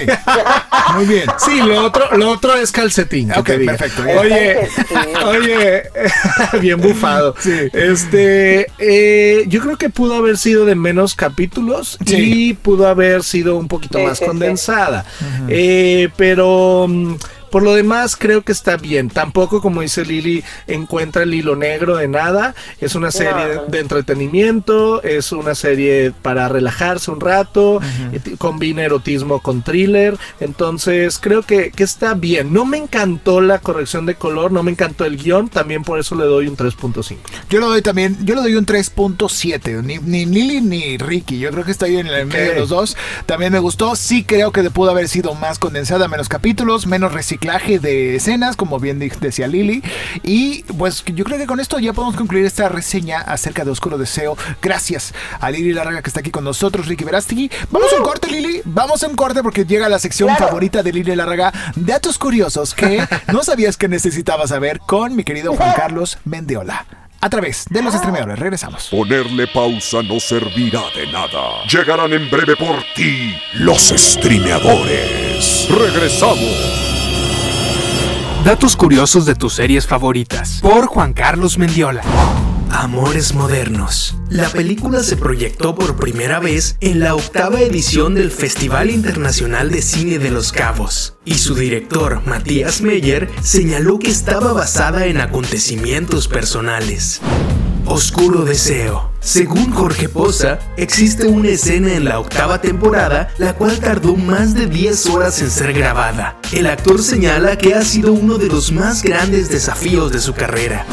Muy 0.94 1.06
bien. 1.06 1.24
Sí, 1.38 1.60
lo 1.62 1.84
otro, 1.84 2.16
lo 2.18 2.30
otro 2.30 2.54
es 2.54 2.70
calcetín. 2.72 3.32
Ok, 3.32 3.46
perfecto. 3.64 4.02
Oye, 4.18 4.68
oye, 5.24 5.82
bien 6.60 6.78
bufado. 6.80 7.34
Sí. 7.40 7.70
Este, 7.72 8.66
eh, 8.78 9.44
yo 9.48 9.60
creo 9.60 9.78
que 9.78 9.88
pudo 9.88 10.14
haber 10.16 10.36
sido 10.36 10.66
de 10.66 10.74
menos 10.74 11.14
capítulos 11.14 11.96
y 12.06 12.52
pudo 12.54 12.86
haber 12.86 13.22
sido 13.22 13.56
un 13.56 13.68
poquito 13.68 13.98
más 14.00 14.20
condensada. 14.20 15.04
eh, 15.48 16.10
pero 16.16 16.86
mm, 16.88 17.14
por 17.52 17.62
lo 17.62 17.74
demás, 17.74 18.16
creo 18.16 18.40
que 18.42 18.50
está 18.50 18.78
bien. 18.78 19.10
Tampoco, 19.10 19.60
como 19.60 19.82
dice 19.82 20.06
Lili, 20.06 20.42
encuentra 20.66 21.24
el 21.24 21.34
hilo 21.34 21.54
negro 21.54 21.96
de 21.98 22.08
nada. 22.08 22.54
Es 22.80 22.94
una 22.94 23.10
serie 23.10 23.60
de 23.68 23.78
entretenimiento, 23.78 25.02
es 25.02 25.32
una 25.32 25.54
serie 25.54 26.14
para 26.22 26.48
relajarse 26.48 27.10
un 27.10 27.20
rato, 27.20 27.78
combina 28.38 28.82
erotismo 28.84 29.40
con 29.40 29.62
thriller. 29.62 30.16
Entonces, 30.40 31.18
creo 31.18 31.42
que, 31.42 31.70
está 31.76 32.14
bien. 32.14 32.54
No 32.54 32.64
me 32.64 32.78
encantó 32.78 33.42
la 33.42 33.58
corrección 33.58 34.06
de 34.06 34.14
color, 34.14 34.50
no 34.50 34.62
me 34.62 34.70
encantó 34.70 35.04
el 35.04 35.18
guion, 35.18 35.50
también 35.50 35.82
por 35.82 35.98
eso 35.98 36.14
le 36.14 36.24
doy 36.24 36.46
un 36.46 36.56
3.5. 36.56 37.18
Yo 37.50 37.60
le 37.60 37.66
doy 37.66 37.82
también, 37.82 38.16
yo 38.24 38.34
le 38.34 38.40
doy 38.40 38.54
un 38.54 38.64
3.7. 38.64 39.82
Ni, 39.82 39.98
ni 39.98 40.24
Lili 40.24 40.62
ni 40.62 40.96
Ricky, 40.96 41.38
yo 41.38 41.50
creo 41.50 41.64
que 41.64 41.72
está 41.72 41.84
ahí 41.84 41.98
en 41.98 42.06
el 42.06 42.24
medio 42.24 42.54
de 42.54 42.60
los 42.60 42.70
dos. 42.70 42.96
También 43.26 43.52
me 43.52 43.58
gustó. 43.58 43.94
Sí 43.94 44.24
creo 44.24 44.52
que 44.52 44.62
pudo 44.70 44.90
haber 44.90 45.08
sido 45.08 45.34
más 45.34 45.58
condensada, 45.58 46.08
menos 46.08 46.30
capítulos, 46.30 46.86
menos 46.86 47.12
reciclado 47.42 47.82
de 47.82 48.16
escenas, 48.16 48.56
como 48.56 48.78
bien 48.78 48.98
decía 48.98 49.48
Lili. 49.48 49.82
Y 50.22 50.62
pues 50.78 51.04
yo 51.04 51.24
creo 51.24 51.38
que 51.38 51.46
con 51.46 51.60
esto 51.60 51.78
ya 51.78 51.92
podemos 51.92 52.16
concluir 52.16 52.44
esta 52.44 52.68
reseña 52.68 53.20
acerca 53.20 53.64
de 53.64 53.70
Oscuro 53.70 53.98
Deseo. 53.98 54.36
Gracias 54.60 55.12
a 55.40 55.50
Lili 55.50 55.72
Larga 55.72 56.02
que 56.02 56.10
está 56.10 56.20
aquí 56.20 56.30
con 56.30 56.44
nosotros, 56.44 56.86
Ricky 56.86 57.04
Verástegui. 57.04 57.50
Vamos 57.70 57.92
a 57.92 57.96
un 57.96 58.02
corte, 58.02 58.30
Lili. 58.30 58.62
Vamos 58.64 59.02
a 59.02 59.08
un 59.08 59.16
corte 59.16 59.42
porque 59.42 59.64
llega 59.64 59.88
la 59.88 59.98
sección 59.98 60.36
favorita 60.36 60.82
de 60.82 60.92
Lili 60.92 61.16
Larga, 61.16 61.52
datos 61.74 62.18
curiosos 62.18 62.74
que 62.74 63.04
no 63.32 63.42
sabías 63.42 63.76
que 63.76 63.88
necesitabas 63.88 64.50
saber 64.50 64.78
con 64.80 65.16
mi 65.16 65.24
querido 65.24 65.54
Juan 65.54 65.72
Carlos 65.76 66.18
Mendeola 66.24 66.86
a 67.20 67.30
través 67.30 67.64
de 67.70 67.82
los 67.82 67.94
streamadores. 67.94 68.38
Regresamos. 68.38 68.88
Ponerle 68.88 69.46
pausa 69.46 70.02
no 70.02 70.18
servirá 70.18 70.82
de 70.94 71.06
nada. 71.12 71.64
Llegarán 71.70 72.12
en 72.12 72.28
breve 72.28 72.56
por 72.56 72.82
ti 72.96 73.34
los 73.54 73.90
streameadores. 73.96 75.68
Regresamos. 75.70 77.01
Datos 78.44 78.74
curiosos 78.74 79.24
de 79.24 79.36
tus 79.36 79.54
series 79.54 79.86
favoritas. 79.86 80.58
Por 80.60 80.86
Juan 80.86 81.12
Carlos 81.12 81.58
Mendiola. 81.58 82.02
Amores 82.70 83.34
Modernos. 83.34 84.16
La 84.30 84.48
película 84.48 85.04
se 85.04 85.16
proyectó 85.16 85.76
por 85.76 85.94
primera 85.94 86.40
vez 86.40 86.76
en 86.80 86.98
la 86.98 87.14
octava 87.14 87.60
edición 87.60 88.16
del 88.16 88.32
Festival 88.32 88.90
Internacional 88.90 89.70
de 89.70 89.80
Cine 89.80 90.18
de 90.18 90.32
Los 90.32 90.50
Cabos, 90.50 91.14
y 91.24 91.34
su 91.34 91.54
director, 91.54 92.20
Matías 92.26 92.80
Meyer, 92.80 93.30
señaló 93.42 94.00
que 94.00 94.10
estaba 94.10 94.52
basada 94.52 95.06
en 95.06 95.20
acontecimientos 95.20 96.26
personales. 96.26 97.20
Oscuro 97.86 98.44
Deseo. 98.44 99.11
Según 99.22 99.70
Jorge 99.70 100.08
Poza, 100.08 100.58
existe 100.76 101.28
una 101.28 101.50
escena 101.50 101.94
en 101.94 102.04
la 102.04 102.18
octava 102.18 102.60
temporada 102.60 103.28
la 103.38 103.54
cual 103.54 103.78
tardó 103.78 104.16
más 104.16 104.52
de 104.52 104.66
10 104.66 105.06
horas 105.06 105.40
en 105.40 105.50
ser 105.50 105.72
grabada. 105.72 106.40
El 106.52 106.66
actor 106.66 107.00
señala 107.00 107.56
que 107.56 107.74
ha 107.74 107.82
sido 107.82 108.12
uno 108.12 108.36
de 108.36 108.48
los 108.48 108.72
más 108.72 109.02
grandes 109.02 109.48
desafíos 109.48 110.10
de 110.10 110.18
su 110.18 110.34
carrera. 110.34 110.86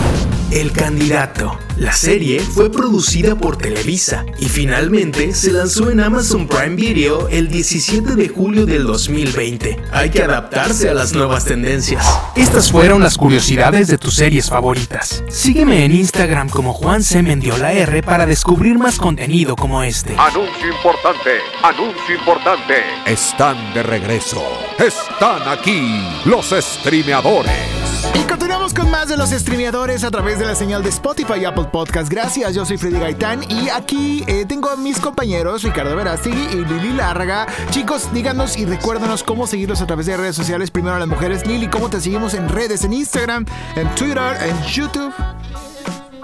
El 0.51 0.71
candidato. 0.71 1.59
La 1.77 1.93
serie 1.93 2.39
fue 2.41 2.71
producida 2.71 3.35
por 3.35 3.55
Televisa 3.55 4.25
y 4.39 4.45
finalmente 4.45 5.33
se 5.33 5.51
lanzó 5.51 5.91
en 5.91 6.01
Amazon 6.01 6.47
Prime 6.47 6.75
Video 6.75 7.29
el 7.29 7.49
17 7.49 8.15
de 8.15 8.27
julio 8.27 8.65
del 8.65 8.85
2020. 8.85 9.79
Hay 9.91 10.09
que 10.09 10.23
adaptarse 10.23 10.89
a 10.89 10.93
las 10.93 11.13
nuevas 11.13 11.45
tendencias. 11.45 12.03
Estas 12.35 12.71
fueron 12.71 13.01
las 13.01 13.15
curiosidades 13.15 13.87
de 13.87 13.97
tus 13.97 14.15
series 14.15 14.49
favoritas. 14.49 15.23
Sígueme 15.29 15.85
en 15.85 15.93
Instagram 15.93 16.49
como 16.49 16.73
Juan 16.73 17.03
C. 17.03 17.21
Mendiola 17.21 17.71
R 17.71 18.01
para 18.01 18.18
descubrir 18.25 18.77
más 18.77 18.97
contenido 18.97 19.55
como 19.55 19.83
este. 19.83 20.15
Anuncio 20.17 20.69
importante, 20.69 21.39
anuncio 21.63 22.15
importante. 22.15 22.83
Están 23.05 23.73
de 23.73 23.83
regreso. 23.83 24.43
Están 24.77 25.47
aquí 25.47 26.03
los 26.25 26.49
streameadores. 26.49 27.79
Y 28.13 28.23
continuamos 28.23 28.73
con 28.73 28.89
más 28.89 29.09
de 29.09 29.17
los 29.17 29.29
streameadores 29.29 30.03
a 30.03 30.11
través 30.11 30.39
de 30.39 30.45
la 30.45 30.55
señal 30.55 30.83
de 30.83 30.89
Spotify 30.89 31.39
y 31.41 31.45
Apple 31.45 31.65
Podcast. 31.71 32.09
Gracias, 32.09 32.55
yo 32.55 32.65
soy 32.65 32.77
Freddy 32.77 32.99
Gaitán 32.99 33.43
y 33.49 33.69
aquí 33.69 34.23
eh, 34.27 34.45
tengo 34.47 34.69
a 34.69 34.75
mis 34.75 34.99
compañeros 34.99 35.63
Ricardo 35.63 35.95
Verástegui 35.95 36.47
y 36.53 36.65
Lili 36.65 36.93
Larga. 36.93 37.47
Chicos, 37.71 38.11
díganos 38.13 38.57
y 38.57 38.65
recuérdanos 38.65 39.23
cómo 39.23 39.47
seguirlos 39.47 39.81
a 39.81 39.87
través 39.87 40.05
de 40.05 40.17
redes 40.17 40.35
sociales. 40.35 40.71
Primero 40.71 40.95
a 40.95 40.99
las 40.99 41.07
mujeres. 41.07 41.45
Lili, 41.45 41.67
¿cómo 41.67 41.89
te 41.89 41.99
seguimos 42.01 42.33
en 42.33 42.49
redes? 42.49 42.83
En 42.83 42.93
Instagram, 42.93 43.45
en 43.75 43.87
Twitter, 43.95 44.37
en 44.41 44.63
YouTube. 44.63 45.13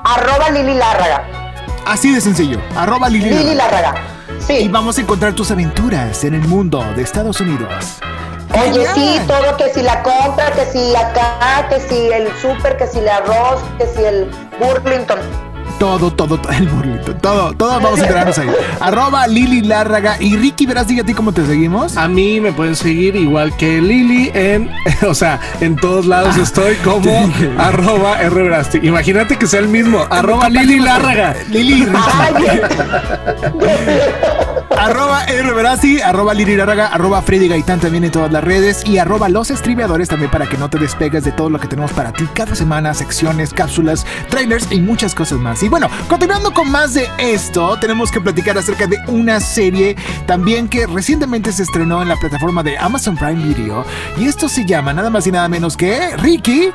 Arroba 0.03 0.49
Lili 0.51 0.75
Larga. 0.75 1.44
Así 1.85 2.11
de 2.13 2.19
sencillo. 2.19 2.59
Arroba 2.75 3.09
Lili, 3.09 3.29
Lili 3.29 3.55
Larga. 3.55 3.93
Sí. 4.39 4.53
Y 4.53 4.67
vamos 4.67 4.97
a 4.97 5.01
encontrar 5.01 5.33
tus 5.33 5.51
aventuras 5.51 6.23
en 6.23 6.33
el 6.33 6.41
mundo 6.41 6.83
de 6.95 7.03
Estados 7.03 7.39
Unidos. 7.39 7.99
Oye, 8.53 8.87
sí, 8.93 9.19
todo, 9.27 9.57
que 9.57 9.73
si 9.73 9.81
la 9.81 10.01
compra, 10.01 10.51
que 10.51 10.65
si 10.65 10.95
acá, 10.95 11.67
que 11.69 11.79
si 11.79 12.07
el 12.11 12.27
súper, 12.41 12.77
que 12.77 12.87
si 12.87 12.99
el 12.99 13.09
arroz, 13.09 13.61
que 13.77 13.85
si 13.87 14.03
el 14.03 14.31
Burlington. 14.59 15.19
Todo, 15.79 16.11
todo, 16.11 16.37
todo, 16.39 16.51
el 16.51 16.67
burlito, 16.67 17.15
todo, 17.15 17.53
todos 17.53 17.81
vamos 17.81 17.99
a 17.99 18.03
enterarnos 18.03 18.37
ahí. 18.37 18.49
Arroba 18.79 19.27
Lili 19.27 19.61
Lárraga 19.61 20.17
y 20.19 20.35
Ricky, 20.35 20.65
verás, 20.65 20.87
dígate 20.87 21.13
cómo 21.13 21.31
te 21.31 21.45
seguimos. 21.45 21.97
A 21.97 22.07
mí 22.07 22.39
me 22.39 22.51
pueden 22.51 22.75
seguir 22.75 23.15
igual 23.15 23.55
que 23.57 23.81
Lili 23.81 24.31
en, 24.33 24.69
o 25.07 25.13
sea, 25.13 25.39
en 25.61 25.75
todos 25.75 26.05
lados 26.05 26.37
estoy 26.37 26.75
como 26.83 27.29
arroba 27.57 28.17
rverasti. 28.17 28.79
Imagínate 28.83 29.37
que 29.37 29.47
sea 29.47 29.59
el 29.59 29.67
mismo, 29.67 30.05
arroba 30.09 30.49
Lili 30.49 30.79
Lárraga. 30.79 31.35
Lili 31.49 31.87
arroba 34.77 35.25
rverasti, 35.25 36.01
arroba 36.01 36.33
Lili 36.33 36.55
Lárraga, 36.55 36.87
arroba 36.87 37.21
Freddy 37.21 37.47
Gaitán 37.47 37.79
también 37.79 38.03
en 38.03 38.11
todas 38.11 38.31
las 38.31 38.43
redes 38.43 38.85
y 38.85 38.97
arroba 38.97 39.29
los 39.29 39.49
estribeadores 39.51 40.09
también 40.09 40.31
para 40.31 40.47
que 40.47 40.57
no 40.57 40.69
te 40.69 40.77
despegues 40.77 41.23
de 41.23 41.31
todo 41.31 41.49
lo 41.49 41.59
que 41.59 41.67
tenemos 41.67 41.91
para 41.91 42.11
ti 42.11 42.27
cada 42.33 42.55
semana, 42.55 42.93
secciones, 42.93 43.53
cápsulas, 43.53 44.05
trailers 44.29 44.71
y 44.71 44.81
muchas 44.81 45.15
cosas 45.15 45.39
más. 45.39 45.63
Y 45.63 45.69
bueno, 45.69 45.89
continuando 46.07 46.53
con 46.53 46.69
más 46.69 46.93
de 46.93 47.09
esto, 47.17 47.77
tenemos 47.79 48.11
que 48.11 48.21
platicar 48.21 48.57
acerca 48.57 48.87
de 48.87 48.97
una 49.07 49.39
serie 49.39 49.95
también 50.25 50.67
que 50.67 50.87
recientemente 50.87 51.51
se 51.51 51.63
estrenó 51.63 52.01
en 52.01 52.09
la 52.09 52.17
plataforma 52.17 52.63
de 52.63 52.77
Amazon 52.77 53.15
Prime 53.17 53.43
Video 53.43 53.85
y 54.17 54.25
esto 54.25 54.49
se 54.49 54.65
llama 54.65 54.93
nada 54.93 55.09
más 55.09 55.25
y 55.27 55.31
nada 55.31 55.47
menos 55.47 55.77
que 55.77 56.15
Ricky. 56.17 56.71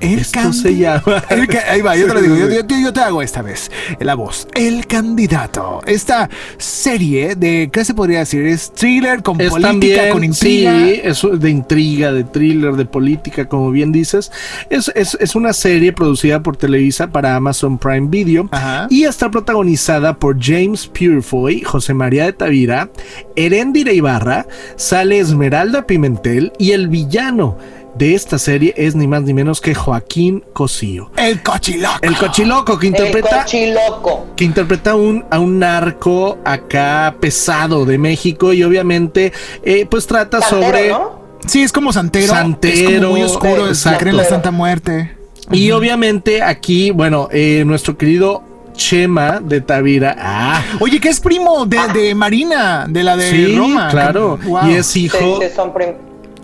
El 0.00 0.18
Esto 0.20 0.52
se 0.52 0.76
llama. 0.76 1.24
el 1.30 1.48
ahí 1.68 1.80
va, 1.82 1.96
yo 1.96 2.06
te 2.06 2.14
lo 2.14 2.20
digo, 2.22 2.36
yo, 2.36 2.48
yo- 2.48 2.62
yo 2.80 2.92
te 2.92 3.00
hago 3.00 3.22
esta 3.22 3.42
vez 3.42 3.70
la 4.00 4.14
voz. 4.14 4.46
El 4.54 4.86
candidato. 4.86 5.80
Esta 5.86 6.28
serie 6.58 7.34
de, 7.34 7.70
¿qué 7.72 7.84
se 7.84 7.94
podría 7.94 8.20
decir? 8.20 8.46
Es 8.46 8.72
thriller 8.72 9.22
con 9.22 9.40
Es 9.40 9.50
política, 9.50 9.70
también, 9.70 10.10
con 10.12 10.24
intriga. 10.24 10.72
sí, 10.78 11.00
es 11.02 11.22
de 11.40 11.50
intriga, 11.50 12.12
de 12.12 12.24
thriller, 12.24 12.74
de 12.74 12.84
política, 12.84 13.48
como 13.48 13.70
bien 13.70 13.92
dices. 13.92 14.30
Es, 14.70 14.90
es, 14.94 15.16
es 15.20 15.34
una 15.34 15.52
serie 15.52 15.92
producida 15.92 16.42
por 16.42 16.56
Televisa 16.56 17.08
para 17.08 17.34
Amazon 17.36 17.78
Prime 17.78 18.08
Video 18.08 18.48
Ajá. 18.52 18.86
y 18.90 19.04
está 19.04 19.30
protagonizada 19.30 20.16
por 20.18 20.36
James 20.42 20.86
Purefoy, 20.86 21.62
José 21.62 21.94
María 21.94 22.24
de 22.24 22.32
Tavira, 22.32 22.90
Heréndira 23.36 23.92
Ibarra, 23.92 24.46
sale 24.76 25.18
Esmeralda 25.18 25.86
Pimentel 25.86 26.52
y 26.58 26.72
el 26.72 26.88
villano 26.88 27.56
de 27.98 28.14
esta 28.14 28.38
serie 28.38 28.72
es 28.76 28.94
ni 28.94 29.06
más 29.06 29.22
ni 29.22 29.34
menos 29.34 29.60
que 29.60 29.74
Joaquín 29.74 30.44
Cosío. 30.52 31.10
El 31.16 31.42
cochiloco. 31.42 31.98
El 32.02 32.16
cochiloco 32.16 32.78
que 32.78 32.86
El 32.86 32.94
interpreta 32.94 33.42
cochiloco. 33.42 34.26
que 34.36 34.44
interpreta 34.44 34.92
a 34.92 34.94
un, 34.96 35.24
a 35.30 35.38
un 35.38 35.58
narco 35.58 36.38
acá 36.44 37.16
pesado 37.20 37.84
de 37.84 37.98
México 37.98 38.52
y 38.52 38.62
obviamente 38.62 39.32
eh, 39.62 39.86
pues 39.90 40.06
trata 40.06 40.40
Santero, 40.40 40.66
sobre... 40.72 40.88
¿no? 40.90 41.18
Sí, 41.46 41.62
es 41.62 41.72
como 41.72 41.92
santero. 41.92 42.28
Santero, 42.28 42.74
Es 42.90 42.96
como 43.00 43.10
muy 43.10 43.22
oscuro. 43.22 43.68
eh, 43.70 43.74
se 43.74 43.96
cree 43.96 44.10
en 44.10 44.16
la. 44.18 44.24
Santa 44.24 44.50
Muerte. 44.50 45.16
Y 45.50 45.70
obviamente 45.70 46.42
aquí, 46.42 46.90
bueno, 46.90 47.28
eh, 47.32 47.62
nuestro 47.66 47.96
querido 47.96 48.42
Chema 48.74 49.40
de 49.40 49.60
Tavira. 49.60 50.14
Ah, 50.18 50.62
Oye, 50.80 51.00
que 51.00 51.08
es 51.08 51.20
primo 51.20 51.64
de, 51.64 51.78
de 51.94 52.14
Marina, 52.14 52.86
de 52.88 53.02
la 53.02 53.16
de 53.16 53.30
sí, 53.30 53.56
Roma. 53.56 53.88
claro. 53.90 54.38
Wow. 54.44 54.68
Y 54.68 54.74
es 54.74 54.94
hijo, 54.96 55.16
Sí, 55.40 55.48
sí, 55.48 55.52
son 55.56 55.72
prim- 55.72 55.94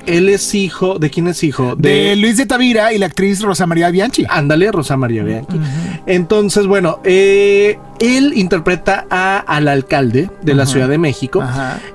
él 0.06 0.28
es 0.28 0.54
hijo, 0.54 0.98
¿de 0.98 1.10
quién 1.10 1.26
es 1.28 1.42
hijo? 1.42 1.76
de 1.76 2.16
Luis 2.16 2.36
de 2.36 2.46
Tavira 2.46 2.92
y 2.92 2.98
la 2.98 3.06
actriz 3.06 3.42
Rosa 3.42 3.66
María 3.66 3.90
Bianchi. 3.90 4.24
Ándale, 4.28 4.70
Rosa 4.72 4.96
María 4.96 5.22
Bianchi. 5.22 5.58
Entonces, 6.06 6.66
bueno, 6.66 7.00
eh, 7.04 7.78
él 8.00 8.32
interpreta 8.36 9.06
a, 9.10 9.38
al 9.38 9.68
alcalde 9.68 10.30
de 10.42 10.54
la 10.54 10.66
Ciudad 10.66 10.88
de 10.88 10.98
México. 10.98 11.42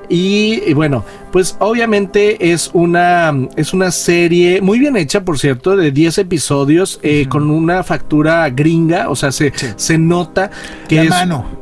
Y, 0.10 0.62
y 0.66 0.74
bueno, 0.74 1.06
pues 1.32 1.56
obviamente 1.60 2.52
es 2.52 2.72
una, 2.74 3.32
es 3.56 3.74
una 3.74 3.92
serie 3.92 4.60
muy 4.62 4.80
bien 4.80 4.98
hecha, 4.98 5.22
por 5.24 5.38
cierto, 5.38 5.76
de 5.78 5.92
10 5.92 6.18
episodios 6.18 7.00
eh, 7.04 7.28
con 7.30 7.52
una 7.52 7.84
factura 7.84 8.50
gringa. 8.50 9.10
O 9.10 9.16
sea, 9.16 9.32
se, 9.32 9.54
se 9.76 9.98
nota 10.00 10.50
que 10.88 10.96
es. 11.04 11.10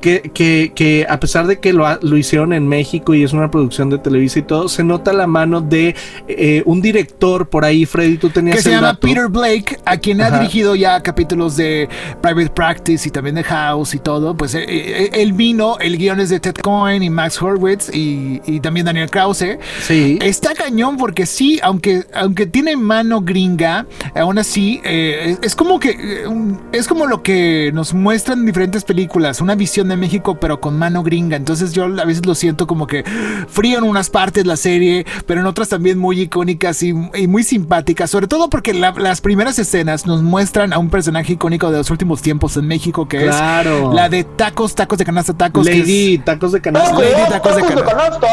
Que, 0.02 0.22
que, 0.34 0.72
que 0.74 1.06
a 1.10 1.20
pesar 1.20 1.46
de 1.48 1.60
que 1.60 1.74
lo, 1.74 1.86
ha- 1.86 2.00
lo 2.02 2.16
hicieron 2.16 2.54
en 2.54 2.68
México 2.68 3.14
y 3.14 3.24
es 3.24 3.34
una 3.34 3.52
producción 3.52 3.90
de 3.90 3.98
Televisa 3.98 4.40
y 4.40 4.44
todo, 4.44 4.70
se 4.70 4.84
nota 4.84 5.12
la 5.12 5.28
mano 5.28 5.60
de 5.60 5.96
eh, 6.30 6.64
un 6.66 6.82
director 6.82 7.50
por 7.50 7.66
ahí, 7.66 7.86
Freddy. 7.86 8.18
Tú 8.18 8.30
tenías 8.30 8.58
que 8.58 8.62
se 8.64 8.70
el 8.70 8.76
llama 8.76 8.88
dato. 8.88 9.00
Peter 9.02 9.28
Blake, 9.28 9.78
a 9.84 9.98
quien 9.98 10.22
ha 10.22 10.32
dirigido 10.32 10.76
ya 10.76 11.02
capítulos 11.02 11.58
de 11.58 11.90
Private 12.22 12.50
Practice 12.52 13.08
y 13.08 13.12
también 13.12 13.36
de 13.36 13.44
House 13.44 13.94
y 13.94 14.00
todo. 14.00 14.36
Pues 14.38 14.56
eh, 14.56 14.64
eh, 14.68 15.10
él 15.14 15.34
vino, 15.34 15.78
el 15.80 15.98
guion 15.98 16.22
es 16.22 16.30
de 16.30 16.40
Ted 16.40 16.56
Cohen 16.56 17.04
y 17.04 17.10
Max 17.10 17.42
Horowitz 17.42 17.90
y, 17.94 18.37
y 18.46 18.60
también 18.60 18.86
Daniel 18.86 19.10
Krause. 19.10 19.58
Sí. 19.82 20.20
Está 20.22 20.54
cañón 20.54 20.98
porque 20.98 21.26
sí, 21.26 21.60
aunque, 21.64 22.04
aunque 22.14 22.46
tiene 22.46 22.76
mano 22.78 23.22
gringa, 23.22 23.86
aún 24.16 24.38
así 24.38 24.82
eh, 24.84 25.38
es, 25.42 25.48
es 25.48 25.56
como 25.56 25.80
que 25.80 25.90
eh, 25.92 26.26
es 26.72 26.88
como 26.88 27.06
lo 27.06 27.24
que 27.24 27.72
nos 27.74 27.94
muestran 27.94 28.40
en 28.40 28.46
diferentes 28.46 28.84
películas, 28.84 29.42
una 29.42 29.56
visión 29.56 29.88
de 29.90 29.98
México 29.98 30.38
pero 30.40 30.60
con 30.60 30.78
mano 30.78 31.04
gringa. 31.04 31.36
Entonces 31.38 31.74
yo 31.74 31.86
a 31.86 32.06
veces 32.06 32.26
lo 32.26 32.36
siento 32.36 32.68
como 32.68 32.88
que 32.88 33.04
frío 33.48 33.78
en 33.78 33.84
unas 33.84 34.10
partes 34.10 34.46
la 34.46 34.58
serie, 34.58 35.06
pero 35.26 35.42
en 35.42 35.48
otras 35.48 35.70
también 35.70 35.98
muy 35.98 36.22
icónicas 36.22 36.82
y, 36.84 36.94
y 37.16 37.28
muy 37.28 37.44
simpáticas, 37.44 38.10
sobre 38.10 38.28
todo 38.28 38.50
porque 38.50 38.74
la- 38.74 38.92
las 38.98 39.22
primeras 39.22 39.60
escenas 39.60 40.06
nos 40.06 40.22
muestran 40.24 40.74
a 40.74 40.78
un 40.78 40.90
personaje 40.90 41.34
icónico 41.34 41.72
de 41.72 41.78
los 41.78 41.90
últimos 41.90 42.22
tiempos 42.22 42.58
en 42.58 42.68
México 42.68 43.08
que 43.08 43.20
Claro. 43.24 43.90
es 43.90 43.96
la 43.96 44.10
de 44.10 44.24
tacos, 44.24 44.76
tacos 44.76 44.98
de 44.98 45.06
canasta, 45.06 45.34
tacos. 45.34 45.66
que 45.66 45.74
es- 45.74 45.80
Lady, 45.80 46.18
tacos 46.20 46.52
de 46.52 46.62
canasta. 46.62 46.94
Lady 46.94 47.12
Tacos 47.30 47.56
de 47.56 47.62
Tacos 47.62 47.76
de 47.76 47.84
Canasta. 47.84 48.27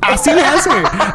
Así 0.00 0.30
le 0.32 0.40
hace, 0.40 0.70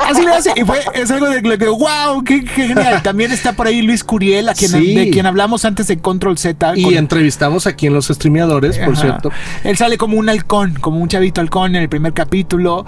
así 0.07 0.21
le 0.23 0.31
hace. 0.31 0.51
Y 0.55 0.63
fue, 0.65 0.79
es 0.93 1.09
algo 1.09 1.27
de 1.27 1.41
lo 1.41 1.57
que, 1.57 1.67
wow, 1.67 2.23
qué, 2.23 2.43
qué 2.43 2.67
genial. 2.67 3.01
También 3.01 3.31
está 3.31 3.53
por 3.53 3.65
ahí 3.65 3.81
Luis 3.81 4.03
Curiel, 4.03 4.49
a 4.49 4.53
quien, 4.53 4.69
Sí. 4.71 4.93
de 4.93 5.09
quien 5.09 5.25
hablamos 5.25 5.65
antes 5.65 5.87
de 5.87 5.97
Control 5.97 6.37
Z. 6.37 6.73
Y 6.75 6.83
con- 6.83 6.93
entrevistamos 6.93 7.65
aquí 7.65 7.87
en 7.87 7.93
los 7.93 8.07
streameadores, 8.07 8.77
por 8.77 8.93
Ajá. 8.93 9.01
cierto. 9.01 9.31
Él 9.63 9.77
sale 9.77 9.97
como 9.97 10.17
un 10.17 10.29
halcón, 10.29 10.75
como 10.79 10.99
un 10.99 11.07
chavito 11.07 11.41
halcón 11.41 11.75
en 11.75 11.81
el 11.81 11.89
primer 11.89 12.13
capítulo. 12.13 12.85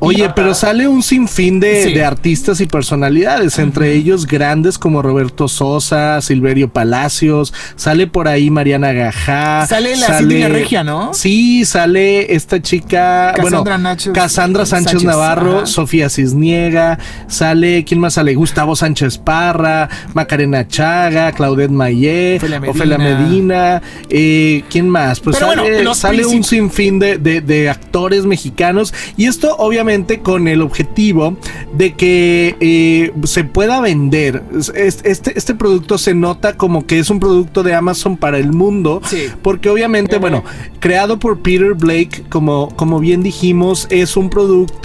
Oye, 0.00 0.28
pero 0.36 0.52
sale 0.54 0.88
un 0.88 1.02
sinfín 1.02 1.58
de, 1.58 1.84
Sí. 1.84 1.94
de 1.94 2.04
artistas 2.04 2.60
y 2.60 2.66
personalidades, 2.66 3.58
entre 3.58 3.92
ellos 3.94 4.26
grandes 4.26 4.78
como 4.78 5.00
Roberto 5.00 5.48
Sosa, 5.48 6.20
Silverio 6.20 6.68
Palacios, 6.68 7.54
sale 7.76 8.06
por 8.06 8.28
ahí 8.28 8.50
Mariana 8.50 8.92
Gajá. 8.92 9.66
Sale 9.66 9.96
la 9.96 10.18
Cintia 10.18 10.48
Regia, 10.48 10.84
¿no? 10.84 11.14
Sí, 11.14 11.64
sale 11.64 12.34
esta 12.34 12.60
chica, 12.60 13.32
Cassandra 13.36 13.60
bueno, 13.60 13.78
Nacho- 13.78 14.12
Cassandra 14.12 14.66
Sánchez, 14.66 14.85
Sánchez, 14.90 15.04
Navarro, 15.06 15.56
ajá. 15.58 15.66
Sofía 15.66 16.08
Cisniega, 16.10 16.98
sale, 17.28 17.84
¿quién 17.84 18.00
más 18.00 18.14
sale? 18.14 18.34
Gustavo 18.34 18.76
Sánchez 18.76 19.18
Parra, 19.18 19.88
Macarena 20.14 20.66
Chaga, 20.66 21.32
Claudette 21.32 21.70
Mayé, 21.72 22.40
Ofelia 22.68 22.98
Medina. 22.98 23.82
Eh, 24.08 24.62
¿quién 24.70 24.88
más? 24.88 25.20
Pues 25.20 25.36
Pero 25.36 25.50
sale, 25.50 25.62
bueno, 25.62 25.82
los 25.82 25.98
sale 25.98 26.26
un 26.26 26.44
sinfín 26.44 26.98
de, 26.98 27.18
de- 27.18 27.40
de 27.40 27.68
actores 27.70 28.24
mexicanos 28.26 28.92
y 29.16 29.26
esto 29.26 29.56
obviamente 29.58 30.20
con 30.20 30.48
el 30.48 30.62
objetivo 30.62 31.36
de 31.74 31.94
que 31.94 32.56
eh, 32.60 33.12
se 33.24 33.44
pueda 33.44 33.80
vender. 33.80 34.42
Es- 34.56 34.68
es- 34.74 35.00
Este, 35.04 35.38
este 35.38 35.54
producto 35.54 35.98
se 35.98 36.14
nota 36.14 36.56
como 36.56 36.86
que 36.86 36.98
es 36.98 37.10
un 37.10 37.20
producto 37.20 37.62
de 37.62 37.74
Amazon 37.74 38.16
para 38.16 38.38
el 38.38 38.52
mundo 38.52 39.00
Sí. 39.04 39.26
porque 39.42 39.68
obviamente, 39.68 40.18
bueno, 40.18 40.42
creado 40.80 41.18
por 41.18 41.40
Peter 41.40 41.74
Blake, 41.74 42.24
como, 42.28 42.68
como 42.76 42.98
bien 42.98 43.22
dijimos, 43.22 43.86
es 43.90 44.16
un 44.16 44.28
producto, 44.30 44.75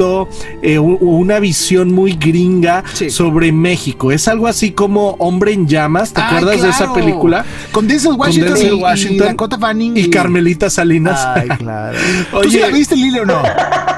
eh, 0.62 0.80
una 0.80 1.40
visión 1.40 1.92
muy 1.94 2.14
gringa 2.14 2.84
Sí. 2.94 3.10
sobre 3.10 3.52
México. 3.52 4.12
Es 4.12 4.28
algo 4.28 4.48
así 4.48 4.72
como 4.72 5.12
Hombre 5.20 5.54
en 5.54 5.68
Llamas, 5.68 6.14
¿te 6.14 6.22
Ay, 6.22 6.28
acuerdas 6.38 6.62
de 6.62 6.70
esa 6.70 6.94
película? 6.94 7.46
Con 7.72 7.88
Denzel 7.88 8.14
Washington, 8.14 8.54
Denzel 8.54 8.74
y- 8.74 8.78
y, 8.78 8.82
Washington 8.82 9.28
Dakota 9.28 9.58
Fanning 9.60 9.98
Y 9.98 10.10
Carmelita 10.10 10.70
Salinas. 10.70 11.20
Ay, 11.36 11.48
claro. 11.58 11.98
¿Tú 12.42 12.50
sí 12.50 12.60
la 12.60 12.68
viste, 12.68 12.96
Lili, 12.96 13.20
o 13.20 13.26
no? 13.26 13.42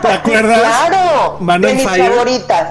¿Te 0.01 0.07
acuerdas? 0.07 0.59
Claro. 0.87 1.37
Man 1.39 1.61
de 1.61 1.73
mis 1.75 1.83
Fire. 1.83 2.11
favoritas. 2.11 2.67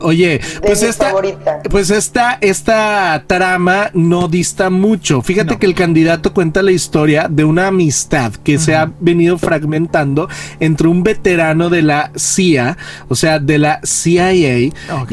Oye, 0.00 0.40
pues 0.62 0.82
esta, 0.82 1.06
favoritas. 1.10 1.60
pues 1.70 1.90
esta, 1.90 2.38
esta 2.40 3.24
trama 3.26 3.90
no 3.94 4.28
dista 4.28 4.70
mucho. 4.70 5.22
Fíjate 5.22 5.54
No. 5.54 5.58
que 5.58 5.66
el 5.66 5.74
candidato 5.74 6.32
cuenta 6.32 6.62
la 6.62 6.72
historia 6.72 7.28
de 7.28 7.44
una 7.44 7.66
amistad 7.68 8.32
que 8.34 8.58
se 8.58 8.74
ha 8.74 8.90
venido 9.00 9.38
fragmentando 9.38 10.28
entre 10.60 10.88
un 10.88 11.02
veterano 11.02 11.70
de 11.70 11.82
la 11.82 12.10
CIA, 12.16 12.76
o 13.08 13.14
sea, 13.14 13.38
de 13.38 13.58
la 13.58 13.80
CIA, 13.84 14.30
y 14.32 14.72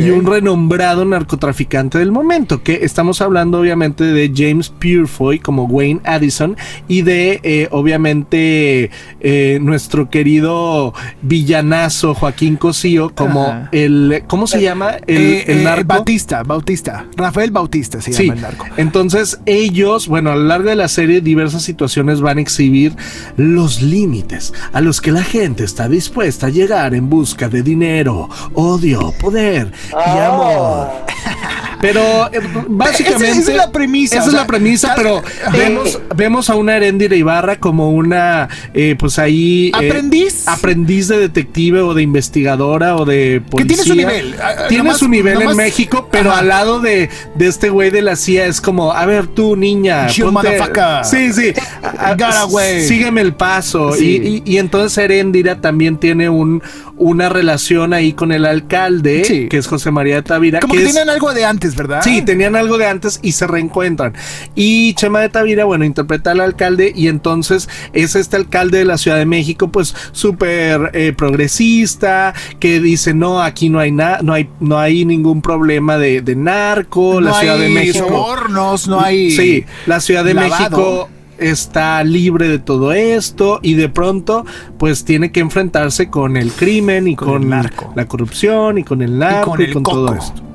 un 0.10 0.26
renombrado 0.26 1.06
narcotraficante 1.06 1.98
del 2.00 2.12
momento, 2.12 2.64
que 2.64 2.80
estamos 2.84 3.22
hablando 3.22 3.60
obviamente 3.60 4.04
de 4.04 4.32
James 4.36 4.70
Purefoy 4.70 5.40
como 5.40 5.64
Wayne 5.66 6.02
Addison 6.06 6.56
y 6.88 7.02
de, 7.02 7.40
eh, 7.44 7.68
obviamente, 7.72 8.90
eh, 9.20 9.60
nuestro 9.62 10.10
querido 10.10 10.94
villanazo 11.22 12.14
Joaquín 12.14 12.56
Cosío 12.56 13.12
como 13.14 13.68
el, 13.72 14.24
¿cómo 14.28 14.48
se 14.48 14.62
llama? 14.62 14.77
El, 15.08 15.18
Eh, 15.18 15.44
el 15.48 15.60
eh, 15.60 15.64
narco. 15.64 15.88
Bautista, 15.88 16.44
Bautista. 16.44 17.06
Rafael 17.16 17.52
Bautista 17.52 18.02
se 18.02 18.14
Sí, 18.14 18.24
llama 18.24 18.34
el 18.36 18.42
narco. 18.42 18.66
entonces 18.78 19.40
ellos, 19.46 20.08
bueno, 20.08 20.32
a 20.32 20.36
lo 20.36 20.44
largo 20.46 20.70
de 20.70 20.76
la 20.76 20.88
serie 20.88 21.22
diversas 21.22 21.64
situaciones 21.64 22.22
van 22.22 22.38
a 22.38 22.42
exhibir 22.42 22.96
los 23.36 23.82
límites 23.82 24.54
a 24.74 24.82
los 24.82 25.02
que 25.02 25.12
la 25.12 25.24
gente 25.24 25.64
está 25.64 25.88
dispuesta 25.90 26.48
a 26.48 26.50
llegar 26.50 26.94
en 26.94 27.10
busca 27.10 27.50
de 27.50 27.64
dinero, 27.64 28.30
odio, 28.54 29.14
poder 29.20 29.72
y 29.92 29.96
Ah. 29.96 30.28
amor. 30.28 30.88
Pero 31.82 32.02
eh, 32.34 32.40
básicamente. 32.68 33.30
Esa, 33.32 33.40
esa 33.42 33.52
es 33.52 33.58
la 33.58 33.72
premisa. 33.72 34.16
Esa 34.18 34.26
o 34.26 34.28
es 34.30 34.34
la 34.34 34.48
premisa, 34.48 34.94
pero 34.96 35.22
vemos, 35.52 36.00
vemos 36.16 36.50
a 36.50 36.56
una 36.56 36.76
Erendira 36.78 37.16
Ibarra 37.16 37.60
como 37.60 37.92
una, 37.92 38.48
eh, 38.74 38.96
pues 38.98 39.20
ahí. 39.20 39.68
eh, 39.80 39.88
Aprendiz. 39.88 40.48
aprendiz 40.48 41.08
de 41.08 41.20
detective 41.20 41.82
o 41.82 41.94
de 41.94 42.02
investigadora 42.04 42.96
o 42.96 43.06
de 43.06 43.42
Que 43.44 43.50
policía. 43.52 43.84
tiene 43.84 43.84
su 43.84 43.96
nivel. 43.96 44.36
Tiene 44.70 44.84
nomás- 44.84 44.98
su 44.98 45.08
nivel 45.08 45.36
nomás- 45.40 45.52
en 45.52 45.58
México, 45.58 46.10
pero 46.12 46.32
Ajá. 46.32 46.40
al 46.40 46.48
lado 46.48 46.80
de, 46.80 47.10
de 47.36 47.48
este 47.48 47.70
güey 47.70 47.90
de 47.92 48.02
la 48.02 48.16
CIA 48.16 48.46
es 48.48 48.62
como, 48.62 48.92
a 48.92 49.06
ver 49.06 49.28
tú, 49.28 49.56
niña. 49.56 50.08
Motherfucker. 50.32 51.04
Sí, 51.06 51.32
sí. 51.34 51.54
a- 51.84 52.12
a-. 52.12 52.48
Sígueme 52.88 53.22
el 53.22 53.34
paso. 53.36 53.94
Sí. 53.94 54.20
Y, 54.46 54.52
y- 54.52 54.54
y 54.56 54.58
entonces 54.58 54.98
Erendira 54.98 55.62
también 55.62 55.98
tiene 55.98 56.30
un, 56.30 56.62
una 57.00 57.30
relación 57.30 57.94
ahí 57.94 58.14
con 58.14 58.32
el 58.32 58.46
alcalde, 58.46 59.24
Sí. 59.26 59.48
que 59.50 59.58
es 59.58 59.68
José 59.68 59.92
María 59.92 60.16
de 60.16 60.22
Tavira. 60.24 60.60
Como 60.60 60.74
que 60.74 60.80
que 60.80 60.86
es- 60.88 60.94
tienen 60.94 61.10
algo 61.10 61.34
de 61.34 61.46
antes, 61.46 61.76
¿verdad? 61.76 62.02
Sí, 62.04 62.22
tenían 62.24 62.56
algo 62.56 62.78
de 62.78 62.88
antes 62.88 63.20
y 63.22 63.34
se 63.34 63.46
reencuentran. 63.48 64.14
Y 64.56 64.94
Chema 64.96 65.20
de 65.22 65.30
Tavira, 65.30 65.66
bueno, 65.66 65.86
interpreta 65.86 66.32
al 66.32 66.40
alcalde 66.42 66.92
y 66.96 67.08
entonces 67.08 67.70
es 67.94 68.16
este 68.16 68.36
alcalde 68.36 68.80
de 68.80 68.86
la 68.86 68.98
Ciudad 68.98 69.18
de 69.18 69.26
México, 69.26 69.68
pues 69.72 69.96
súper 70.12 70.92
eh, 70.94 71.14
progresista, 71.16 72.34
que 72.60 72.80
dice, 72.80 73.14
no, 73.14 73.42
aquí 73.42 73.70
no 73.70 73.80
hay 73.80 73.92
nada, 73.92 74.20
no 74.24 74.34
hay, 74.34 74.50
no 74.60 74.78
hay 74.80 75.06
ningún 75.06 75.42
problema 75.42 75.98
de, 75.98 76.22
de 76.22 76.36
narco, 76.36 77.22
la 77.22 77.34
Ciudad 77.40 77.58
de 77.58 77.66
hay 77.68 77.74
México. 77.74 78.08
sobornos, 78.08 78.88
no 78.88 79.00
hay. 79.00 79.32
Sí, 79.32 79.66
la 79.86 80.00
Ciudad 80.00 80.24
de 80.26 80.34
lavado. 80.34 80.58
México 80.60 81.10
está 81.38 82.04
libre 82.04 82.48
de 82.48 82.60
todo 82.60 82.92
esto 82.94 83.60
y 83.62 83.74
de 83.74 83.90
pronto 83.90 84.46
pues 84.78 85.06
tiene 85.06 85.32
que 85.32 85.40
enfrentarse 85.40 86.10
con 86.10 86.38
el 86.38 86.52
crimen 86.52 87.08
y 87.08 87.16
Con 87.16 87.50
la 87.50 88.06
corrupción 88.08 88.78
y 88.78 88.84
con 88.84 89.02
el 89.02 89.18
narco 89.18 89.56
y 89.62 89.72
con, 89.72 89.82
el 89.82 89.84
todo 89.84 90.14
esto. 90.14 90.47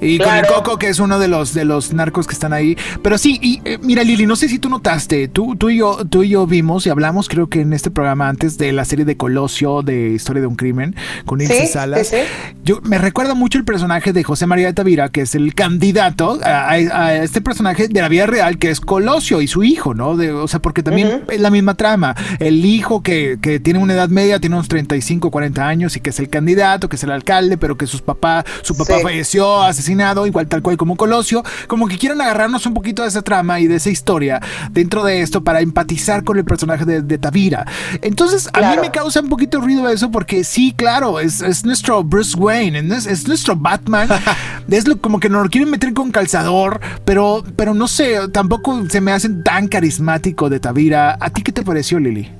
Y 0.00 0.18
con 0.18 0.34
el. 0.34 0.46
Coco, 0.46 0.78
que 0.78 0.88
es 0.88 0.98
uno 0.98 1.18
de 1.18 1.28
los 1.28 1.54
de 1.54 1.64
los 1.64 1.92
narcos 1.92 2.26
que 2.26 2.32
están 2.34 2.52
ahí. 2.52 2.76
Pero 3.02 3.18
sí, 3.18 3.38
y 3.42 3.60
eh, 3.64 3.78
mira, 3.82 4.02
Lili, 4.04 4.26
no 4.26 4.36
sé 4.36 4.48
si 4.48 4.58
tú 4.58 4.68
notaste, 4.68 5.28
tú, 5.28 5.56
tú 5.56 5.70
y 5.70 5.78
yo, 5.78 6.04
tú 6.08 6.22
y 6.22 6.30
yo 6.30 6.46
vimos 6.46 6.86
y 6.86 6.90
hablamos, 6.90 7.28
creo 7.28 7.48
que 7.48 7.60
en 7.60 7.72
este 7.72 7.90
programa 7.90 8.28
antes 8.28 8.58
de 8.58 8.72
la 8.72 8.84
serie 8.84 9.04
de 9.04 9.16
Colosio 9.16 9.82
de 9.82 10.10
Historia 10.10 10.40
de 10.42 10.46
un 10.46 10.56
Crimen 10.56 10.94
con 11.26 11.40
Ilse 11.40 11.66
Sí, 11.66 11.72
Salas. 11.72 12.06
sí, 12.08 12.16
sí. 12.16 12.22
Yo 12.64 12.80
me 12.82 12.98
recuerda 12.98 13.34
mucho 13.34 13.58
el 13.58 13.64
personaje 13.64 14.12
de 14.12 14.22
José 14.22 14.46
María 14.46 14.66
de 14.68 14.72
Tavira, 14.74 15.08
que 15.08 15.22
es 15.22 15.34
el 15.34 15.54
candidato 15.54 16.38
a, 16.42 16.70
a- 16.70 16.72
a 16.74 17.14
este 17.22 17.40
personaje 17.40 17.88
de 17.88 18.00
la 18.00 18.08
vida 18.08 18.26
real, 18.26 18.58
que 18.58 18.70
es 18.70 18.80
Colosio 18.80 19.40
y 19.40 19.48
su 19.48 19.64
hijo, 19.64 19.94
¿no? 19.94 20.16
De- 20.16 20.32
o 20.32 20.46
sea, 20.48 20.60
porque 20.60 20.82
también 20.82 21.24
es 21.28 21.40
la 21.40 21.50
misma 21.50 21.74
trama. 21.74 22.14
El 22.38 22.64
hijo 22.64 23.02
que, 23.02 23.38
que 23.40 23.58
tiene 23.60 23.78
una 23.78 23.94
edad 23.94 24.08
media, 24.08 24.38
tiene 24.40 24.56
unos 24.56 24.68
35, 24.68 25.30
40 25.30 25.66
años 25.66 25.96
y 25.96 26.00
que 26.00 26.10
es 26.10 26.18
el 26.18 26.28
candidato, 26.28 26.88
que 26.88 26.96
es 26.96 27.02
el 27.04 27.10
alcalde, 27.10 27.56
pero 27.58 27.76
que 27.76 27.86
sus 27.86 28.02
papá, 28.02 28.44
su 28.62 28.76
papá 28.76 28.94
falleció 29.02 29.62
asesinado, 29.88 30.26
igual 30.26 30.46
tal 30.46 30.62
cual 30.62 30.76
como 30.76 30.96
Colosio. 30.96 31.42
Como 31.66 31.88
que 31.88 31.98
quieren 31.98 32.20
agarrarnos 32.20 32.66
un 32.66 32.74
poquito 32.74 33.02
de 33.02 33.08
esa 33.08 33.22
trama 33.22 33.58
y 33.60 33.66
de 33.66 33.76
esa 33.76 33.90
historia 33.90 34.40
dentro 34.70 35.02
de 35.04 35.22
esto 35.22 35.42
para 35.42 35.60
empatizar 35.60 36.24
con 36.24 36.36
el 36.38 36.44
personaje 36.44 36.84
de, 36.84 37.02
de 37.02 37.18
Tavira. 37.18 37.66
Entonces, 38.02 38.48
a 38.52 38.60
mí 38.60 38.76
me 38.80 38.90
causa 38.90 39.20
un 39.20 39.28
poquito 39.28 39.58
de 39.58 39.64
ruido 39.64 39.88
eso 39.88 40.10
porque 40.10 40.44
sí, 40.44 40.74
claro, 40.76 41.20
es, 41.20 41.40
es 41.40 41.64
nuestro 41.64 42.04
Bruce 42.04 42.36
Wayne, 42.38 42.94
es, 42.94 43.06
es 43.06 43.26
nuestro 43.26 43.56
Batman. 43.56 44.08
es 44.70 44.86
lo, 44.86 44.98
como 44.98 45.20
que 45.20 45.28
nos 45.28 45.42
lo 45.42 45.50
quieren 45.50 45.70
meter 45.70 45.94
con 45.94 46.10
calzador, 46.10 46.80
pero, 47.04 47.42
pero 47.56 47.74
no 47.74 47.88
sé, 47.88 48.28
tampoco 48.32 48.84
se 48.88 49.00
me 49.00 49.12
hacen 49.12 49.42
tan 49.42 49.68
carismático 49.68 50.48
de 50.50 50.60
Tavira. 50.60 51.16
¿A 51.20 51.30
ti 51.30 51.42
qué 51.42 51.52
te 51.52 51.62
pareció, 51.62 51.98
Lili? 51.98 52.30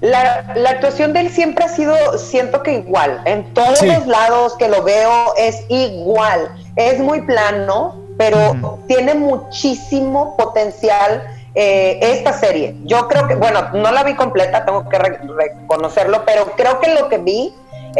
La, 0.00 0.54
la 0.56 0.70
actuación 0.70 1.12
de 1.12 1.20
él 1.20 1.30
siempre 1.30 1.62
ha 1.62 1.68
sido, 1.68 1.94
siento 2.16 2.62
que 2.62 2.78
igual, 2.78 3.20
en 3.26 3.52
todos 3.52 3.80
Sí. 3.80 3.86
los 3.86 4.06
lados 4.06 4.54
que 4.58 4.66
lo 4.68 4.82
veo 4.82 5.34
es 5.36 5.56
igual. 5.68 6.48
Es 6.76 6.98
muy 7.00 7.22
plano, 7.22 7.96
pero 8.18 8.78
tiene 8.86 9.14
muchísimo 9.14 10.36
potencial 10.36 11.22
eh, 11.54 11.98
esta 12.00 12.32
serie. 12.32 12.76
Yo 12.84 13.08
creo 13.08 13.26
que, 13.26 13.34
bueno, 13.34 13.68
no 13.74 13.90
la 13.90 14.04
vi 14.04 14.14
completa, 14.14 14.64
tengo 14.64 14.88
que 14.88 14.98
re- 14.98 15.18
reconocerlo, 15.36 16.24
pero 16.24 16.52
creo 16.56 16.80
que 16.80 16.94
lo 16.94 17.08
que 17.08 17.18
vi, 17.18 17.52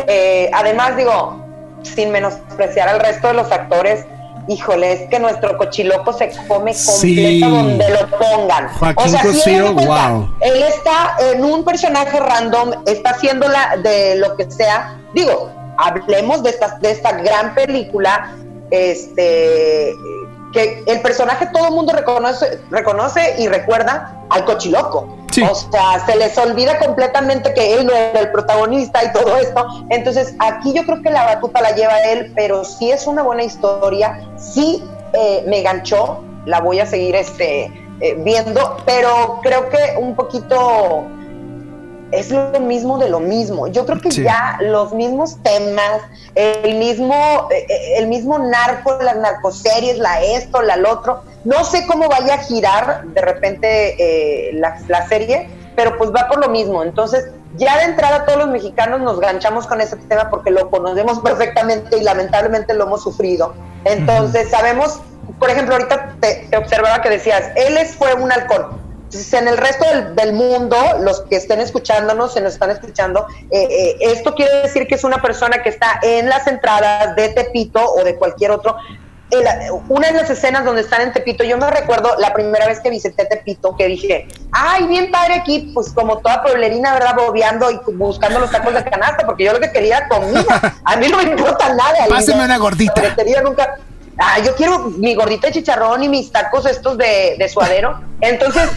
eh, 0.06 0.50
además 0.54 0.96
digo, 0.96 1.44
sin 1.82 2.10
menospreciar 2.12 2.88
al 2.88 3.00
resto 3.00 3.28
de 3.28 3.34
los 3.34 3.50
actores, 3.50 4.04
híjole, 4.48 4.92
es 4.92 5.08
que 5.10 5.18
nuestro 5.18 5.56
cochiloco 5.58 6.12
se 6.12 6.30
come 6.48 6.74
Sí. 6.74 7.40
completa 7.42 7.48
donde 7.48 7.88
lo 7.90 8.10
pongan. 8.18 8.68
Joaquín 8.68 9.04
haz 9.04 9.12
de 9.12 9.18
Cosío, 9.28 9.74
cuenta, 9.74 10.08
wow. 10.10 10.28
él 10.40 10.62
está 10.62 11.16
en 11.32 11.44
un 11.44 11.64
personaje 11.64 12.18
random, 12.20 12.72
está 12.86 13.10
haciéndola 13.10 13.76
de 13.82 14.16
lo 14.16 14.36
que 14.36 14.50
sea. 14.50 14.96
Digo, 15.14 15.50
hablemos 15.78 16.42
de 16.42 16.50
esta, 16.50 16.78
de 16.78 16.90
esta 16.90 17.12
gran 17.12 17.54
película, 17.54 18.32
este 18.70 19.96
que 20.52 20.82
el 20.86 21.00
personaje 21.00 21.48
todo 21.52 21.68
el 21.68 21.74
mundo 21.74 21.92
reconoce, 21.92 22.60
reconoce 22.70 23.36
y 23.38 23.48
recuerda 23.48 24.24
al 24.30 24.44
cochiloco. 24.44 25.16
Sí. 25.30 25.42
O 25.42 25.54
sea, 25.54 26.04
se 26.04 26.16
les 26.16 26.36
olvida 26.38 26.78
completamente 26.78 27.54
que 27.54 27.74
él 27.74 27.86
no 27.86 27.92
era 27.92 28.18
el 28.18 28.32
protagonista 28.32 29.04
y 29.04 29.12
todo 29.12 29.36
esto. 29.36 29.64
Entonces, 29.90 30.34
aquí 30.40 30.72
yo 30.72 30.84
creo 30.84 31.02
que 31.02 31.10
la 31.10 31.24
batuta 31.24 31.60
la 31.60 31.70
lleva 31.70 32.00
él, 32.00 32.32
pero 32.34 32.64
sí 32.64 32.90
es 32.90 33.06
una 33.06 33.22
buena 33.22 33.44
historia, 33.44 34.28
sí 34.36 34.82
eh, 35.12 35.44
me 35.46 35.62
ganchó, 35.62 36.24
la 36.46 36.60
voy 36.60 36.80
a 36.80 36.86
seguir 36.86 37.14
este, 37.14 37.66
eh, 38.00 38.14
viendo, 38.18 38.78
pero 38.84 39.38
creo 39.42 39.68
que 39.68 39.96
un 39.98 40.16
poquito 40.16 41.06
es 42.12 42.30
lo 42.30 42.61
mismo 42.61 42.98
de 42.98 43.08
lo 43.08 43.20
mismo. 43.20 43.66
Yo 43.68 43.86
creo 43.86 44.00
que 44.00 44.11
Sí. 44.11 44.22
ya 44.22 44.58
los 44.61 44.92
mismos 44.92 45.36
temas, 45.42 46.02
el 46.34 46.76
mismo, 46.76 47.48
eh, 47.50 47.66
el 47.98 48.08
mismo 48.08 48.38
narco, 48.38 48.98
las 49.00 49.16
narcoseries, 49.16 49.98
la 49.98 50.20
esto, 50.22 50.62
la 50.62 50.76
lo 50.76 50.90
otro. 50.92 51.22
No 51.44 51.64
sé 51.64 51.86
cómo 51.86 52.08
vaya 52.08 52.34
a 52.34 52.38
girar 52.38 53.04
de 53.04 53.20
repente 53.20 53.96
eh, 53.98 54.50
la, 54.54 54.78
la 54.88 55.06
serie, 55.08 55.48
pero 55.76 55.96
pues 55.98 56.11
va 56.11 56.28
por 56.28 56.40
lo 56.40 56.48
mismo. 56.48 56.82
Entonces, 56.82 57.26
ya 57.56 57.78
de 57.78 57.84
entrada 57.84 58.24
todos 58.26 58.38
los 58.38 58.48
mexicanos 58.48 59.00
nos 59.00 59.18
ganchamos 59.20 59.66
con 59.66 59.80
ese 59.80 59.96
tema 59.96 60.30
porque 60.30 60.50
lo 60.50 60.70
conocemos 60.70 61.20
perfectamente 61.24 61.96
y 61.96 62.02
lamentablemente 62.02 62.74
lo 62.74 62.84
hemos 62.84 63.02
sufrido. 63.02 63.54
Entonces, 63.84 64.50
sabemos, 64.50 65.00
por 65.38 65.48
ejemplo, 65.50 65.74
ahorita 65.74 66.16
te, 66.20 66.46
te 66.50 66.56
observaba 66.56 67.00
que 67.02 67.08
decías, 67.11 67.50
él 67.56 67.76
es, 67.78 67.94
fue 67.94 68.14
un 68.14 68.30
halcón. 68.30 68.89
Entonces, 69.11 69.32
en 69.32 69.48
el 69.48 69.56
resto 69.56 69.84
del, 69.88 70.14
del 70.14 70.32
mundo, 70.34 70.76
los 71.00 71.22
que 71.22 71.34
estén 71.34 71.58
escuchándonos, 71.58 72.32
se 72.32 72.40
nos 72.40 72.52
están 72.52 72.70
escuchando, 72.70 73.26
eh, 73.50 73.66
eh, 73.68 73.96
esto 74.02 74.36
quiere 74.36 74.62
decir 74.62 74.86
que 74.86 74.94
es 74.94 75.02
una 75.02 75.20
persona 75.20 75.64
que 75.64 75.68
está 75.68 75.98
en 76.00 76.28
las 76.28 76.46
entradas 76.46 77.16
de 77.16 77.30
Tepito 77.30 77.84
o 77.84 78.04
de 78.04 78.14
cualquier 78.14 78.52
otro. 78.52 78.76
Una 79.88 80.12
de 80.12 80.14
las 80.14 80.30
escenas 80.30 80.64
donde 80.64 80.82
están 80.82 81.00
en 81.00 81.12
Tepito, 81.12 81.42
yo 81.42 81.58
me 81.58 81.68
recuerdo 81.68 82.14
la 82.18 82.32
primera 82.32 82.68
vez 82.68 82.78
que 82.78 82.88
visité 82.88 83.24
Tepito, 83.24 83.76
que 83.76 83.86
dije, 83.86 84.28
ay, 84.52 84.86
bien 84.86 85.11
padre 85.11 85.34
aquí, 85.34 85.72
pues 85.74 85.90
como 85.92 86.18
toda 86.18 86.44
pueblerina, 86.44 86.94
¿verdad? 86.94 87.16
Bobeando 87.16 87.68
y 87.68 87.80
buscando 87.94 88.38
los 88.38 88.52
tacos 88.52 88.74
de 88.74 88.84
canasta, 88.84 89.26
porque 89.26 89.42
yo 89.42 89.52
lo 89.52 89.58
que 89.58 89.72
quería 89.72 89.98
era 89.98 90.08
comida. 90.08 90.76
A 90.84 90.96
mí 90.96 91.08
no 91.08 91.16
me 91.16 91.24
importa 91.24 91.74
nada. 91.74 92.06
Páseme 92.08 92.44
una 92.44 92.58
gordita. 92.58 93.02
Nunca. 93.42 93.76
Ah, 94.22 94.38
yo 94.44 94.54
quiero 94.54 94.78
mi 94.98 95.14
gordita 95.14 95.46
de 95.46 95.54
chicharrón 95.54 96.02
y 96.02 96.08
mis 96.08 96.30
tacos 96.30 96.66
estos 96.66 96.98
de, 96.98 97.36
de 97.38 97.48
suadero. 97.48 98.00
Entonces, 98.20 98.68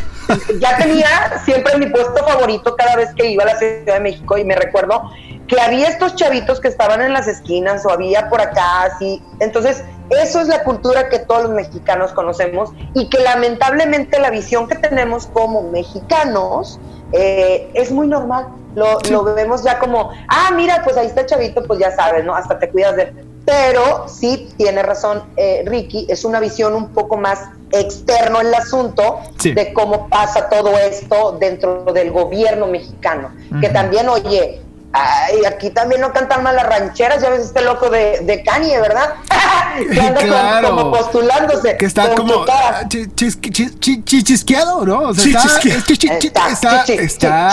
ya 0.60 0.78
tenía 0.78 1.42
siempre 1.44 1.78
mi 1.78 1.88
puesto 1.88 2.26
favorito 2.26 2.76
cada 2.78 2.96
vez 2.96 3.14
que 3.14 3.30
iba 3.30 3.44
a 3.44 3.48
la 3.48 3.58
Ciudad 3.58 3.96
de 3.96 4.00
México 4.00 4.38
y 4.38 4.46
me 4.46 4.56
recuerdo 4.56 5.12
que 5.48 5.60
había 5.60 5.90
estos 5.90 6.16
chavitos 6.16 6.62
que 6.62 6.70
estaban 6.70 7.02
en 7.02 7.12
las 7.12 7.28
esquinas 7.28 7.86
o 7.86 7.92
había 7.92 8.30
por 8.30 8.40
acá 8.40 8.84
así. 8.84 9.22
Entonces, 9.40 9.84
eso 10.10 10.40
es 10.40 10.48
la 10.48 10.64
cultura 10.64 11.10
que 11.10 11.20
todos 11.20 11.44
los 11.44 11.52
mexicanos 11.52 12.14
conocemos 12.14 12.72
y 12.94 13.10
que 13.10 13.20
lamentablemente 13.20 14.20
la 14.20 14.30
visión 14.30 14.68
que 14.68 14.76
tenemos 14.76 15.28
como 15.28 15.64
mexicanos 15.64 16.80
eh, 17.12 17.70
es 17.74 17.92
muy 17.92 18.08
normal. 18.08 18.48
Lo, 18.76 19.00
lo 19.10 19.24
vemos 19.36 19.64
ya 19.64 19.78
como, 19.78 20.12
ah, 20.30 20.52
mira, 20.56 20.82
pues 20.84 20.98
ahí 20.98 21.08
está 21.08 21.22
el 21.22 21.28
chavito, 21.28 21.64
pues 21.64 21.80
ya 21.80 21.92
sabes, 21.92 22.24
¿no? 22.24 22.34
Hasta 22.34 22.58
te 22.58 22.70
cuidas 22.70 22.96
de. 22.96 23.33
Pero 23.46 24.08
sí 24.08 24.50
tiene 24.58 24.84
razón 24.84 25.24
eh, 25.36 25.64
Ricky, 25.66 26.06
es 26.10 26.24
una 26.24 26.40
visión 26.40 26.74
un 26.74 26.90
poco 26.90 27.18
más 27.18 27.40
externo 27.72 28.40
el 28.42 28.54
asunto 28.54 29.20
Sí. 29.40 29.52
de 29.54 29.74
cómo 29.74 30.08
pasa 30.08 30.48
todo 30.50 30.78
esto 30.78 31.38
dentro 31.40 31.84
del 31.94 32.12
gobierno 32.12 32.68
mexicano. 32.68 33.32
Que 33.60 33.68
también, 33.70 34.08
oye, 34.08 34.62
ay, 34.94 35.44
aquí 35.46 35.72
también 35.72 36.00
no 36.02 36.14
cantan 36.14 36.44
mal 36.44 36.56
las 36.56 36.68
rancheras, 36.68 37.22
ya 37.22 37.30
ves 37.32 37.42
este 37.46 37.62
loco 37.62 37.90
de, 37.90 38.20
de 38.22 38.44
Kanye, 38.44 38.80
¿verdad? 38.80 39.16
que 39.92 40.00
anda 40.00 40.22
como- 40.22 40.28
Claro. 40.32 40.70
como 40.78 40.92
postulándose. 40.92 41.78
Que 41.78 41.86
está 41.86 42.14
como 42.14 42.46
ah, 42.48 42.84
chi- 42.88 43.08
chis- 43.16 43.40
chis- 43.42 43.80
chi- 43.80 44.04
chi- 44.04 44.24
chisqueado, 44.24 44.86
¿no? 44.86 45.00
O 45.10 45.14
sea, 45.16 45.24
Sí, 45.24 46.94
está, 46.94 47.52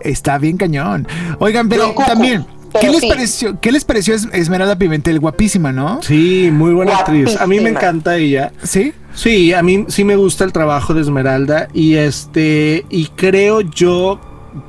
Está, 0.00 0.38
bien 0.38 0.56
cañón. 0.58 1.06
Oigan, 1.38 1.68
pero 1.68 1.94
también, 1.94 2.44
¿qué 2.80 2.88
les 2.90 3.00
sí. 3.00 3.08
pareció? 3.08 3.60
¿Qué 3.60 3.72
les 3.72 3.84
pareció 3.84 4.14
Es- 4.14 4.28
Esmeralda 4.32 4.76
Pimentel? 4.78 5.20
Guapísima, 5.20 5.72
¿no? 5.72 6.00
Sí, 6.02 6.50
muy 6.52 6.72
buena 6.72 6.96
actriz. 6.98 7.40
A 7.40 7.46
mí 7.46 7.60
me 7.60 7.70
encanta 7.70 8.16
ella. 8.16 8.52
Sí. 8.62 8.92
Sí, 9.14 9.52
a 9.52 9.62
mí 9.62 9.84
sí 9.88 10.02
me 10.04 10.16
gusta 10.16 10.44
el 10.44 10.52
trabajo 10.52 10.92
de 10.94 11.02
Esmeralda 11.02 11.68
y 11.72 11.94
este 11.94 12.84
y 12.90 13.06
creo 13.14 13.60
yo 13.60 14.20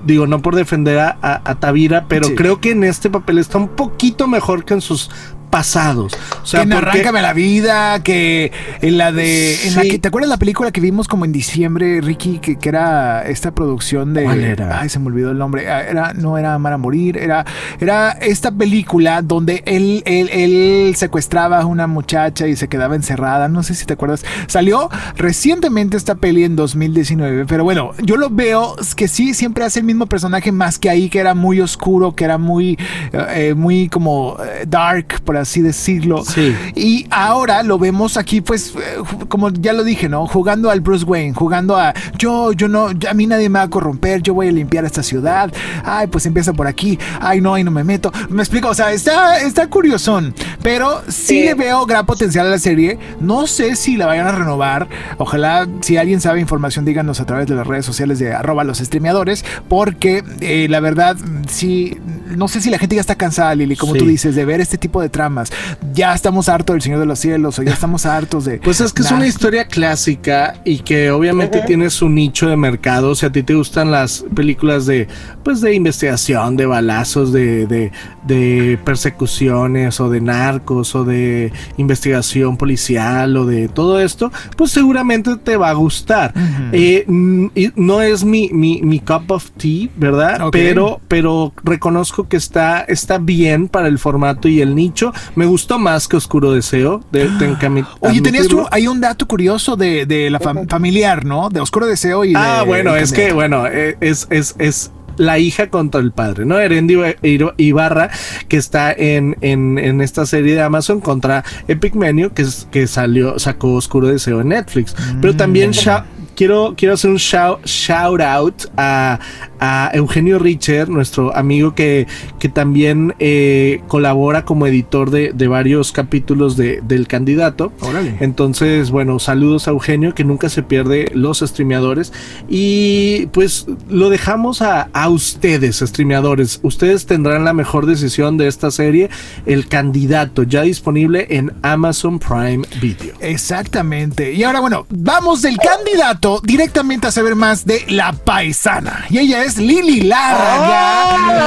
digo 0.05 0.25
no 0.25 0.41
por 0.41 0.55
defender 0.55 0.97
a, 0.99 1.17
a- 1.21 1.41
a 1.43 1.55
Tavira, 1.59 2.05
pero 2.07 2.27
Sí. 2.27 2.35
creo 2.35 2.59
que 2.59 2.71
en 2.71 2.83
este 2.83 3.09
papel 3.09 3.37
está 3.37 3.57
un 3.59 3.67
poquito 3.69 4.27
mejor 4.27 4.65
que 4.65 4.73
en 4.75 4.81
sus 4.81 5.09
pasados. 5.55 6.13
O 6.13 6.43
O 6.43 6.45
sea, 6.45 6.63
que 6.65 6.67
porque- 6.67 6.89
Arráncame 6.89 7.21
la 7.21 7.31
vida, 7.31 8.03
que 8.03 8.51
en 8.81 8.97
la 8.97 9.13
de. 9.13 9.55
En 9.67 9.75
la 9.75 9.81
que, 9.83 9.99
¿Te 9.99 10.09
acuerdas 10.09 10.29
la 10.29 10.35
película 10.37 10.69
que 10.71 10.81
vimos 10.81 11.07
como 11.07 11.23
en 11.23 11.31
diciembre, 11.31 12.01
Ricky? 12.01 12.39
Que, 12.39 12.57
que 12.57 12.67
era 12.69 13.23
esta 13.25 13.51
producción 13.51 14.13
de. 14.13 14.23
¿Cuál 14.25 14.43
era? 14.43 14.81
Ay, 14.81 14.89
se 14.89 14.99
me 14.99 15.07
olvidó 15.07 15.31
el 15.31 15.37
nombre. 15.37 15.69
Ah, 15.71 15.81
Era, 15.81 16.13
no 16.13 16.37
era 16.37 16.53
Amar 16.55 16.73
a 16.73 16.77
Morir, 16.77 17.17
era, 17.17 17.45
era 17.79 18.11
esta 18.11 18.51
película 18.51 19.21
donde 19.21 19.63
él, 19.65 20.03
él, 20.05 20.29
él 20.33 20.93
secuestraba 20.97 21.61
a 21.61 21.65
una 21.65 21.87
muchacha 21.87 22.47
y 22.47 22.57
se 22.57 22.67
quedaba 22.67 22.95
encerrada. 22.95 23.47
No 23.47 23.63
sé 23.63 23.73
si 23.75 23.85
te 23.85 23.93
acuerdas. 23.93 24.25
Salió 24.47 24.89
recientemente 25.15 25.95
esta 25.95 26.15
peli 26.15 26.43
en 26.43 26.57
2019, 26.57 27.45
pero 27.47 27.63
bueno, 27.63 27.91
yo 28.03 28.17
lo 28.17 28.29
veo 28.29 28.75
que 28.97 29.07
sí, 29.07 29.33
siempre 29.33 29.63
hace 29.63 29.79
el 29.79 29.85
mismo 29.85 30.05
personaje, 30.07 30.51
más 30.51 30.77
que 30.79 30.89
ahí, 30.89 31.09
que 31.09 31.19
era 31.19 31.33
muy 31.33 31.61
oscuro, 31.61 32.13
que 32.13 32.25
era 32.25 32.37
muy, 32.37 32.77
eh, 33.13 33.53
muy 33.55 33.87
como 33.87 34.35
eh, 34.43 34.65
dark, 34.67 35.21
por 35.23 35.37
así 35.37 35.44
decirlo. 35.61 36.23
Sí. 36.25 36.55
Y 36.75 37.07
ahora 37.09 37.63
lo 37.63 37.77
vemos 37.79 38.17
aquí, 38.17 38.41
pues, 38.41 38.73
eh, 38.75 38.97
como 39.27 39.49
ya 39.51 39.73
lo 39.73 39.83
dije, 39.83 40.09
¿no? 40.09 40.27
Jugando 40.27 40.69
al 40.69 40.81
Bruce 40.81 41.05
Wayne, 41.05 41.33
jugando 41.33 41.77
a 41.77 41.93
yo, 42.17 42.51
yo 42.53 42.67
no, 42.67 42.87
a 43.09 43.13
mí 43.13 43.27
nadie 43.27 43.49
me 43.49 43.59
va 43.59 43.65
a 43.65 43.69
corromper, 43.69 44.21
yo 44.21 44.33
voy 44.33 44.47
a 44.47 44.51
limpiar 44.51 44.85
esta 44.85 45.03
ciudad. 45.03 45.51
Ay, 45.83 46.07
pues 46.07 46.25
empieza 46.25 46.53
por 46.53 46.67
aquí. 46.67 46.97
Ay, 47.21 47.41
no, 47.41 47.53
ahí 47.53 47.63
no 47.63 47.71
me 47.71 47.83
meto. 47.83 48.11
Me 48.29 48.41
explico, 48.41 48.69
o 48.69 48.73
sea, 48.73 48.91
está, 48.91 49.39
está 49.39 49.67
curiosón, 49.67 50.33
pero 50.61 51.01
sí, 51.07 51.35
Sí. 51.35 51.43
le 51.43 51.53
veo 51.53 51.85
gran 51.85 52.05
potencial 52.05 52.47
a 52.47 52.49
la 52.51 52.59
serie. 52.59 52.97
No 53.19 53.47
sé 53.47 53.75
si 53.75 53.97
la 53.97 54.05
vayan 54.05 54.27
a 54.27 54.31
renovar. 54.31 54.87
Ojalá, 55.17 55.67
si 55.81 55.97
alguien 55.97 56.21
sabe 56.21 56.39
información, 56.39 56.85
díganos 56.85 57.19
a 57.19 57.25
través 57.25 57.47
de 57.47 57.55
las 57.55 57.65
redes 57.67 57.85
sociales 57.85 58.19
de 58.19 58.33
arroba 58.33 58.63
los 58.63 58.77
streameadores, 58.77 59.43
porque 59.67 60.23
eh, 60.41 60.67
la 60.69 60.79
verdad, 60.79 61.17
sí, 61.49 61.97
no 62.35 62.47
sé 62.47 62.61
si 62.61 62.69
la 62.69 62.77
gente 62.77 62.95
ya 62.95 63.01
está 63.01 63.15
cansada, 63.15 63.53
Lili, 63.55 63.75
como 63.75 63.93
Sí. 63.93 63.99
tú 63.99 64.05
dices, 64.05 64.35
de 64.35 64.45
ver 64.45 64.61
este 64.61 64.77
tipo 64.77 65.01
de 65.01 65.09
tramas. 65.25 65.51
Ya 65.93 66.13
estamos 66.13 66.49
hartos 66.49 66.75
del 66.75 66.81
Señor 66.81 66.99
de 66.99 67.05
los 67.07 67.19
Cielos 67.19 67.57
o 67.57 67.63
ya 67.63 67.73
estamos 67.73 68.05
hartos 68.05 68.45
de... 68.45 68.59
Pues 68.59 68.79
es 68.79 68.93
que 68.93 69.01
es 69.01 69.11
una 69.11 69.25
historia 69.25 69.65
clásica 69.65 70.55
y 70.63 70.79
que 70.79 71.09
obviamente 71.09 71.61
tiene 71.65 71.89
su 71.89 72.09
nicho 72.09 72.47
de 72.47 72.55
mercado. 72.55 73.11
O 73.11 73.15
sea, 73.15 73.29
a 73.29 73.31
ti 73.31 73.41
te 73.41 73.55
gustan 73.55 73.89
las 73.91 74.23
películas 74.35 74.85
de, 74.85 75.07
pues, 75.43 75.61
de 75.61 75.73
investigación, 75.73 76.57
de 76.57 76.67
balazos, 76.67 77.31
de, 77.31 77.65
de, 77.65 77.91
de 78.27 78.77
persecuciones 78.85 79.99
o 79.99 80.09
de 80.09 80.21
narcos 80.21 80.93
o 80.93 81.03
de 81.03 81.51
investigación 81.77 82.57
policial 82.57 83.35
o 83.37 83.45
de 83.45 83.67
todo 83.67 83.99
esto, 83.99 84.31
pues 84.55 84.71
seguramente 84.71 85.37
te 85.37 85.57
va 85.57 85.69
a 85.69 85.73
gustar. 85.73 86.33
Y 86.71 87.03
no 87.07 88.01
es 88.01 88.23
mi, 88.23 88.49
mi, 88.51 88.81
mi 88.81 88.99
cup 88.99 89.31
of 89.31 89.49
tea, 89.57 89.89
¿verdad? 89.95 90.49
Pero, 90.51 91.01
pero 91.07 91.51
reconozco 91.63 92.27
que 92.27 92.37
está, 92.37 92.81
está 92.81 93.17
bien 93.17 93.67
para 93.67 93.87
el 93.87 93.97
formato 93.97 94.47
y 94.47 94.61
el 94.61 94.75
nicho. 94.75 95.13
Me 95.35 95.45
gustó 95.45 95.79
más 95.79 96.07
que 96.07 96.17
Oscuro 96.17 96.51
Deseo. 96.53 97.03
De, 97.11 97.25
tengo 97.39 97.57
que 97.59 97.67
admi- 97.69 97.87
Oye, 97.99 98.21
tenías 98.21 98.47
tú 98.47 98.65
hay 98.71 98.87
un 98.87 98.99
dato 99.01 99.27
curioso 99.27 99.75
de, 99.75 100.05
de 100.05 100.29
la 100.29 100.39
fam- 100.39 100.69
familiar, 100.69 101.25
¿no? 101.25 101.49
De 101.49 101.59
Oscuro 101.59 101.85
Deseo 101.85 102.23
y 102.25 102.29
de... 102.29 102.35
Ah, 102.39 102.63
bueno, 102.65 102.95
es 102.95 103.11
que, 103.11 103.33
bueno, 103.33 103.67
eh, 103.67 103.97
es, 104.01 104.27
es, 104.29 104.55
es 104.59 104.91
la 105.17 105.39
hija 105.39 105.69
contra 105.69 106.01
el 106.01 106.11
padre, 106.11 106.45
¿no? 106.45 106.59
Erendi 106.59 106.95
Iba- 107.23 107.53
Ibarra, 107.57 108.09
que 108.49 108.57
está 108.57 108.91
en, 108.91 109.37
en, 109.41 109.77
en 109.77 110.01
esta 110.01 110.25
serie 110.25 110.55
de 110.55 110.61
Amazon 110.61 110.99
contra 110.99 111.43
Epic 111.69 111.95
Menu, 111.95 112.31
que, 112.31 112.41
es, 112.41 112.67
que 112.69 112.85
salió, 112.87 113.39
sacó 113.39 113.75
Oscuro 113.75 114.07
Deseo 114.09 114.41
en 114.41 114.49
Netflix. 114.49 114.93
Pero 115.21 115.33
Mm. 115.33 115.37
también 115.37 115.71
sha- 115.71 116.05
quiero, 116.35 116.75
quiero 116.77 116.93
hacer 116.93 117.11
un 117.11 117.17
shout, 117.17 117.65
shout 117.65 118.21
out 118.21 118.65
a, 118.77 119.19
a 119.59 119.91
Eugenio 119.93 120.37
Richer, 120.39 120.89
nuestro 120.89 121.35
amigo 121.35 121.73
que, 121.73 122.07
que 122.39 122.49
también 122.49 123.15
eh, 123.19 123.81
colabora 123.87 124.45
como 124.45 124.67
editor 124.67 125.09
de, 125.09 125.31
de 125.33 125.47
varios 125.47 125.91
capítulos 125.91 126.57
de, 126.57 126.81
del 126.83 127.07
candidato. 127.07 127.71
Órale. 127.81 128.17
Entonces, 128.19 128.91
bueno, 128.91 129.19
saludos 129.19 129.67
a 129.67 129.71
Eugenio, 129.71 130.13
que 130.13 130.23
nunca 130.23 130.49
se 130.49 130.63
pierde 130.63 131.09
los 131.13 131.39
streameadores. 131.39 132.11
Y 132.49 133.27
pues 133.27 133.65
lo 133.89 134.09
dejamos 134.09 134.61
a, 134.61 134.89
a 134.93 135.09
ustedes, 135.09 135.77
streameadores. 135.77 136.59
Ustedes 136.63 137.05
tendrán 137.05 137.45
la 137.45 137.53
mejor 137.53 137.85
decisión 137.85 138.37
de 138.37 138.47
esta 138.47 138.71
serie, 138.71 139.09
El 139.45 139.67
Candidato, 139.67 140.43
ya 140.43 140.63
disponible 140.63 141.27
en 141.29 141.53
Amazon 141.61 142.19
Prime 142.19 142.65
Video. 142.81 143.15
Exactamente. 143.19 144.33
Y 144.33 144.43
ahora, 144.43 144.59
bueno, 144.59 144.85
vamos 144.89 145.41
del 145.41 145.57
candidato 145.57 146.24
directamente 146.43 147.07
a 147.07 147.11
saber 147.11 147.35
más 147.35 147.65
de 147.65 147.85
la 147.87 148.13
paisana. 148.13 149.05
Y 149.09 149.19
ella 149.19 149.43
es 149.43 149.57
Lili 149.57 150.01
Lárraga. 150.01 151.45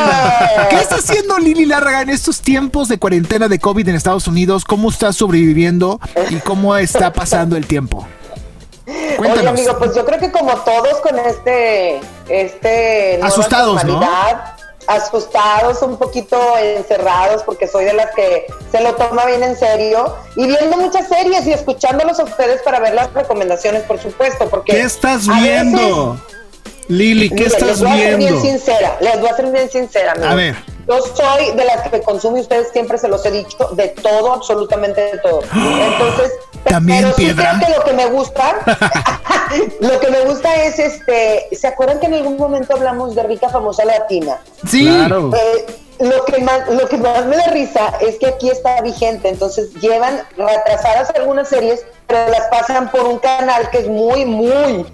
¿Qué 0.70 0.76
está 0.76 0.96
haciendo 0.96 1.38
Lili 1.38 1.64
Lárraga 1.64 2.02
en 2.02 2.10
estos 2.10 2.40
tiempos 2.40 2.88
de 2.88 2.98
cuarentena 2.98 3.48
de 3.48 3.58
COVID 3.58 3.88
en 3.88 3.94
Estados 3.96 4.28
Unidos? 4.28 4.64
¿Cómo 4.64 4.90
está 4.90 5.12
sobreviviendo 5.12 6.00
y 6.30 6.36
cómo 6.36 6.76
está 6.76 7.12
pasando 7.12 7.56
el 7.56 7.66
tiempo? 7.66 8.06
Oye, 8.86 9.16
Cuéntanos. 9.16 9.52
amigo, 9.52 9.76
pues 9.78 9.94
yo 9.94 10.04
creo 10.06 10.18
que 10.18 10.30
como 10.30 10.52
todos 10.58 11.00
con 11.02 11.18
este, 11.18 12.00
este 12.28 13.16
nueva 13.18 13.28
Asustados, 13.28 13.84
¿no? 13.84 14.00
Asustados, 14.88 15.82
un 15.82 15.96
poquito 15.98 16.40
encerrados, 16.58 17.42
porque 17.44 17.68
soy 17.68 17.84
de 17.84 17.92
las 17.92 18.12
que 18.14 18.46
se 18.72 18.80
lo 18.82 18.94
toma 18.94 19.24
bien 19.26 19.42
en 19.42 19.56
serio, 19.56 20.16
y 20.34 20.46
viendo 20.46 20.76
muchas 20.78 21.06
series 21.08 21.46
y 21.46 21.52
escuchándolos 21.52 22.18
a 22.18 22.24
ustedes 22.24 22.62
para 22.62 22.80
ver 22.80 22.94
las 22.94 23.12
recomendaciones, 23.12 23.82
por 23.82 24.00
supuesto, 24.00 24.48
porque 24.48 24.72
¿Qué 24.72 24.80
estás 24.82 25.28
a 25.28 25.32
veces- 25.34 25.42
viendo? 25.42 26.18
Lili, 26.88 27.28
¿qué 27.28 27.34
Mire, 27.34 27.46
estás 27.48 27.68
les 27.68 27.80
voy 27.80 27.88
a 27.90 27.92
ser 27.96 28.16
viendo? 28.16 28.40
bien 28.40 28.40
sincera, 28.58 28.96
les 29.00 29.20
voy 29.20 29.28
a 29.28 29.36
ser 29.36 29.46
bien 29.52 29.70
sincera. 29.70 30.14
A 30.26 30.34
ver. 30.34 30.56
Yo 30.88 30.98
soy 31.14 31.54
de 31.54 31.64
las 31.66 31.86
que 31.90 32.00
consume, 32.00 32.40
ustedes 32.40 32.68
siempre 32.72 32.96
se 32.96 33.08
los 33.08 33.22
he 33.26 33.30
dicho, 33.30 33.68
de 33.72 33.88
todo, 33.88 34.32
absolutamente 34.32 34.98
de 35.02 35.18
todo. 35.18 35.42
Entonces, 35.52 36.32
¿También 36.64 37.04
pero 37.04 37.14
sí 37.14 37.24
piedra? 37.24 37.58
creo 37.58 37.66
que 37.66 37.78
lo 37.78 37.84
que 37.84 37.92
me 37.92 38.06
gusta, 38.06 38.56
lo 39.80 40.00
que 40.00 40.10
me 40.10 40.20
gusta 40.24 40.54
es, 40.64 40.78
este, 40.78 41.48
¿se 41.52 41.66
acuerdan 41.66 42.00
que 42.00 42.06
en 42.06 42.14
algún 42.14 42.36
momento 42.36 42.74
hablamos 42.74 43.14
de 43.14 43.22
rica 43.22 43.48
famosa 43.48 43.84
latina? 43.84 44.38
Sí. 44.66 44.86
Claro. 44.86 45.30
Eh, 45.34 45.66
lo 46.00 46.24
que 46.24 46.40
más 46.40 46.68
lo 46.68 46.88
que 46.88 46.96
más 46.96 47.26
me 47.26 47.36
da 47.36 47.48
risa 47.48 47.92
es 48.00 48.18
que 48.18 48.28
aquí 48.28 48.50
está 48.50 48.80
vigente, 48.82 49.28
entonces 49.28 49.72
llevan 49.74 50.20
retrasadas 50.36 51.10
algunas 51.16 51.48
series, 51.48 51.84
pero 52.06 52.30
las 52.30 52.46
pasan 52.48 52.90
por 52.90 53.04
un 53.04 53.18
canal 53.18 53.68
que 53.70 53.78
es 53.78 53.88
muy, 53.88 54.24
muy 54.24 54.86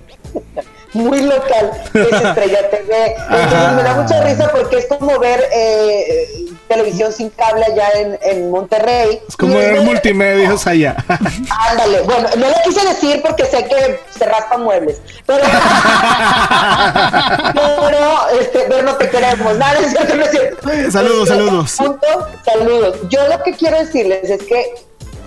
muy 0.94 1.20
local, 1.22 1.72
que 1.92 2.02
es 2.02 2.12
Estrella 2.22 2.70
TV. 2.70 3.16
Entonces 3.30 3.72
me 3.76 3.82
da 3.82 3.94
mucha 4.00 4.22
risa 4.22 4.50
porque 4.50 4.78
es 4.78 4.86
como 4.86 5.18
ver 5.18 5.44
eh, 5.52 6.46
televisión 6.68 7.12
sin 7.12 7.30
cable 7.30 7.64
allá 7.64 7.88
en, 7.96 8.18
en 8.22 8.50
Monterrey. 8.50 9.20
Es 9.28 9.36
como 9.36 9.56
ver 9.56 9.80
multimedios 9.82 10.66
allá. 10.66 10.96
Ándale, 11.70 12.00
bueno, 12.02 12.28
no 12.36 12.48
lo 12.48 12.54
quise 12.64 12.86
decir 12.86 13.20
porque 13.22 13.44
sé 13.46 13.64
que 13.64 14.00
se 14.16 14.24
raspan 14.24 14.62
muebles, 14.62 15.00
pero, 15.26 15.44
pero 17.54 18.38
este, 18.40 18.66
ver 18.68 18.84
no 18.84 18.94
te 18.96 19.08
queremos, 19.10 19.56
nada, 19.56 19.78
es 19.78 19.90
cierto, 19.90 20.14
no 20.16 20.24
es 20.24 20.30
cierto. 20.30 20.68
Saludos, 20.90 21.28
Este, 21.30 21.34
saludos. 21.34 21.72
punto, 21.76 22.06
saludos. 22.44 22.96
Yo 23.08 23.26
lo 23.28 23.42
que 23.42 23.52
quiero 23.52 23.78
decirles 23.78 24.28
es 24.30 24.42
que 24.44 24.74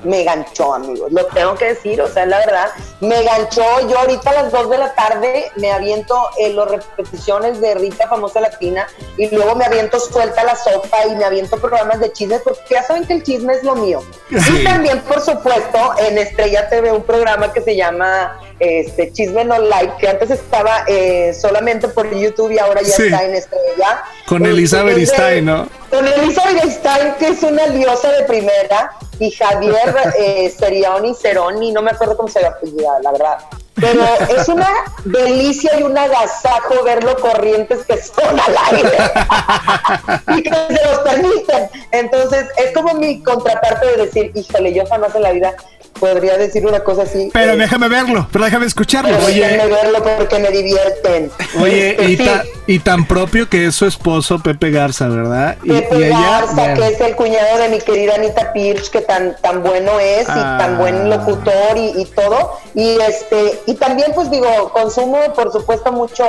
me 0.07 0.23
ganchó, 0.23 0.73
amigos, 0.73 1.11
lo 1.11 1.25
tengo 1.27 1.55
que 1.55 1.65
decir, 1.65 2.01
o 2.01 2.07
sea, 2.07 2.25
la 2.25 2.39
verdad, 2.39 2.69
me 3.01 3.23
ganchó. 3.23 3.63
Yo 3.87 3.99
ahorita 3.99 4.29
a 4.29 4.43
las 4.43 4.51
2 4.51 4.69
de 4.69 4.77
la 4.77 4.93
tarde 4.95 5.51
me 5.57 5.71
aviento 5.71 6.17
en 6.37 6.55
las 6.55 6.69
repeticiones 6.69 7.59
de 7.61 7.75
Rita 7.75 8.07
Famosa 8.07 8.39
Latina 8.39 8.87
y 9.17 9.29
luego 9.29 9.55
me 9.55 9.65
aviento 9.65 9.99
suelta 9.99 10.43
la 10.43 10.55
sopa 10.55 11.05
y 11.05 11.15
me 11.15 11.25
aviento 11.25 11.57
programas 11.57 11.99
de 11.99 12.11
chismes 12.11 12.41
porque 12.41 12.61
ya 12.69 12.83
saben 12.83 13.05
que 13.05 13.13
el 13.13 13.23
chisme 13.23 13.53
es 13.53 13.63
lo 13.63 13.75
mío. 13.75 14.01
Y 14.29 14.63
también, 14.63 15.01
por 15.01 15.21
supuesto, 15.21 15.93
en 15.99 16.17
Estrella 16.17 16.69
TV 16.69 16.91
un 16.91 17.03
programa 17.03 17.51
que 17.51 17.61
se 17.61 17.75
llama 17.75 18.39
este 18.59 19.11
Chisme 19.11 19.45
No 19.45 19.57
Like, 19.59 19.93
que 19.99 20.07
antes 20.07 20.31
estaba 20.31 20.83
eh, 20.87 21.33
solamente 21.39 21.87
por 21.87 22.13
YouTube 22.13 22.51
y 22.51 22.59
ahora 22.59 22.81
ya 22.81 22.95
Sí. 22.95 23.03
está 23.03 23.23
en 23.23 23.35
Estrella. 23.35 24.03
Con 24.25 24.43
Este, 24.43 24.57
Elizabeth 24.57 24.97
Stein, 25.07 25.45
¿no? 25.45 25.67
Con 25.89 26.07
Elizabeth 26.07 26.69
Stein, 26.69 27.13
que 27.19 27.27
es 27.27 27.43
una 27.43 27.67
diosa 27.67 28.11
de 28.11 28.23
primera, 28.23 28.91
y 29.19 29.31
Javier 29.31 29.95
eh, 30.19 30.53
Serioni, 30.57 31.13
Ceroni, 31.15 31.71
no 31.71 31.81
me 31.81 31.91
acuerdo 31.91 32.17
cómo 32.17 32.27
se 32.29 32.41
llama, 32.41 32.57
la 33.01 33.11
verdad. 33.11 33.37
Pero 33.79 34.01
es 34.35 34.47
una 34.47 34.67
delicia 35.05 35.79
y 35.79 35.83
un 35.83 35.95
agasajo 35.95 36.83
ver 36.83 37.03
lo 37.03 37.15
corrientes 37.19 37.85
que 37.85 38.01
son 38.01 38.39
al 38.39 38.55
aire 38.71 38.97
y 40.35 40.41
que 40.41 40.49
se 40.49 40.85
los 40.87 40.99
permiten. 40.99 41.69
Entonces, 41.91 42.47
es 42.57 42.71
como 42.73 42.95
mi 42.95 43.21
contraparte 43.21 43.85
de 43.85 44.05
decir, 44.05 44.31
híjole, 44.33 44.73
yo 44.73 44.83
jamás 44.87 45.13
en 45.13 45.21
la 45.21 45.31
vida 45.31 45.53
podría 45.99 46.37
decir 46.37 46.65
una 46.65 46.81
cosa 46.81 47.03
así. 47.03 47.29
Pero 47.33 47.53
eh, 47.53 47.57
déjame 47.57 47.87
verlo, 47.87 48.27
pero 48.31 48.45
déjame 48.45 48.65
escucharlo. 48.67 49.09
pero 49.15 49.25
Oye, 49.25 49.39
déjenme 49.41 49.67
verlo 49.67 50.03
porque 50.03 50.39
me 50.39 50.49
divierten. 50.49 51.31
Oye, 51.61 51.91
Este, 51.91 52.03
y, 52.11 52.17
sí. 52.17 52.25
ta- 52.25 52.43
y 52.67 52.79
tan 52.79 53.07
propio 53.07 53.49
que 53.49 53.65
es 53.67 53.75
su 53.75 53.85
esposo 53.87 54.39
Pepe 54.39 54.69
Garza, 54.71 55.07
¿verdad? 55.07 55.57
Y, 55.63 55.69
Pepe 55.71 55.97
y 55.99 56.03
ella, 56.03 56.19
Garza, 56.19 56.73
que 56.75 56.87
es 56.87 57.01
el 57.01 57.15
cuñado 57.15 57.57
de 57.57 57.69
mi 57.69 57.79
querida 57.79 58.15
Anita 58.15 58.53
Pirch, 58.53 58.89
que 58.89 59.01
tan, 59.01 59.35
tan 59.41 59.63
bueno 59.63 59.99
es 59.99 60.27
Ah. 60.29 60.57
y 60.57 60.61
tan 60.63 60.77
buen 60.77 61.09
locutor 61.09 61.77
y, 61.77 62.01
y 62.01 62.05
todo. 62.05 62.57
Y 62.75 62.97
este, 63.01 63.59
y 63.65 63.73
también 63.75 64.11
pues 64.13 64.29
digo, 64.29 64.69
consumo 64.73 65.17
por 65.33 65.51
supuesto 65.51 65.91
mucho 65.91 66.25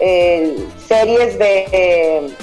eh, 0.00 0.56
series 0.88 1.38
de, 1.38 1.66
eh, 1.72 2.34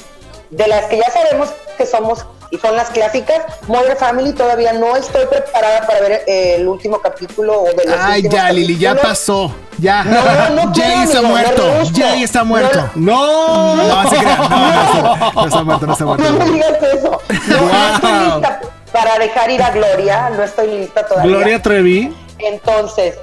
de 0.49 0.67
las 0.67 0.85
que 0.85 0.97
ya 0.97 1.11
sabemos 1.11 1.49
que 1.77 1.85
somos 1.85 2.25
y 2.49 2.57
son 2.57 2.75
las 2.75 2.89
clásicas. 2.89 3.41
Modern 3.67 3.97
Family 3.97 4.33
todavía 4.33 4.73
no 4.73 4.95
estoy 4.95 5.25
preparada 5.25 5.85
para 5.87 5.99
ver 6.01 6.23
eh, 6.27 6.55
el 6.57 6.67
último 6.67 6.99
capítulo 7.01 7.61
o 7.61 7.65
de 7.65 7.85
los 7.85 7.95
Ay, 7.99 8.23
ya, 8.29 8.51
Lili, 8.51 8.77
ya 8.77 8.95
pasó. 8.95 9.53
Ya. 9.79 10.03
No, 10.03 10.21
no 10.55 10.73
Jay 10.73 10.73
quiero, 10.73 11.01
está 11.03 11.17
amigo, 11.19 11.33
muerto. 11.33 11.63
rehúso. 11.73 11.91
Jay 11.95 12.23
está 12.23 12.43
muerto. 12.43 12.89
¡No! 12.95 13.75
No, 13.75 14.09
se 14.09 14.15
crean. 14.17 14.37
No, 14.39 14.47
no, 14.49 14.81
está- 14.83 15.31
no 15.35 15.45
está 15.45 15.63
muerto, 15.63 15.85
no 15.87 15.93
está 15.93 16.05
No 16.05 16.15
me 16.15 16.29
muerto. 16.29 16.45
digas 16.53 16.73
eso. 16.93 17.21
No, 17.47 17.61
no 17.61 17.95
estoy 17.95 18.11
lista 18.25 18.59
para 18.91 19.19
dejar 19.19 19.51
ir 19.51 19.61
a 19.61 19.69
Gloria, 19.71 20.29
no 20.31 20.43
estoy 20.43 20.67
lista 20.79 21.05
todavía. 21.05 21.29
Gloria 21.31 21.61
Trevi. 21.61 22.15
Entonces, 22.39 23.15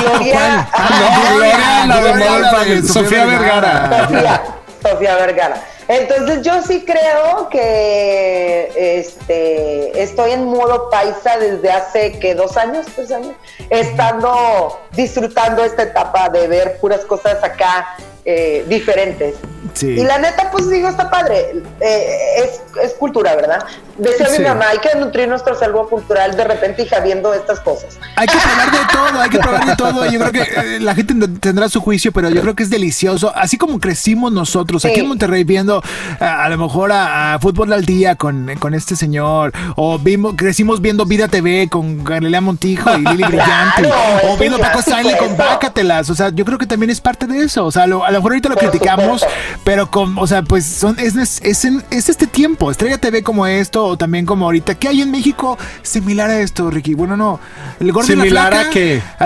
Gloria. 0.00 0.68
Ah, 0.72 1.20
Gloria, 1.30 1.86
la 1.86 2.64
de. 2.64 2.82
Sofía 2.82 3.24
Vergara. 3.24 4.06
Sofía, 4.08 4.42
Sofía 4.82 5.14
Vergara. 5.16 5.56
Entonces 5.88 6.42
yo 6.42 6.60
sí 6.62 6.84
creo 6.84 7.48
que 7.48 8.70
este 8.76 10.02
estoy 10.02 10.32
en 10.32 10.44
modo 10.44 10.90
paisa 10.90 11.38
desde 11.38 11.70
hace 11.70 12.18
que 12.18 12.34
dos 12.34 12.58
años, 12.58 12.86
tres 12.94 13.10
años, 13.10 13.32
estando 13.70 14.78
disfrutando 14.92 15.64
esta 15.64 15.84
etapa 15.84 16.28
de 16.28 16.46
ver 16.46 16.78
puras 16.78 17.06
cosas 17.06 17.42
acá 17.42 17.96
eh, 18.26 18.66
diferentes. 18.68 19.36
Sí. 19.72 19.98
Y 19.98 20.04
la 20.04 20.18
neta, 20.18 20.50
pues 20.50 20.68
digo, 20.68 20.88
está 20.88 21.10
padre. 21.10 21.62
Eh, 21.80 22.16
es, 22.36 22.60
es 22.82 22.92
cultura, 22.92 23.34
¿verdad? 23.34 23.64
Decía 23.98 24.26
Sí. 24.28 24.42
mi 24.42 24.48
mamá, 24.48 24.66
hay 24.70 24.78
que 24.78 24.96
nutrir 24.98 25.28
nuestro 25.28 25.54
salvo 25.58 25.88
cultural 25.88 26.36
de 26.36 26.44
repente, 26.44 26.82
hija, 26.82 27.00
viendo 27.00 27.34
estas 27.34 27.60
cosas. 27.60 27.98
Hay 28.16 28.26
que 28.28 28.36
probar 28.38 28.70
de 28.70 28.78
todo, 28.92 29.20
hay 29.20 29.30
que 29.30 29.38
probar 29.38 29.66
de 29.66 29.76
todo. 29.76 30.06
Yo 30.10 30.20
creo 30.20 30.32
que 30.32 30.76
eh, 30.76 30.80
la 30.80 30.94
gente 30.94 31.14
tendrá 31.40 31.68
su 31.68 31.80
juicio, 31.80 32.12
pero 32.12 32.30
yo 32.30 32.40
creo 32.40 32.54
que 32.54 32.62
es 32.62 32.70
delicioso. 32.70 33.32
Así 33.34 33.58
como 33.58 33.78
crecimos 33.80 34.30
nosotros 34.32 34.84
aquí 34.84 35.00
en 35.00 35.08
Monterrey 35.08 35.42
viendo 35.44 35.82
a, 36.20 36.44
a 36.44 36.48
lo 36.48 36.58
mejor 36.58 36.92
a, 36.92 37.34
a 37.34 37.38
Fútbol 37.40 37.72
al 37.72 37.84
Día 37.84 38.14
con, 38.16 38.50
con 38.60 38.74
este 38.74 38.94
señor, 38.96 39.52
o 39.76 39.98
vimos, 39.98 40.34
crecimos 40.36 40.80
viendo 40.80 41.04
Vida 41.04 41.26
TV 41.28 41.68
con 41.68 42.04
Galilea 42.04 42.40
Montijo 42.40 42.94
y 42.96 43.00
Lili 43.02 43.22
Brillante, 43.28 43.82
Claro, 43.82 43.94
o 44.32 44.36
viendo 44.36 44.58
Paco 44.58 44.78
Stanley 44.80 45.16
con. 45.16 45.36
Bácatelas. 45.36 46.08
O 46.10 46.14
sea, 46.14 46.30
yo 46.30 46.44
creo 46.44 46.58
que 46.58 46.66
también 46.66 46.90
es 46.90 47.00
parte 47.00 47.26
de 47.26 47.42
eso. 47.44 47.64
O 47.66 47.72
sea, 47.72 47.86
lo- 47.86 48.04
a 48.04 48.10
lo 48.10 48.18
mejor 48.18 48.32
ahorita 48.32 48.48
lo 48.48 48.54
Por 48.56 48.70
criticamos, 48.70 49.22
supuesto. 49.22 49.28
pero 49.64 49.90
con, 49.90 50.16
o 50.18 50.26
sea, 50.26 50.42
pues 50.42 50.64
son, 50.66 50.96
es, 50.98 51.16
es, 51.16 51.40
es 51.42 51.64
en- 51.64 51.84
es 51.90 52.08
este 52.08 52.26
tiempo. 52.26 52.70
Estrella 52.70 52.98
TV 52.98 53.22
como 53.22 53.46
esto, 53.46 53.87
o 53.88 53.96
también 53.98 54.26
como 54.26 54.44
ahorita. 54.46 54.74
¿Qué 54.76 54.88
hay 54.88 55.02
en 55.02 55.10
México 55.10 55.58
similar 55.82 56.30
a 56.30 56.40
esto, 56.40 56.70
Ricky? 56.70 56.94
Bueno, 56.94 57.16
no. 57.16 57.40
El 57.80 57.92
gordo 57.92 58.08
la 58.14 58.22
¿Similar 58.22 58.52
flaca, 58.52 58.68
a 58.68 58.70
qué? 58.72 59.02
A, 59.18 59.24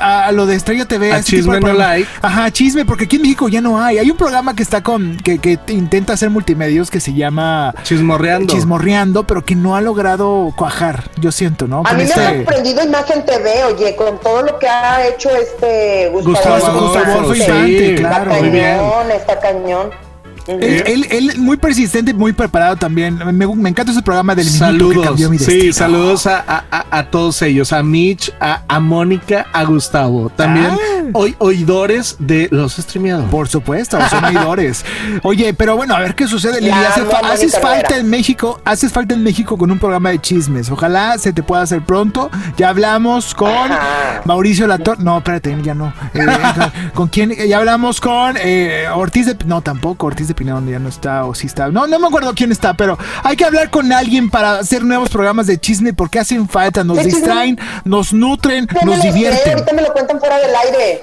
a- 0.00 0.26
a 0.26 0.32
lo 0.32 0.46
de 0.46 0.56
Estrella 0.56 0.84
TV. 0.86 1.12
A 1.12 1.22
Chisme 1.22 1.60
no 1.60 1.72
like. 1.72 2.08
Ajá, 2.22 2.50
chisme, 2.50 2.84
porque 2.84 3.04
aquí 3.04 3.16
en 3.16 3.22
México 3.22 3.48
ya 3.48 3.60
no 3.60 3.80
hay. 3.82 3.98
Hay 3.98 4.10
un 4.10 4.16
programa 4.16 4.54
que 4.54 4.62
está 4.62 4.82
con, 4.82 5.16
que, 5.18 5.38
que 5.38 5.58
intenta 5.68 6.12
hacer 6.12 6.30
multimedios 6.30 6.90
que 6.90 7.00
se 7.00 7.12
llama 7.14 7.74
Chismorreando. 7.82 8.52
Chismorreando, 8.54 9.26
pero 9.26 9.44
que 9.44 9.54
no 9.54 9.76
ha 9.76 9.80
logrado 9.80 10.52
cuajar, 10.56 11.10
yo 11.20 11.32
siento, 11.32 11.66
¿no? 11.66 11.80
A 11.80 11.88
Con 11.90 11.96
mí 11.98 12.04
me 12.04 12.12
ha 12.12 12.14
este- 12.14 12.36
sorprendido 12.44 12.84
Imagen 12.84 13.24
TV, 13.24 13.64
oye, 13.64 13.96
con 13.96 14.18
todo 14.20 14.42
lo 14.42 14.58
que 14.58 14.68
ha 14.68 15.06
hecho 15.08 15.30
este 15.30 16.08
Gustavo 16.12 16.34
Gustavo 16.34 16.54
Adolfo, 16.66 16.98
Adolfo 16.98 17.34
sí, 17.34 17.40
Infante, 17.42 17.94
Está 17.94 18.08
claro. 18.24 18.42
bien. 18.42 18.52
cañón, 18.78 19.10
está 19.10 19.40
cañón. 19.40 20.07
Él, 20.48 20.82
él- 20.86 21.06
él 21.10 21.38
muy 21.38 21.56
persistente, 21.56 22.14
muy 22.14 22.32
preparado 22.32 22.76
también. 22.76 23.18
Me, 23.18 23.46
me 23.46 23.68
encanta 23.68 23.92
ese 23.92 24.02
programa 24.02 24.34
del 24.34 24.46
niñito 24.46 24.64
que 24.66 24.72
Saludos. 24.72 25.04
cambió 25.06 25.30
mi 25.30 25.38
Sí, 25.38 25.44
destino. 25.52 25.72
saludos 25.74 26.26
a, 26.26 26.38
a- 26.46 26.64
a- 26.70 26.98
a 26.98 27.10
todos 27.10 27.40
ellos, 27.42 27.72
a 27.72 27.82
Mitch, 27.82 28.32
a, 28.40 28.62
a 28.68 28.80
Mónica, 28.80 29.46
a 29.52 29.64
Gustavo. 29.64 30.30
También 30.30 30.66
Ah. 30.66 31.10
hoy 31.12 31.34
oidores 31.38 32.16
de 32.18 32.48
los 32.50 32.74
streameadores. 32.76 33.30
Por 33.30 33.48
supuesto, 33.48 33.98
son 34.08 34.24
oidores. 34.24 34.84
Oye, 35.22 35.52
pero 35.54 35.76
bueno, 35.76 35.94
a 35.94 36.00
ver 36.00 36.14
qué 36.14 36.26
sucede, 36.26 36.60
Lili. 36.60 36.70
Hace 36.72 37.02
fa- 37.04 37.20
haces 37.32 37.58
falta 37.58 37.96
en 37.96 38.08
México, 38.08 38.60
haces 38.64 38.92
falta 38.92 39.14
en 39.14 39.22
México 39.22 39.56
con 39.58 39.70
un 39.70 39.78
programa 39.78 40.10
de 40.10 40.18
chismes. 40.20 40.70
Ojalá 40.70 41.18
se 41.18 41.32
te 41.32 41.42
pueda 41.42 41.62
hacer 41.62 41.82
pronto. 41.82 42.30
Ya 42.56 42.70
hablamos 42.70 43.34
con 43.34 43.50
Ajá. 43.50 44.22
Mauricio 44.24 44.66
Lator. 44.66 44.98
No, 45.00 45.18
espérate, 45.18 45.56
ya 45.62 45.74
no. 45.74 45.92
Eh, 46.14 46.24
con, 46.24 46.90
¿con 46.94 47.08
quién? 47.08 47.32
Ya 47.48 47.58
hablamos 47.58 48.00
con 48.00 48.36
eh, 48.40 48.84
Ortiz 48.94 49.26
de. 49.26 49.36
No, 49.46 49.60
tampoco. 49.62 50.06
Ortiz 50.06 50.28
de 50.28 50.34
Pineda 50.38 50.62
ya 50.70 50.78
no 50.78 50.88
está 50.88 51.24
o 51.24 51.34
sí 51.34 51.46
está. 51.48 51.68
No, 51.68 51.86
no 51.86 51.98
me 51.98 52.06
acuerdo 52.06 52.32
quién 52.34 52.52
está, 52.52 52.74
pero 52.74 52.96
hay 53.24 53.36
que 53.36 53.44
hablar 53.44 53.70
con 53.70 53.92
alguien 53.92 54.30
para 54.30 54.58
hacer 54.60 54.84
nuevos 54.84 55.10
programas 55.10 55.46
de 55.48 55.58
chisme 55.58 55.92
porque 55.92 56.18
hacen 56.20 56.48
falta, 56.48 56.84
nos 56.84 56.98
chisme. 56.98 57.12
distraen, 57.12 57.58
nos 57.84 58.12
nutren, 58.12 58.68
nos 58.84 59.00
sé, 59.00 59.08
divierten. 59.08 59.52
ahorita 59.54 59.72
me 59.74 59.82
lo 59.82 59.92
cuentan 59.92 60.18
fuera 60.20 60.38
del 60.38 60.54
aire. 60.54 61.02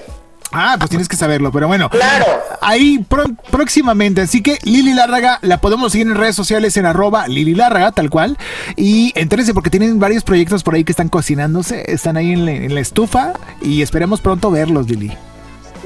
Ah, 0.57 0.75
pues 0.79 0.89
tienes 0.89 1.09
que 1.09 1.17
saberlo, 1.17 1.51
pero 1.51 1.67
bueno. 1.67 1.89
Claro. 1.89 2.25
Ahí 2.61 2.99
pro- 3.09 3.25
próximamente. 3.51 4.21
Así 4.21 4.41
que 4.41 4.57
Lili 4.63 4.93
Lárraga 4.93 5.37
la 5.41 5.59
podemos 5.59 5.91
seguir 5.91 6.07
en 6.07 6.15
redes 6.15 6.35
sociales 6.35 6.77
en 6.77 6.85
arroba 6.85 7.27
Lili 7.27 7.55
Lárraga, 7.55 7.91
tal 7.91 8.09
cual. 8.09 8.37
Y 8.77 9.11
entérense 9.19 9.53
porque 9.53 9.69
tienen 9.69 9.99
varios 9.99 10.23
proyectos 10.23 10.63
por 10.63 10.75
ahí 10.75 10.85
que 10.85 10.93
están 10.93 11.09
cocinándose. 11.09 11.91
Están 11.91 12.15
ahí 12.15 12.31
en 12.31 12.45
la, 12.45 12.51
en 12.51 12.73
la 12.73 12.79
estufa 12.79 13.33
y 13.61 13.81
esperemos 13.81 14.21
pronto 14.21 14.49
verlos, 14.49 14.87
Lili. 14.89 15.11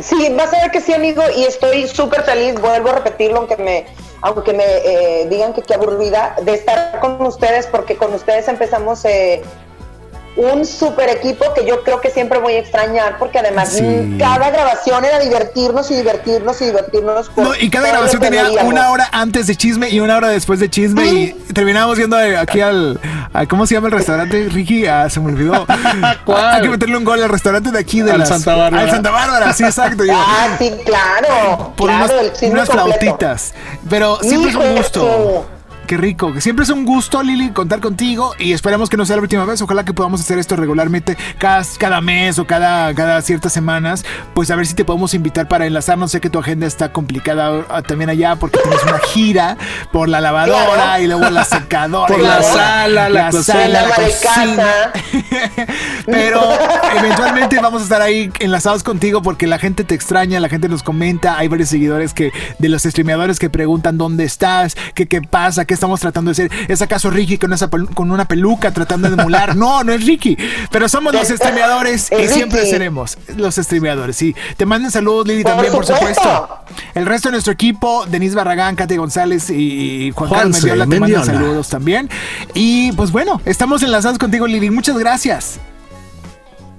Sí, 0.02 0.34
vas 0.38 0.54
a 0.54 0.62
ver 0.62 0.72
que 0.72 0.82
sí, 0.82 0.94
amigo, 0.94 1.22
y 1.36 1.44
estoy 1.44 1.88
súper 1.88 2.24
feliz, 2.24 2.60
vuelvo 2.60 2.90
a 2.90 2.96
repetirlo, 2.96 3.40
aunque 3.40 3.58
me, 3.58 3.86
aunque 4.22 4.54
me 4.54 4.64
eh, 4.64 5.28
digan 5.30 5.54
que 5.54 5.62
qué 5.62 5.74
aburrida, 5.74 6.36
de 6.42 6.54
estar 6.54 7.00
con 7.02 7.26
ustedes, 7.26 7.68
porque 7.68 7.98
con 7.98 8.14
ustedes 8.14 8.48
empezamos 8.48 9.04
eh, 9.04 9.42
un 10.40 10.66
super 10.66 11.10
equipo 11.10 11.54
que 11.54 11.66
yo 11.66 11.84
creo 11.84 12.00
que 12.00 12.10
siempre 12.10 12.40
voy 12.40 12.54
a 12.54 12.60
extrañar, 12.60 13.18
porque 13.20 13.40
además 13.40 13.74
Sí. 13.74 14.16
cada 14.18 14.50
grabación 14.52 15.04
era 15.04 15.20
divertirnos 15.20 15.92
y 15.92 15.96
divertirnos 15.96 16.62
y 16.62 16.66
divertirnos. 16.66 17.30
por 17.30 17.44
No, 17.44 17.56
y 17.56 17.70
cada 17.70 17.90
grabación 17.90 18.22
tenía 18.22 18.44
veíamos. 18.44 18.72
una 18.72 18.90
hora 18.90 19.10
antes 19.12 19.48
de 19.48 19.56
chisme 19.58 19.90
y 19.90 20.00
una 20.00 20.16
hora 20.16 20.30
después 20.30 20.60
de 20.62 20.70
chisme. 20.70 21.06
Y 21.08 21.32
terminábamos 21.54 21.98
yendo 21.98 22.16
a- 22.16 22.40
aquí 22.42 22.62
al. 22.62 23.00
a- 23.34 23.46
¿Cómo 23.48 23.66
se 23.68 23.74
llama 23.76 23.88
el 23.88 23.94
restaurante, 23.94 24.48
Ricky? 24.50 24.86
Ah, 24.88 25.10
se 25.10 25.20
me 25.20 25.28
olvidó. 25.28 25.66
¿Cuál? 26.26 26.54
Hay 26.56 26.62
que 26.62 26.70
meterle 26.70 26.96
un 26.98 27.04
gol 27.04 27.22
al 27.22 27.30
restaurante 27.30 27.72
de 27.72 27.80
aquí 27.80 28.02
de 28.02 28.12
Al 28.14 28.20
las- 28.20 28.30
Santa 28.30 28.56
Bárbara. 28.56 28.84
Al 28.84 28.90
Santa 28.90 29.12
Bárbara, 29.12 29.54
sí, 29.54 29.64
exacto. 29.66 30.06
Yo- 30.06 30.14
Ah, 30.16 30.56
sí, 30.58 30.72
claro. 30.86 31.74
por 31.76 31.90
claro, 31.90 32.06
unas, 32.14 32.42
el 32.44 32.52
unas 32.52 32.70
flautitas. 32.70 33.54
Pero 33.90 34.18
siempre 34.22 34.52
es 34.52 34.56
un 34.56 34.76
gusto. 34.76 35.46
Qué 35.90 35.98
rico. 35.98 36.32
Que 36.32 36.40
siempre 36.40 36.66
es 36.66 36.70
un 36.70 36.86
gusto, 36.86 37.24
Lili, 37.24 37.50
contar 37.50 37.80
contigo. 37.80 38.36
Y 38.38 38.54
esperamos 38.54 38.92
que 38.92 38.96
no 38.98 39.08
sea 39.08 39.16
la 39.16 39.24
última 39.24 39.44
vez. 39.44 39.60
Ojalá 39.64 39.84
que 39.84 39.92
podamos 39.92 40.22
hacer 40.22 40.38
esto 40.38 40.56
regularmente 40.56 41.18
cada, 41.40 41.64
cada 41.80 42.00
mes 42.00 42.38
o 42.38 42.46
cada, 42.46 42.94
cada 42.94 43.20
ciertas 43.24 43.52
semanas. 43.54 44.06
Pues 44.36 44.52
a 44.52 44.56
ver 44.56 44.68
si 44.68 44.76
te 44.76 44.86
podemos 44.86 45.16
invitar 45.16 45.48
para 45.48 45.66
enlazarnos. 45.66 46.12
Sé 46.12 46.22
que 46.22 46.30
tu 46.30 46.38
agenda 46.38 46.68
está 46.68 46.94
complicada 46.94 47.66
ah, 47.70 47.82
también 47.82 48.12
allá 48.12 48.36
porque 48.36 48.60
tienes 48.60 48.84
una 48.84 49.00
gira 49.00 49.58
por 49.92 50.10
la 50.10 50.22
lavadora 50.22 50.76
Claro. 50.76 51.04
y 51.04 51.08
luego 51.08 51.28
la 51.32 51.44
secadora. 51.44 52.14
Por 52.14 52.22
la 52.22 52.44
sala, 52.44 53.10
la 53.10 53.32
sala, 53.32 53.88
la 53.88 53.96
cocina. 53.96 54.92
Pero 56.06 56.52
eventualmente 57.00 57.60
vamos 57.60 57.82
a 57.82 57.84
estar 57.86 58.02
ahí 58.04 58.32
enlazados 58.40 58.84
contigo 58.84 59.24
porque 59.24 59.48
la 59.48 59.58
gente 59.58 59.84
te 59.84 59.96
extraña, 59.96 60.40
la 60.40 60.50
gente 60.50 60.70
nos 60.70 60.84
comenta, 60.84 61.40
hay 61.40 61.48
varios 61.48 61.70
seguidores 61.70 62.14
que 62.14 62.32
de 62.60 62.70
los 62.70 62.84
streameadores 62.84 63.40
que 63.40 63.50
preguntan 63.50 63.98
dónde 63.98 64.24
estás, 64.24 64.76
qué 64.94 65.08
qué 65.08 65.24
pasa, 65.24 65.66
qué 65.66 65.79
estamos 65.80 66.02
tratando 66.02 66.30
de 66.30 66.34
hacer. 66.34 66.52
¿Es 66.68 66.82
acaso 66.82 67.10
Ricky 67.10 67.38
con, 67.38 67.54
esa 67.54 67.70
con 67.70 68.12
una 68.12 68.26
peluca 68.26 68.72
tratando 68.72 69.10
de 69.10 69.20
emular? 69.20 69.56
No, 69.56 69.84
no 69.84 69.94
es 69.94 70.06
Ricky, 70.06 70.38
pero 70.70 70.90
somos 70.90 71.14
los 71.14 71.28
streameadores 71.28 72.12
y 72.12 72.16
Es 72.16 72.34
siempre 72.34 72.66
seremos 72.66 73.18
los 73.38 73.56
streameadores. 73.56 74.16
Sí, 74.16 74.36
te 74.58 74.66
manden 74.66 74.92
saludos 74.92 75.28
Lili 75.28 75.44
Por 75.44 75.54
también, 75.54 75.74
por 75.74 75.86
supuesto. 75.86 76.22
supuesto. 76.22 76.60
El 76.94 77.06
resto 77.06 77.30
de 77.30 77.34
nuestro 77.34 77.54
equipo, 77.54 78.06
Denise 78.06 78.36
Barragán, 78.36 78.76
Katy 78.76 78.98
González 78.98 79.50
y 79.50 80.12
Juan 80.12 80.30
Carlos 80.30 80.60
Juanse 80.60 80.68
Mendiola 80.68 80.90
te 80.90 81.00
mandan 81.00 81.26
saludos 81.26 81.70
también. 81.70 82.10
Y 82.54 82.92
pues 82.94 83.12
bueno, 83.12 83.42
estamos 83.46 83.82
enlazados 83.82 84.18
contigo 84.18 84.46
Lili, 84.48 84.70
muchas 84.70 84.98
gracias. 84.98 85.60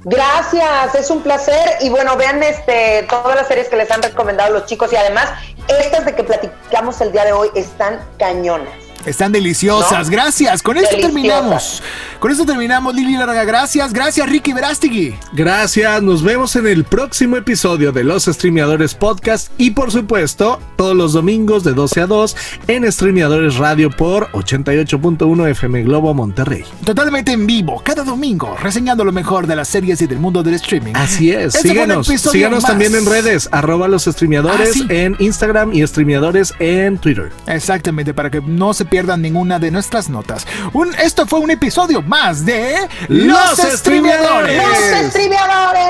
Gracias, 0.05 0.94
es 0.94 1.11
un 1.11 1.22
placer 1.22 1.76
y 1.80 1.90
bueno, 1.90 2.16
vean 2.16 2.42
este 2.42 3.07
todas 3.09 3.36
las 3.36 3.48
series 3.48 3.68
que 3.68 3.76
les 3.76 3.90
han 3.90 4.03
recomendado 4.03 4.53
los 4.53 4.66
chicos 4.66 4.92
y 4.92 4.96
además 4.96 5.30
estas 5.68 6.05
de 6.07 6.14
que 6.14 6.24
platicamos 6.24 7.01
el 7.01 7.12
día 7.12 7.24
de 7.24 7.32
hoy 7.32 7.48
están 7.55 8.01
cañonas. 8.18 8.89
Están 9.07 9.32
deliciosas, 9.32 10.07
¿No? 10.07 10.12
gracias. 10.12 10.62
Con 10.62 10.76
esto 10.76 10.90
Deliciosas. 10.96 11.22
terminamos. 11.22 11.82
Con 12.18 12.30
esto 12.30 12.44
terminamos, 12.44 12.94
Lili 12.94 13.16
Larga. 13.16 13.44
Gracias, 13.44 13.92
gracias, 13.94 14.28
Ricky 14.28 14.53
Verástegui. 14.53 15.14
Gracias, 15.32 16.03
nos 16.03 16.22
vemos 16.22 16.55
en 16.57 16.66
el 16.66 16.84
próximo 16.84 17.36
episodio 17.36 17.92
de 17.92 18.05
Los 18.05 18.24
Streameadores 18.26 18.94
Podcast 18.94 19.51
y 19.57 19.70
por 19.70 19.90
supuesto 19.90 20.61
todos 20.76 20.94
los 20.94 21.14
domingos 21.14 21.64
de 21.64 21.72
12 21.72 22.01
a 22.03 22.07
2 22.07 22.36
en 22.68 22.92
Streameadores 22.92 23.57
Radio 23.57 23.90
por 23.90 24.30
88.1 24.32 25.48
FM 25.51 25.82
Globo 25.84 26.12
Monterrey. 26.12 26.64
Totalmente 26.84 27.32
en 27.32 27.46
vivo, 27.46 27.80
cada 27.82 28.05
domingo, 28.05 28.55
reseñando 28.62 29.03
lo 29.05 29.12
mejor 29.12 29.46
de 29.46 29.57
las 29.57 29.68
series 29.68 30.03
y 30.03 30.07
del 30.07 30.18
mundo 30.18 30.42
del 30.42 30.55
streaming. 30.55 30.92
Así 30.94 31.30
es, 31.32 31.55
Este 31.55 31.70
síganos, 31.70 32.07
síganos 32.07 32.62
más. 32.62 32.70
también 32.70 32.94
en 32.94 33.07
redes, 33.07 33.48
arroba 33.51 33.88
los 33.88 34.05
streameadores 34.05 34.70
Ah, 34.70 34.72
sí. 34.74 34.86
en 34.90 35.16
Instagram 35.20 35.72
y 35.72 35.86
streameadores 35.86 36.53
en 36.59 36.98
Twitter. 36.98 37.32
Exactamente, 37.46 38.12
para 38.12 38.30
que 38.30 38.42
no 38.42 38.74
se 38.74 38.84
pierdan 38.91 39.22
ninguna 39.22 39.59
de 39.59 39.70
nuestras 39.70 40.11
notas. 40.11 40.47
Un, 40.72 40.95
esto 40.97 41.26
fue 41.26 41.38
un 41.38 41.51
episodio 41.51 42.03
más 42.03 42.45
de 42.45 42.88
Los 43.09 43.57
Streameadores. 43.57 44.62
¡Los 44.62 45.11
streameadores! 45.11 45.82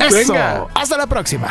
Eso. 0.00 0.32
Venga. 0.32 0.66
Hasta 0.74 0.96
la 0.96 1.06
próxima. 1.06 1.48